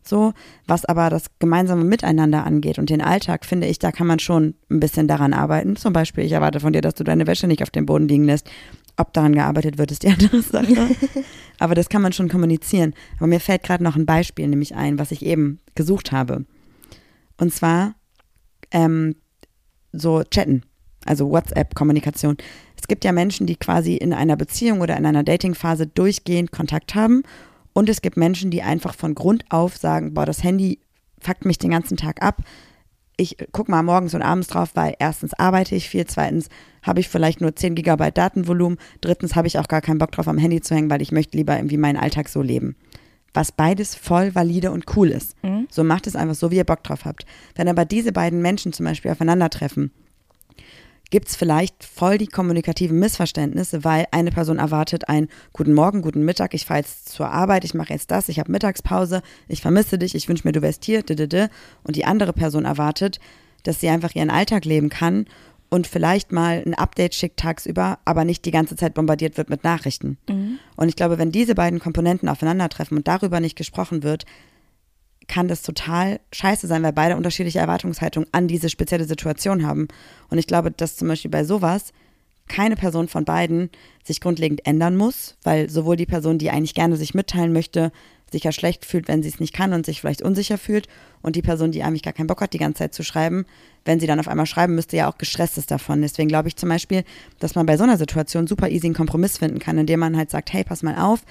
So, 0.07 0.34
was 0.66 0.84
aber 0.84 1.09
das 1.09 1.26
gemeinsame 1.38 1.82
Miteinander 1.82 2.45
angeht 2.45 2.78
und 2.78 2.90
den 2.90 3.01
Alltag, 3.01 3.47
finde 3.47 3.66
ich, 3.66 3.78
da 3.78 3.90
kann 3.90 4.07
man 4.07 4.18
schon 4.18 4.55
ein 4.70 4.78
bisschen 4.78 5.09
daran 5.09 5.32
arbeiten. 5.32 5.76
Zum 5.76 5.95
Beispiel, 5.95 6.24
ich 6.24 6.32
erwarte 6.32 6.61
von 6.61 6.74
dir, 6.74 6.82
dass 6.82 6.95
du 6.95 7.05
deine 7.05 7.26
Wäsche 7.26 7.47
nicht 7.47 7.62
auf 7.62 7.70
dem 7.70 7.86
Boden 7.86 8.07
liegen 8.07 8.24
lässt. 8.24 8.51
Ob 8.97 9.12
daran 9.12 9.34
gearbeitet 9.34 9.78
wird, 9.78 9.90
ist 9.90 10.03
die 10.03 10.09
andere 10.11 10.42
Sache. 10.42 10.97
aber 11.59 11.74
das 11.74 11.88
kann 11.88 12.03
man 12.03 12.12
schon 12.12 12.28
kommunizieren. 12.28 12.95
Aber 13.18 13.26
mir 13.26 13.40
fällt 13.40 13.62
gerade 13.62 13.84
noch 13.84 13.97
ein 13.97 14.07
Beispiel 14.07 14.47
nämlich 14.49 14.74
ein, 14.74 14.99
was 14.99 15.11
ich 15.11 15.24
eben 15.24 15.61
gesucht 15.74 16.12
habe. 16.12 16.45
Und 17.36 17.53
zwar 17.53 17.95
ähm, 18.70 19.16
so 19.92 20.22
chatten, 20.22 20.62
also 21.05 21.30
WhatsApp-Kommunikation. 21.30 22.36
Es 22.80 22.88
gibt 22.88 23.05
ja 23.05 23.12
Menschen, 23.12 23.47
die 23.47 23.57
quasi 23.57 23.97
in 23.97 24.12
einer 24.12 24.36
Beziehung 24.36 24.80
oder 24.80 24.97
in 24.97 25.07
einer 25.07 25.22
Datingphase 25.24 25.86
durchgehend 25.86 26.53
Kontakt 26.53 26.95
haben. 26.95 27.22
Und 27.72 27.88
es 27.88 28.03
gibt 28.03 28.16
Menschen, 28.16 28.51
die 28.51 28.62
einfach 28.62 28.95
von 28.95 29.14
Grund 29.14 29.45
auf 29.49 29.76
sagen, 29.76 30.14
boah, 30.14 30.26
das 30.26 30.45
Handy 30.45 30.78
fuckt 31.20 31.45
mich 31.45 31.59
den 31.59 31.70
ganzen 31.70 31.97
Tag 31.97 32.22
ab. 32.22 32.42
Ich 33.17 33.37
gucke 33.53 33.71
mal 33.71 33.83
morgens 33.83 34.15
und 34.15 34.23
abends 34.23 34.49
drauf, 34.49 34.71
weil 34.75 34.95
erstens 34.99 35.35
arbeite 35.35 35.77
ich 35.77 35.89
viel, 35.89 36.05
zweitens 36.07 36.49
habe 36.83 37.01
ich 37.01 37.09
vielleicht 37.09 37.41
nur 37.41 37.55
10 37.55 37.77
Gigabyte 37.77 38.19
Datenvolumen, 38.19 38.79
drittens 39.01 39.37
habe 39.37 39.47
ich 39.47 39.59
auch 39.59 39.69
gar 39.69 39.81
keinen 39.81 39.99
Bock 39.99 40.11
drauf, 40.12 40.27
am 40.27 40.39
Handy 40.39 40.61
zu 40.61 40.75
hängen, 40.75 40.91
weil 40.91 41.03
ich 41.03 41.12
möchte 41.12 41.37
lieber 41.37 41.57
irgendwie 41.57 41.77
meinen 41.77 41.97
Alltag 41.97 42.29
so 42.29 42.43
leben. 42.43 42.75
Was 43.33 43.53
beides 43.53 43.95
voll 43.95 44.35
valide 44.35 44.71
und 44.71 44.97
cool 44.97 45.11
ist. 45.11 45.35
Mhm. 45.43 45.67
So 45.71 45.85
macht 45.85 46.07
es 46.07 46.17
einfach 46.17 46.35
so, 46.35 46.51
wie 46.51 46.57
ihr 46.57 46.65
Bock 46.65 46.83
drauf 46.83 47.05
habt. 47.05 47.25
Wenn 47.55 47.69
aber 47.69 47.85
diese 47.85 48.12
beiden 48.12 48.43
Menschen 48.43 48.73
zum 48.73 48.87
Beispiel 48.87 49.11
aufeinandertreffen, 49.11 49.93
gibt 51.15 51.29
es 51.29 51.37
vielleicht 51.37 51.85
voll 51.85 52.19
die 52.19 52.27
kommunikativen 52.27 52.99
Missverständnisse, 52.99 53.85
weil 53.85 54.07
eine 54.11 54.33
Person 54.33 54.59
erwartet 54.59 55.09
ein 55.09 55.29
Guten 55.53 55.73
Morgen, 55.73 56.03
guten 56.03 56.25
Mittag, 56.25 56.55
ich 56.55 56.67
fahre 56.67 56.81
jetzt 56.81 57.09
zur 57.09 57.31
Arbeit, 57.31 57.62
ich 57.62 57.73
mache 57.73 57.93
jetzt 57.93 58.11
das, 58.11 58.29
ich 58.29 58.41
habe 58.41 58.51
Mittagspause, 58.51 59.23
ich 59.47 59.62
vermisse 59.62 59.97
dich, 59.97 60.17
ich 60.17 60.29
wünsche 60.29 60.45
mir, 60.45 60.51
du 60.51 60.61
wärst 60.61 60.85
hier, 60.85 61.05
und 61.85 61.95
die 61.95 62.05
andere 62.05 62.33
Person 62.33 62.65
erwartet, 62.65 63.21
dass 63.62 63.79
sie 63.81 63.91
einfach 63.91 64.17
ihren 64.17 64.29
Alltag 64.29 64.65
leben 64.65 64.89
kann 64.89 65.27
und 65.71 65.87
vielleicht 65.87 66.33
mal 66.33 66.65
ein 66.67 66.75
Update 66.75 67.15
schickt 67.15 67.39
tagsüber, 67.39 68.01
aber 68.05 68.25
nicht 68.25 68.45
die 68.45 68.51
ganze 68.51 68.75
Zeit 68.75 68.95
bombardiert 68.95 69.37
wird 69.37 69.51
mit 69.51 69.62
Nachrichten. 69.62 70.19
Und 70.75 70.89
ich 70.89 70.97
glaube, 70.97 71.17
wenn 71.19 71.31
diese 71.31 71.55
beiden 71.55 71.79
Komponenten 71.79 72.29
aufeinandertreffen 72.29 72.97
und 72.97 73.07
darüber 73.07 73.39
nicht 73.39 73.55
gesprochen 73.55 74.03
wird, 74.03 74.25
kann 75.29 75.49
das 75.49 75.62
total 75.62 76.20
scheiße 76.33 76.66
sein, 76.66 76.83
weil 76.83 76.93
beide 76.93 77.16
unterschiedliche 77.16 77.59
Erwartungshaltungen 77.59 78.29
an 78.33 78.49
diese 78.49 78.68
spezielle 78.68 79.05
Situation 79.05 79.66
haben. 79.66 79.89
Und 80.29 80.39
ich 80.39 80.47
glaube, 80.47 80.70
dass 80.70 80.97
zum 80.97 81.09
Beispiel 81.09 81.31
bei 81.31 81.45
sowas 81.45 81.93
keine 82.47 82.77
Person 82.77 83.09
von 83.09 83.25
beiden 83.25 83.70
sich 84.05 84.20
grundlegend 84.20 84.66
ändern 84.66 84.97
muss, 84.97 85.37
weil 85.43 85.70
sowohl 85.70 85.97
die 85.97 86.07
Person, 86.07 86.39
die 86.39 86.51
eigentlich 86.51 86.75
gerne 86.75 86.97
sich 86.97 87.14
mitteilen 87.14 87.53
möchte, 87.53 87.91
sich 88.31 88.45
ja 88.45 88.53
schlecht 88.53 88.85
fühlt, 88.85 89.09
wenn 89.09 89.22
sie 89.22 89.29
es 89.29 89.41
nicht 89.41 89.55
kann 89.55 89.72
und 89.72 89.87
sich 89.87 90.01
vielleicht 90.01 90.22
unsicher 90.22 90.59
fühlt, 90.59 90.89
und 91.25 91.37
die 91.37 91.43
Person, 91.43 91.72
die 91.72 91.83
eigentlich 91.83 92.03
gar 92.03 92.12
keinen 92.12 92.27
Bock 92.27 92.43
hat, 92.43 92.53
die 92.53 92.59
ganze 92.59 92.81
Zeit 92.81 92.93
zu 92.93 93.03
schreiben, 93.03 93.47
wenn 93.87 93.99
sie 93.99 94.07
dann 94.07 94.20
auf 94.20 94.29
einmal 94.29 94.45
schreiben 94.45 94.75
müsste, 94.75 94.99
ja 94.99 95.11
auch 95.11 95.16
gestresst 95.16 95.57
ist 95.57 95.70
davon. 95.70 96.03
Deswegen 96.03 96.29
glaube 96.29 96.49
ich 96.49 96.57
zum 96.57 96.68
Beispiel, 96.68 97.03
dass 97.39 97.55
man 97.55 97.64
bei 97.64 97.79
so 97.79 97.85
einer 97.85 97.97
Situation 97.97 98.47
super 98.47 98.68
easy 98.68 98.89
einen 98.89 98.95
Kompromiss 98.95 99.39
finden 99.39 99.59
kann, 99.59 99.79
indem 99.79 100.01
man 100.01 100.18
halt 100.18 100.31
sagt, 100.31 100.53
hey, 100.53 100.64
pass 100.64 100.83
mal 100.83 100.99
auf, 100.99 101.25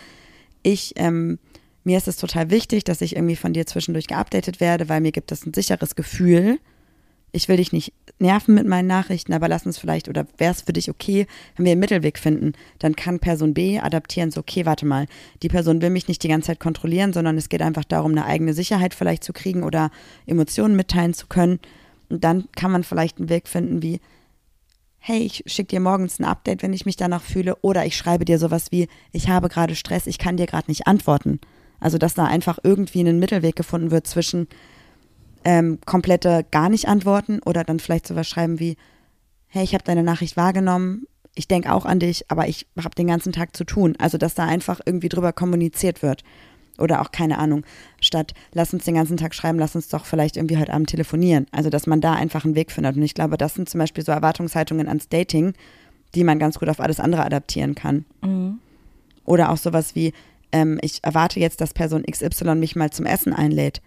ich 0.63 0.93
ähm, 0.95 1.37
mir 1.83 1.97
ist 1.97 2.07
es 2.07 2.17
total 2.17 2.49
wichtig, 2.49 2.83
dass 2.83 3.01
ich 3.01 3.15
irgendwie 3.15 3.35
von 3.35 3.53
dir 3.53 3.65
zwischendurch 3.65 4.07
geupdatet 4.07 4.59
werde, 4.59 4.89
weil 4.89 5.01
mir 5.01 5.11
gibt 5.11 5.31
das 5.31 5.45
ein 5.45 5.53
sicheres 5.53 5.95
Gefühl. 5.95 6.59
Ich 7.31 7.49
will 7.49 7.57
dich 7.57 7.73
nicht 7.73 7.93
nerven 8.19 8.53
mit 8.53 8.67
meinen 8.67 8.87
Nachrichten, 8.87 9.33
aber 9.33 9.47
lass 9.47 9.65
uns 9.65 9.79
vielleicht, 9.79 10.07
oder 10.07 10.27
wäre 10.37 10.51
es 10.51 10.61
für 10.61 10.73
dich 10.73 10.89
okay, 10.89 11.25
wenn 11.55 11.65
wir 11.65 11.71
einen 11.71 11.79
Mittelweg 11.79 12.19
finden? 12.19 12.53
Dann 12.77 12.95
kann 12.95 13.19
Person 13.19 13.55
B 13.55 13.79
adaptieren, 13.79 14.29
so, 14.29 14.41
okay, 14.41 14.65
warte 14.65 14.85
mal, 14.85 15.07
die 15.41 15.47
Person 15.49 15.81
will 15.81 15.89
mich 15.89 16.07
nicht 16.07 16.21
die 16.23 16.27
ganze 16.27 16.47
Zeit 16.47 16.59
kontrollieren, 16.59 17.11
sondern 17.11 17.37
es 17.37 17.49
geht 17.49 17.63
einfach 17.63 17.85
darum, 17.85 18.11
eine 18.11 18.25
eigene 18.25 18.53
Sicherheit 18.53 18.93
vielleicht 18.93 19.23
zu 19.23 19.33
kriegen 19.33 19.63
oder 19.63 19.89
Emotionen 20.27 20.75
mitteilen 20.75 21.15
zu 21.15 21.27
können. 21.27 21.59
Und 22.09 22.23
dann 22.23 22.47
kann 22.55 22.71
man 22.71 22.83
vielleicht 22.83 23.17
einen 23.17 23.29
Weg 23.29 23.47
finden 23.47 23.81
wie, 23.81 23.99
hey, 24.99 25.19
ich 25.19 25.43
schicke 25.47 25.69
dir 25.69 25.79
morgens 25.79 26.19
ein 26.19 26.25
Update, 26.25 26.61
wenn 26.61 26.71
ich 26.71 26.85
mich 26.85 26.95
danach 26.95 27.23
fühle, 27.23 27.57
oder 27.57 27.85
ich 27.85 27.97
schreibe 27.97 28.23
dir 28.25 28.39
sowas 28.39 28.71
wie, 28.71 28.87
ich 29.11 29.27
habe 29.27 29.49
gerade 29.49 29.75
Stress, 29.75 30.07
ich 30.07 30.19
kann 30.19 30.37
dir 30.37 30.45
gerade 30.45 30.69
nicht 30.69 30.87
antworten. 30.87 31.41
Also, 31.83 31.97
dass 31.97 32.13
da 32.13 32.23
einfach 32.23 32.59
irgendwie 32.63 33.01
ein 33.01 33.19
Mittelweg 33.19 33.57
gefunden 33.57 33.91
wird 33.91 34.07
zwischen 34.07 34.47
ähm, 35.43 35.79
komplette 35.85 36.45
gar 36.49 36.69
nicht 36.69 36.87
antworten 36.87 37.41
oder 37.45 37.65
dann 37.65 37.79
vielleicht 37.79 38.07
sowas 38.07 38.25
schreiben 38.25 38.57
wie, 38.57 38.77
hey, 39.47 39.65
ich 39.65 39.73
habe 39.73 39.83
deine 39.83 40.01
Nachricht 40.01 40.37
wahrgenommen, 40.37 41.07
ich 41.35 41.49
denke 41.49 41.73
auch 41.73 41.85
an 41.85 41.99
dich, 41.99 42.31
aber 42.31 42.47
ich 42.47 42.67
habe 42.77 42.95
den 42.95 43.07
ganzen 43.07 43.33
Tag 43.33 43.53
zu 43.57 43.65
tun. 43.65 43.95
Also, 43.99 44.17
dass 44.17 44.33
da 44.33 44.45
einfach 44.45 44.79
irgendwie 44.85 45.09
drüber 45.09 45.33
kommuniziert 45.33 46.01
wird. 46.01 46.23
Oder 46.79 47.01
auch 47.01 47.11
keine 47.11 47.37
Ahnung, 47.37 47.65
statt 47.99 48.33
lass 48.53 48.73
uns 48.73 48.85
den 48.85 48.95
ganzen 48.95 49.17
Tag 49.17 49.35
schreiben, 49.35 49.59
lass 49.59 49.75
uns 49.75 49.89
doch 49.89 50.05
vielleicht 50.05 50.37
irgendwie 50.37 50.57
heute 50.57 50.73
Abend 50.73 50.89
telefonieren. 50.89 51.47
Also, 51.51 51.69
dass 51.69 51.85
man 51.85 51.99
da 51.99 52.13
einfach 52.13 52.45
einen 52.45 52.55
Weg 52.55 52.71
findet. 52.71 52.95
Und 52.95 53.03
ich 53.03 53.13
glaube, 53.13 53.37
das 53.37 53.55
sind 53.55 53.67
zum 53.67 53.79
Beispiel 53.79 54.05
so 54.05 54.13
Erwartungshaltungen 54.13 54.87
ans 54.87 55.09
Dating, 55.09 55.53
die 56.15 56.23
man 56.23 56.39
ganz 56.39 56.59
gut 56.59 56.69
auf 56.69 56.79
alles 56.79 57.01
andere 57.01 57.25
adaptieren 57.25 57.75
kann. 57.75 58.05
Mhm. 58.21 58.59
Oder 59.25 59.51
auch 59.51 59.57
sowas 59.57 59.95
wie, 59.95 60.13
ähm, 60.53 60.79
ich 60.81 61.03
erwarte 61.03 61.39
jetzt, 61.39 61.59
dass 61.59 61.73
Person 61.73 62.03
XY 62.03 62.55
mich 62.55 62.75
mal 62.77 62.91
zum 62.91 63.05
Essen 63.05 63.33
einlädt. 63.33 63.81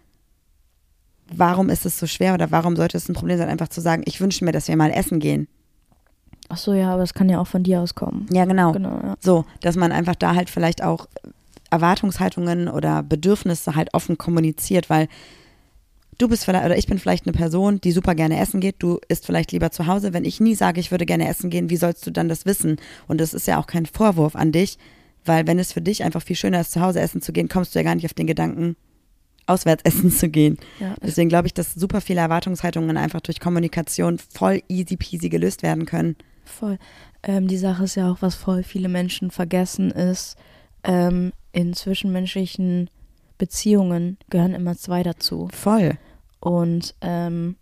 Warum 1.33 1.71
ist 1.71 1.87
es 1.87 1.99
so 1.99 2.07
schwer 2.07 2.35
oder 2.35 2.51
warum 2.51 2.77
sollte 2.77 2.97
es 2.97 3.09
ein 3.09 3.15
Problem 3.15 3.39
sein, 3.39 3.49
einfach 3.49 3.69
zu 3.69 3.81
sagen, 3.81 4.03
ich 4.05 4.21
wünsche 4.21 4.45
mir, 4.45 4.53
dass 4.53 4.69
wir 4.69 4.77
mal 4.77 4.91
essen 4.91 5.19
gehen? 5.19 5.49
Ach 6.49 6.59
so, 6.59 6.75
ja, 6.75 6.93
aber 6.93 7.01
das 7.01 7.15
kann 7.15 7.29
ja 7.29 7.41
auch 7.41 7.47
von 7.47 7.63
dir 7.63 7.81
aus 7.81 7.95
kommen. 7.95 8.27
Ja, 8.31 8.45
genau. 8.45 8.73
Genau, 8.73 9.01
ja. 9.03 9.17
So, 9.21 9.45
dass 9.61 9.75
man 9.77 9.91
einfach 9.91 10.15
da 10.15 10.35
halt 10.35 10.51
vielleicht 10.51 10.85
auch 10.85 11.09
Erwartungshaltungen 11.71 12.69
oder 12.69 13.03
Bedürfnisse 13.03 13.75
halt 13.75 13.93
offen 13.95 14.19
kommuniziert, 14.19 14.89
weil 14.89 15.09
du 16.19 16.29
bist 16.29 16.45
vielleicht, 16.45 16.65
oder 16.65 16.79
ich 16.79 16.87
bin 16.87 17.01
vielleicht 17.01 17.27
eine 17.27 17.33
Person, 17.33 17.81
die 17.81 17.91
super 17.91 18.15
gerne 18.15 18.39
essen 18.39 18.61
geht, 18.61 18.77
du 18.79 19.01
isst 19.09 19.27
vielleicht 19.27 19.51
lieber 19.51 19.73
zu 19.73 19.87
Hause. 19.87 20.13
Wenn 20.13 20.25
ich 20.25 20.41
nie 20.41 20.55
sage, 20.55 20.79
ich 20.81 20.93
würde 20.93 21.07
gerne 21.07 21.29
essen 21.29 21.51
gehen, 21.51 21.71
wie 21.71 21.77
sollst 21.77 22.07
du 22.07 22.13
dann 22.13 22.29
das 22.29 22.47
wissen? 22.47 22.77
Und 23.09 23.21
das 23.21 23.35
ist 23.35 23.49
ja 23.49 23.59
auch 23.59 23.67
kein 23.67 23.87
Vorwurf 23.87 24.37
an 24.37 24.53
dich, 24.53 24.79
weil 25.27 25.47
wenn 25.47 25.59
es 25.59 25.73
für 25.73 25.81
dich 25.83 26.03
einfach 26.05 26.23
viel 26.23 26.37
schöner 26.37 26.61
ist, 26.61 26.73
zu 26.73 26.81
Hause 26.81 27.01
essen 27.01 27.21
zu 27.23 27.33
gehen, 27.33 27.49
kommst 27.49 27.75
du 27.75 27.79
ja 27.79 27.83
gar 27.85 27.95
nicht 27.95 28.05
auf 28.07 28.15
den 28.15 28.27
Gedanken, 28.27 28.77
auswärts 29.47 29.83
essen 29.85 30.11
zu 30.11 30.29
gehen. 30.29 30.59
ja 30.81 30.95
es- 30.95 31.01
Deswegen 31.11 31.29
glaube 31.29 31.47
ich, 31.47 31.55
dass 31.55 31.75
super 31.75 32.01
viele 32.01 32.21
Erwartungshaltungen 32.21 32.97
einfach 32.97 33.21
durch 33.21 33.41
Kommunikation 33.41 34.19
voll 34.19 34.63
easy 34.69 34.97
peasy 34.97 35.29
gelöst 35.29 35.63
werden 35.63 35.87
können. 35.87 36.17
Voll. 36.45 36.79
Ähm, 37.23 37.49
die 37.49 37.59
Sache 37.59 37.85
ist 37.85 37.95
ja 37.97 38.11
auch, 38.11 38.23
was 38.23 38.35
voll 38.35 38.63
viele 38.63 38.89
Menschen 38.89 39.31
vergessen, 39.31 39.91
ist, 39.91 40.37
ähm, 40.85 41.33
in 41.53 41.75
zwischenmenschlichen 41.75 42.91
Beziehungen 43.39 44.19
gehören 44.31 44.55
immer 44.55 44.77
zwei 44.77 45.03
dazu. 45.03 45.49
Voll. 45.53 45.99
Und 46.41 46.95
ähm, 47.01 47.57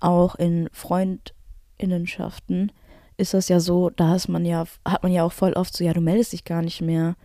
auch 0.00 0.34
in 0.36 0.68
Freundinnenschaften 0.72 2.72
ist 3.16 3.34
das 3.34 3.48
ja 3.48 3.60
so, 3.60 3.90
da 3.90 4.14
ist 4.14 4.28
man 4.28 4.44
ja, 4.44 4.66
hat 4.84 5.02
man 5.02 5.12
ja 5.12 5.24
auch 5.24 5.32
voll 5.32 5.52
oft 5.54 5.76
so, 5.76 5.84
ja, 5.84 5.92
du 5.92 6.00
meldest 6.00 6.32
dich 6.32 6.44
gar 6.44 6.62
nicht 6.62 6.80
mehr 6.80 7.16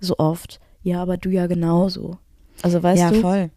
so 0.00 0.16
oft. 0.18 0.60
Ja, 0.82 1.02
aber 1.02 1.16
du 1.16 1.30
ja 1.30 1.46
genauso. 1.46 2.18
Also 2.62 2.82
weißt 2.82 3.00
ja, 3.00 3.10
du, 3.10 3.20
voll. 3.20 3.50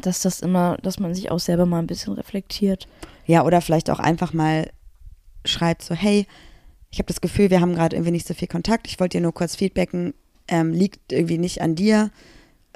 dass 0.00 0.20
das 0.20 0.40
immer, 0.40 0.76
dass 0.82 0.98
man 0.98 1.14
sich 1.14 1.30
auch 1.30 1.38
selber 1.38 1.66
mal 1.66 1.78
ein 1.78 1.86
bisschen 1.86 2.12
reflektiert. 2.12 2.88
Ja, 3.26 3.44
oder 3.44 3.60
vielleicht 3.60 3.90
auch 3.90 3.98
einfach 3.98 4.32
mal 4.32 4.70
schreibt 5.44 5.82
so, 5.82 5.94
hey, 5.94 6.26
ich 6.90 6.98
habe 6.98 7.08
das 7.08 7.20
Gefühl, 7.20 7.50
wir 7.50 7.60
haben 7.60 7.74
gerade 7.74 7.96
irgendwie 7.96 8.12
nicht 8.12 8.26
so 8.26 8.34
viel 8.34 8.48
Kontakt. 8.48 8.86
Ich 8.86 9.00
wollte 9.00 9.18
dir 9.18 9.22
nur 9.22 9.34
kurz 9.34 9.56
feedbacken, 9.56 10.14
ähm, 10.46 10.72
liegt 10.72 11.12
irgendwie 11.12 11.38
nicht 11.38 11.60
an 11.60 11.74
dir 11.74 12.10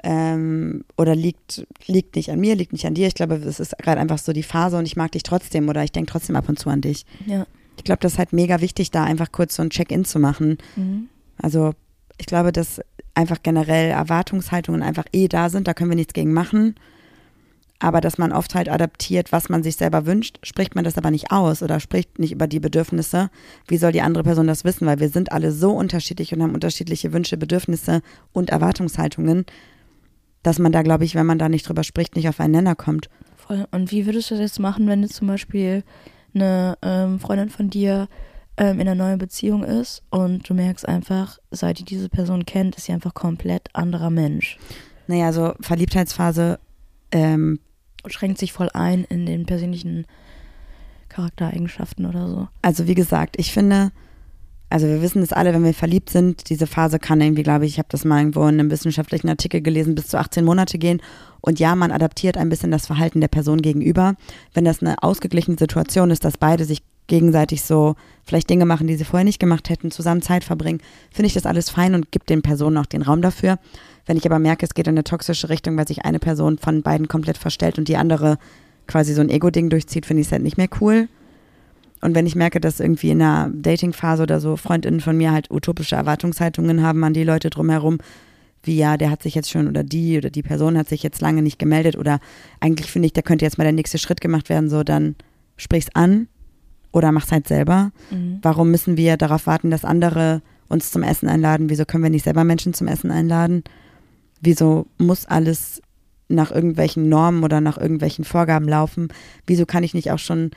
ähm, 0.03 0.83
oder 0.97 1.15
liegt, 1.15 1.65
liegt 1.85 2.15
nicht 2.15 2.31
an 2.31 2.39
mir, 2.39 2.55
liegt 2.55 2.73
nicht 2.73 2.85
an 2.85 2.95
dir. 2.95 3.07
Ich 3.07 3.15
glaube, 3.15 3.35
es 3.35 3.59
ist 3.59 3.77
gerade 3.77 4.01
einfach 4.01 4.17
so 4.17 4.33
die 4.33 4.43
Phase 4.43 4.77
und 4.77 4.85
ich 4.85 4.95
mag 4.95 5.11
dich 5.11 5.23
trotzdem 5.23 5.69
oder 5.69 5.83
ich 5.83 5.91
denke 5.91 6.11
trotzdem 6.11 6.35
ab 6.35 6.49
und 6.49 6.59
zu 6.59 6.69
an 6.69 6.81
dich. 6.81 7.05
Ja. 7.25 7.45
Ich 7.79 7.85
glaube, 7.85 8.01
das 8.01 8.13
ist 8.13 8.19
halt 8.19 8.33
mega 8.33 8.59
wichtig, 8.59 8.91
da 8.91 9.05
einfach 9.05 9.31
kurz 9.31 9.55
so 9.55 9.63
ein 9.63 9.69
Check-in 9.69 10.03
zu 10.03 10.19
machen. 10.19 10.57
Mhm. 10.75 11.07
Also 11.41 11.71
ich 12.17 12.25
glaube, 12.25 12.51
dass 12.51 12.81
einfach 13.13 13.37
generell 13.41 13.91
Erwartungshaltungen 13.91 14.83
einfach 14.83 15.05
eh 15.13 15.29
da 15.29 15.49
sind, 15.49 15.65
da 15.67 15.73
können 15.73 15.89
wir 15.89 15.95
nichts 15.95 16.13
gegen 16.13 16.33
machen. 16.33 16.75
Aber 17.79 18.01
dass 18.01 18.17
man 18.17 18.33
oft 18.33 18.53
halt 18.53 18.67
adaptiert, 18.67 19.31
was 19.31 19.47
man 19.47 19.63
sich 19.63 19.77
selber 19.77 20.05
wünscht, 20.05 20.39
spricht 20.43 20.75
man 20.75 20.83
das 20.83 20.97
aber 20.97 21.09
nicht 21.09 21.31
aus 21.31 21.63
oder 21.63 21.79
spricht 21.79 22.19
nicht 22.19 22.33
über 22.33 22.47
die 22.47 22.59
Bedürfnisse. 22.59 23.29
Wie 23.69 23.77
soll 23.77 23.93
die 23.93 24.01
andere 24.01 24.25
Person 24.25 24.47
das 24.47 24.65
wissen? 24.65 24.85
Weil 24.85 24.99
wir 24.99 25.07
sind 25.07 25.31
alle 25.31 25.53
so 25.53 25.71
unterschiedlich 25.71 26.33
und 26.33 26.43
haben 26.43 26.53
unterschiedliche 26.53 27.13
Wünsche, 27.13 27.37
Bedürfnisse 27.37 28.01
und 28.33 28.49
Erwartungshaltungen, 28.49 29.45
dass 30.43 30.59
man 30.59 30.73
da, 30.73 30.81
glaube 30.81 31.05
ich, 31.05 31.15
wenn 31.15 31.25
man 31.25 31.39
da 31.39 31.47
nicht 31.47 31.69
drüber 31.69 31.85
spricht, 31.85 32.17
nicht 32.17 32.27
auf 32.27 32.41
einen 32.41 32.51
Nenner 32.51 32.75
kommt. 32.75 33.09
Voll. 33.37 33.65
Und 33.71 33.91
wie 33.91 34.05
würdest 34.05 34.29
du 34.29 34.35
das 34.35 34.41
jetzt 34.41 34.59
machen, 34.59 34.87
wenn 34.89 35.01
du 35.01 35.07
zum 35.07 35.27
Beispiel 35.27 35.83
eine 36.33 36.77
ähm, 36.81 37.19
Freundin 37.19 37.49
von 37.49 37.69
dir 37.69 38.07
ähm, 38.57 38.79
in 38.79 38.87
einer 38.87 38.95
neuen 38.95 39.17
Beziehung 39.17 39.63
ist 39.63 40.03
und 40.09 40.49
du 40.49 40.53
merkst 40.53 40.87
einfach, 40.87 41.39
seit 41.51 41.79
die 41.79 41.85
diese 41.85 42.09
Person 42.09 42.45
kennt, 42.45 42.75
ist 42.75 42.85
sie 42.85 42.91
einfach 42.91 43.13
komplett 43.13 43.69
anderer 43.73 44.09
Mensch 44.09 44.57
Naja, 45.07 45.31
so 45.31 45.53
Verliebtheitsphase, 45.61 46.59
ähm, 47.11 47.59
schränkt 48.05 48.37
sich 48.37 48.53
voll 48.53 48.69
ein 48.73 49.03
in 49.05 49.25
den 49.25 49.45
persönlichen 49.45 50.05
Charaktereigenschaften 51.09 52.05
oder 52.05 52.27
so. 52.27 52.47
also 52.61 52.87
wie 52.87 52.95
gesagt, 52.95 53.35
ich 53.37 53.51
finde, 53.51 53.91
also 54.69 54.87
wir 54.87 55.01
wissen 55.01 55.21
es 55.23 55.33
alle, 55.33 55.53
wenn 55.53 55.63
wir 55.63 55.73
verliebt 55.73 56.09
sind, 56.09 56.49
diese 56.49 56.67
Phase 56.67 56.99
kann 56.99 57.21
irgendwie, 57.21 57.43
glaube 57.43 57.65
ich, 57.65 57.73
ich 57.73 57.79
habe 57.79 57.89
das 57.89 58.05
mal 58.05 58.19
irgendwo 58.19 58.43
in 58.43 58.59
einem 58.59 58.69
wissenschaftlichen 58.69 59.29
Artikel 59.29 59.61
gelesen, 59.61 59.95
bis 59.95 60.07
zu 60.07 60.19
18 60.19 60.45
Monate 60.45 60.77
gehen. 60.77 61.01
Und 61.41 61.59
ja, 61.59 61.75
man 61.75 61.91
adaptiert 61.91 62.37
ein 62.37 62.49
bisschen 62.49 62.69
das 62.69 62.85
Verhalten 62.85 63.21
der 63.21 63.29
Person 63.29 63.61
gegenüber. 63.61 64.15
Wenn 64.53 64.65
das 64.65 64.81
eine 64.81 65.01
ausgeglichene 65.01 65.57
Situation 65.57 66.11
ist, 66.11 66.23
dass 66.23 66.37
beide 66.37 66.65
sich 66.65 66.83
gegenseitig 67.07 67.63
so 67.63 67.95
vielleicht 68.23 68.49
Dinge 68.49 68.65
machen, 68.65 68.85
die 68.85 68.95
sie 68.95 69.05
vorher 69.05 69.25
nicht 69.25 69.39
gemacht 69.39 69.69
hätten, 69.69 69.89
zusammen 69.89 70.21
Zeit 70.21 70.43
verbringen, 70.43 70.81
finde 71.11 71.27
ich 71.27 71.33
das 71.33 71.47
alles 71.47 71.71
fein 71.71 71.95
und 71.95 72.11
gibt 72.11 72.29
den 72.29 72.43
Personen 72.43 72.77
auch 72.77 72.85
den 72.85 73.01
Raum 73.01 73.23
dafür. 73.23 73.57
Wenn 74.05 74.17
ich 74.17 74.25
aber 74.25 74.37
merke, 74.37 74.65
es 74.65 74.75
geht 74.75 74.87
in 74.87 74.93
eine 74.93 75.03
toxische 75.03 75.49
Richtung, 75.49 75.75
weil 75.77 75.87
sich 75.87 76.05
eine 76.05 76.19
Person 76.19 76.59
von 76.59 76.83
beiden 76.83 77.07
komplett 77.07 77.37
verstellt 77.37 77.79
und 77.79 77.87
die 77.87 77.97
andere 77.97 78.37
quasi 78.85 79.13
so 79.13 79.21
ein 79.21 79.29
Ego-Ding 79.29 79.69
durchzieht, 79.69 80.05
finde 80.05 80.21
ich 80.21 80.27
es 80.27 80.31
halt 80.31 80.43
nicht 80.43 80.57
mehr 80.57 80.69
cool. 80.79 81.07
Und 82.01 82.15
wenn 82.15 82.25
ich 82.25 82.35
merke, 82.35 82.59
dass 82.59 82.79
irgendwie 82.79 83.09
in 83.09 83.21
einer 83.21 83.51
Dating-Phase 83.53 84.23
oder 84.23 84.39
so 84.39 84.55
Freundinnen 84.55 85.01
von 85.01 85.17
mir 85.17 85.31
halt 85.31 85.51
utopische 85.51 85.95
Erwartungshaltungen 85.95 86.81
haben 86.81 87.03
an 87.03 87.13
die 87.13 87.23
Leute 87.23 87.49
drumherum, 87.49 87.97
wie 88.63 88.77
ja, 88.77 88.97
der 88.97 89.09
hat 89.09 89.23
sich 89.23 89.35
jetzt 89.35 89.49
schon 89.49 89.67
oder 89.67 89.83
die 89.83 90.17
oder 90.17 90.29
die 90.29 90.43
Person 90.43 90.77
hat 90.77 90.89
sich 90.89 91.03
jetzt 91.03 91.21
lange 91.21 91.41
nicht 91.41 91.59
gemeldet 91.59 91.97
oder 91.97 92.19
eigentlich 92.59 92.91
finde 92.91 93.05
ich, 93.05 93.13
da 93.13 93.21
könnte 93.21 93.45
jetzt 93.45 93.57
mal 93.57 93.63
der 93.63 93.73
nächste 93.73 93.97
Schritt 93.97 94.21
gemacht 94.21 94.49
werden, 94.49 94.69
so 94.69 94.83
dann 94.83 95.15
sprich's 95.57 95.89
an 95.93 96.27
oder 96.91 97.11
mach's 97.11 97.31
halt 97.31 97.47
selber. 97.47 97.91
Mhm. 98.11 98.39
Warum 98.41 98.71
müssen 98.71 98.97
wir 98.97 99.17
darauf 99.17 99.47
warten, 99.47 99.71
dass 99.71 99.85
andere 99.85 100.41
uns 100.67 100.91
zum 100.91 101.03
Essen 101.03 101.29
einladen? 101.29 101.69
Wieso 101.69 101.85
können 101.85 102.03
wir 102.03 102.09
nicht 102.09 102.23
selber 102.23 102.43
Menschen 102.43 102.73
zum 102.73 102.87
Essen 102.87 103.11
einladen? 103.11 103.63
Wieso 104.41 104.87
muss 104.97 105.25
alles 105.25 105.81
nach 106.27 106.51
irgendwelchen 106.51 107.09
Normen 107.09 107.43
oder 107.43 107.61
nach 107.61 107.77
irgendwelchen 107.77 108.23
Vorgaben 108.23 108.67
laufen? 108.67 109.09
Wieso 109.47 109.65
kann 109.65 109.83
ich 109.83 109.93
nicht 109.93 110.11
auch 110.11 110.19
schon, 110.19 110.51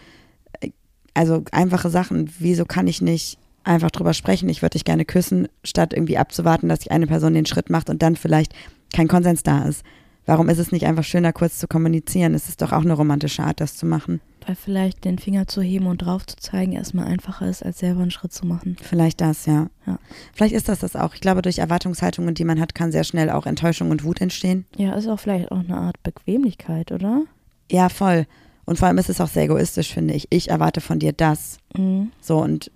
also 1.15 1.45
einfache 1.53 1.91
Sachen, 1.91 2.31
wieso 2.39 2.65
kann 2.65 2.87
ich 2.87 3.03
nicht 3.03 3.39
einfach 3.65 3.91
drüber 3.91 4.15
sprechen, 4.15 4.49
ich 4.49 4.63
würde 4.63 4.73
dich 4.73 4.85
gerne 4.85 5.05
küssen, 5.05 5.49
statt 5.63 5.93
irgendwie 5.93 6.19
abzuwarten, 6.19 6.69
dass 6.69 6.81
sich 6.81 6.91
eine 6.91 7.07
Person 7.07 7.35
den 7.35 7.47
Schritt 7.47 7.71
macht 7.71 7.91
und 7.91 8.03
dann 8.03 8.17
vielleicht 8.17 8.55
kein 8.93 9.09
Konsens 9.09 9.43
da 9.43 9.65
ist? 9.65 9.85
Warum 10.25 10.49
ist 10.49 10.59
es 10.59 10.71
nicht 10.71 10.87
einfach 10.87 11.03
schöner, 11.03 11.33
kurz 11.33 11.59
zu 11.59 11.67
kommunizieren? 11.67 12.35
Es 12.35 12.49
ist 12.49 12.63
doch 12.63 12.73
auch 12.73 12.83
eine 12.83 12.93
romantische 12.93 13.43
Art, 13.43 13.61
das 13.61 13.77
zu 13.77 13.87
machen. 13.87 14.21
Weil 14.47 14.55
vielleicht 14.55 15.05
den 15.05 15.19
Finger 15.19 15.49
zu 15.49 15.63
heben 15.63 15.87
und 15.87 15.99
drauf 15.99 16.27
zu 16.27 16.37
zeigen 16.37 16.73
erstmal 16.73 17.07
einfacher 17.07 17.49
ist, 17.49 17.65
als 17.65 17.81
selber 17.81 18.03
einen 18.03 18.11
Schritt 18.13 18.33
zu 18.33 18.47
machen. 18.47 18.77
Vielleicht 18.81 19.21
das, 19.21 19.47
ja. 19.47 19.69
Ja. 19.87 19.99
Vielleicht 20.33 20.55
ist 20.55 20.69
das 20.69 20.81
das 20.81 20.95
auch. 20.95 21.15
Ich 21.15 21.21
glaube, 21.21 21.43
durch 21.43 21.59
Erwartungshaltungen, 21.59 22.35
die 22.35 22.45
man 22.45 22.61
hat, 22.61 22.75
kann 22.75 22.93
sehr 22.93 23.05
schnell 23.05 23.31
auch 23.31 23.47
Enttäuschung 23.47 23.91
und 23.91 24.05
Wut 24.05 24.21
entstehen. 24.21 24.65
Ja, 24.77 24.95
ist 24.95 25.09
auch 25.09 25.19
vielleicht 25.19 25.51
auch 25.51 25.61
eine 25.61 25.77
Art 25.77 26.01
Bequemlichkeit, 26.05 26.93
oder? 26.93 27.23
Ja, 27.71 27.89
voll. 27.89 28.27
Und 28.73 28.79
vor 28.79 28.89
allem 28.89 28.97
ist 28.97 29.11
es 29.11 29.21
auch 29.21 29.29
sehr 29.29 29.43
egoistisch, 29.43 29.93
finde 29.93 30.15
ich. 30.15 30.29
Ich 30.31 30.49
erwarte 30.49 30.81
von 30.81 30.99
dir 30.99 31.13
das. 31.13 31.59
Mhm. 31.77 32.11
So 32.23 32.39
und 32.39 32.71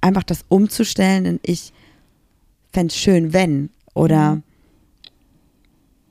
einfach 0.00 0.24
das 0.24 0.44
umzustellen 0.48 1.24
in 1.24 1.40
ich 1.44 1.72
fände 2.72 2.88
es 2.88 2.96
schön, 2.98 3.32
wenn 3.32 3.70
oder 3.94 4.34
Mhm. 4.34 4.42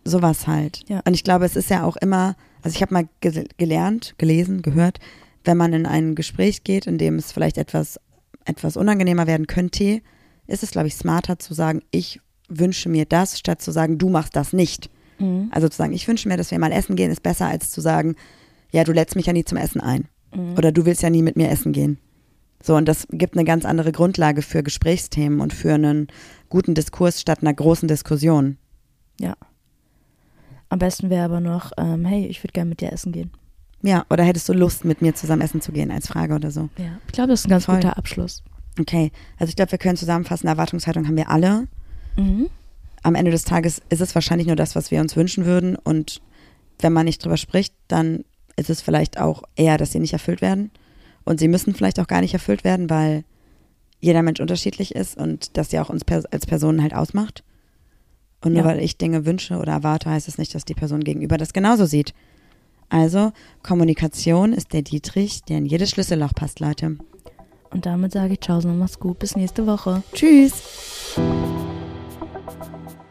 sowas 0.06 0.48
halt. 0.48 0.86
Ja. 0.88 1.02
Und 1.06 1.16
ich 1.16 1.26
glaube, 1.26 1.44
es 1.44 1.58
ist 1.58 1.70
ja 1.70 1.84
auch 1.84 1.98
immer, 1.98 2.38
also 2.62 2.78
ich 2.78 2.82
habe 2.82 2.94
mal 2.94 3.10
ge 3.20 3.50
gelernt, 3.58 4.16
gelesen, 4.18 4.62
gehört, 4.62 5.00
wenn 5.44 5.58
man 5.58 5.74
in 5.74 5.86
ein 5.86 6.16
Gespräch 6.16 6.64
geht, 6.64 6.88
in 6.88 6.98
dem 6.98 7.16
es 7.18 7.34
vielleicht 7.34 7.58
etwas, 7.58 8.00
etwas 8.46 8.78
unangenehmer 8.78 9.28
werden 9.28 9.48
könnte, 9.48 10.02
ist 10.48 10.64
es, 10.64 10.72
glaube 10.72 10.88
ich, 10.88 10.96
smarter 10.96 11.40
zu 11.40 11.54
sagen, 11.54 11.82
ich 11.92 12.22
wünsche 12.48 12.88
mir 12.88 13.04
das, 13.04 13.38
statt 13.38 13.62
zu 13.62 13.72
sagen, 13.72 13.98
du 13.98 14.08
machst 14.08 14.38
das 14.38 14.54
nicht. 14.54 14.90
Mhm. 15.20 15.50
Also 15.52 15.70
zu 15.70 15.78
sagen, 15.78 15.94
ich 15.94 16.08
wünsche 16.08 16.28
mir, 16.28 16.38
dass 16.38 16.52
wir 16.52 16.60
mal 16.60 16.72
essen 16.72 16.96
gehen, 16.96 17.12
ist 17.12 17.24
besser 17.24 17.48
als 17.48 17.70
zu 17.70 17.82
sagen, 17.82 18.16
ja, 18.72 18.84
du 18.84 18.92
lädst 18.92 19.16
mich 19.16 19.26
ja 19.26 19.34
nie 19.34 19.46
zum 19.46 19.58
Essen 19.58 19.82
ein. 19.82 20.08
Mhm. 20.34 20.58
Oder 20.58 20.72
du 20.72 20.86
willst 20.86 21.02
ja 21.02 21.10
nie 21.10 21.22
mit 21.22 21.36
mir 21.36 21.50
essen 21.50 21.72
gehen. 21.72 21.98
So, 22.62 22.76
und 22.76 22.88
das 22.88 23.08
gibt 23.12 23.36
eine 23.36 23.46
ganz 23.46 23.66
andere 23.66 23.92
Grundlage 23.92 24.42
für 24.42 24.64
Gesprächsthemen 24.64 25.40
und 25.40 25.54
für 25.54 25.74
einen 25.74 26.08
guten 26.50 26.74
Diskurs 26.74 27.22
statt 27.22 27.40
einer 27.42 27.54
großen 27.54 27.88
Diskussion. 27.88 28.58
Ja. 29.20 29.36
Am 30.70 30.80
besten 30.80 31.10
wäre 31.10 31.26
aber 31.26 31.40
noch, 31.40 31.72
ähm, 31.78 32.04
hey, 32.06 32.26
ich 32.26 32.44
würde 32.44 32.54
gerne 32.54 32.70
mit 32.70 32.82
dir 32.82 32.92
essen 32.92 33.12
gehen. 33.12 33.32
Ja, 33.84 34.06
oder 34.10 34.24
hättest 34.24 34.50
du 34.50 34.54
Lust, 34.54 34.86
mit 34.86 35.02
mir 35.02 35.14
zusammen 35.14 35.42
essen 35.42 35.62
zu 35.62 35.72
gehen, 35.72 35.92
als 35.92 36.08
Frage 36.08 36.34
oder 36.34 36.52
so. 36.52 36.70
Ja. 36.78 36.98
Ich 37.06 37.14
glaube, 37.14 37.30
das 37.30 37.42
ist 37.42 37.46
ein 37.46 37.52
ganz 37.52 37.66
Voll. 37.66 37.76
guter 37.76 37.98
Abschluss. 37.98 38.44
Okay, 38.80 39.12
also 39.38 39.50
ich 39.50 39.56
glaube, 39.56 39.72
wir 39.72 39.80
können 39.80 39.98
zusammenfassen, 39.98 40.48
Erwartungshaltung 40.48 41.08
haben 41.08 41.16
wir 41.18 41.30
alle. 41.30 41.68
Mhm. 42.16 42.50
Am 43.08 43.16
Ende 43.16 43.32
des 43.32 43.46
Tages 43.46 43.82
ist 43.88 44.02
es 44.02 44.14
wahrscheinlich 44.16 44.48
nur 44.48 44.58
das, 44.58 44.76
was 44.76 44.92
wir 44.92 45.00
uns 45.00 45.16
wünschen 45.16 45.46
würden. 45.46 45.78
Und 45.78 46.20
wenn 46.80 46.92
man 46.92 47.06
nicht 47.06 47.24
drüber 47.24 47.38
spricht, 47.38 47.74
dann 47.88 48.26
ist 48.58 48.70
es 48.70 48.82
vielleicht 48.82 49.18
auch 49.18 49.44
eher, 49.56 49.78
dass 49.78 49.94
sie 49.94 50.00
nicht 50.00 50.12
erfüllt 50.12 50.42
werden. 50.42 50.72
Und 51.24 51.40
sie 51.40 51.48
müssen 51.48 51.74
vielleicht 51.74 52.02
auch 52.02 52.08
gar 52.08 52.20
nicht 52.20 52.34
erfüllt 52.34 52.66
werden, 52.66 52.90
weil 52.90 53.24
jeder 54.02 54.24
Mensch 54.24 54.42
unterschiedlich 54.42 54.94
ist 54.94 55.16
und 55.18 55.56
das 55.56 55.72
ja 55.72 55.82
auch 55.82 55.90
uns 55.90 56.02
als 56.32 56.46
Personen 56.46 56.82
halt 56.82 56.94
ausmacht. 56.94 57.46
Und 58.44 58.52
nur 58.52 58.64
Ja. 58.64 58.68
weil 58.68 58.82
ich 58.82 58.98
Dinge 58.98 59.26
wünsche 59.26 59.56
oder 59.56 59.72
erwarte, 59.72 60.10
heißt 60.10 60.28
es 60.28 60.38
nicht, 60.38 60.54
dass 60.54 60.66
die 60.66 60.74
Person 60.76 61.00
gegenüber 61.06 61.38
das 61.38 61.54
genauso 61.54 61.86
sieht. 61.86 62.14
Also, 62.90 63.32
Kommunikation 63.64 64.52
ist 64.52 64.74
der 64.74 64.82
Dietrich, 64.82 65.44
der 65.44 65.60
in 65.60 65.66
jedes 65.66 65.92
Schlüsselloch 65.92 66.34
passt, 66.36 66.60
Leute. 66.60 66.98
Und 67.72 67.86
damit 67.86 68.12
sage 68.12 68.34
ich 68.34 68.42
Tschaußen 68.42 68.70
und 68.70 68.80
mach's 68.80 69.00
gut. 69.00 69.18
Bis 69.20 69.38
nächste 69.38 69.66
Woche. 69.66 70.04
Tschüss. 70.14 71.16
Thank 72.48 72.92
you. 72.92 73.07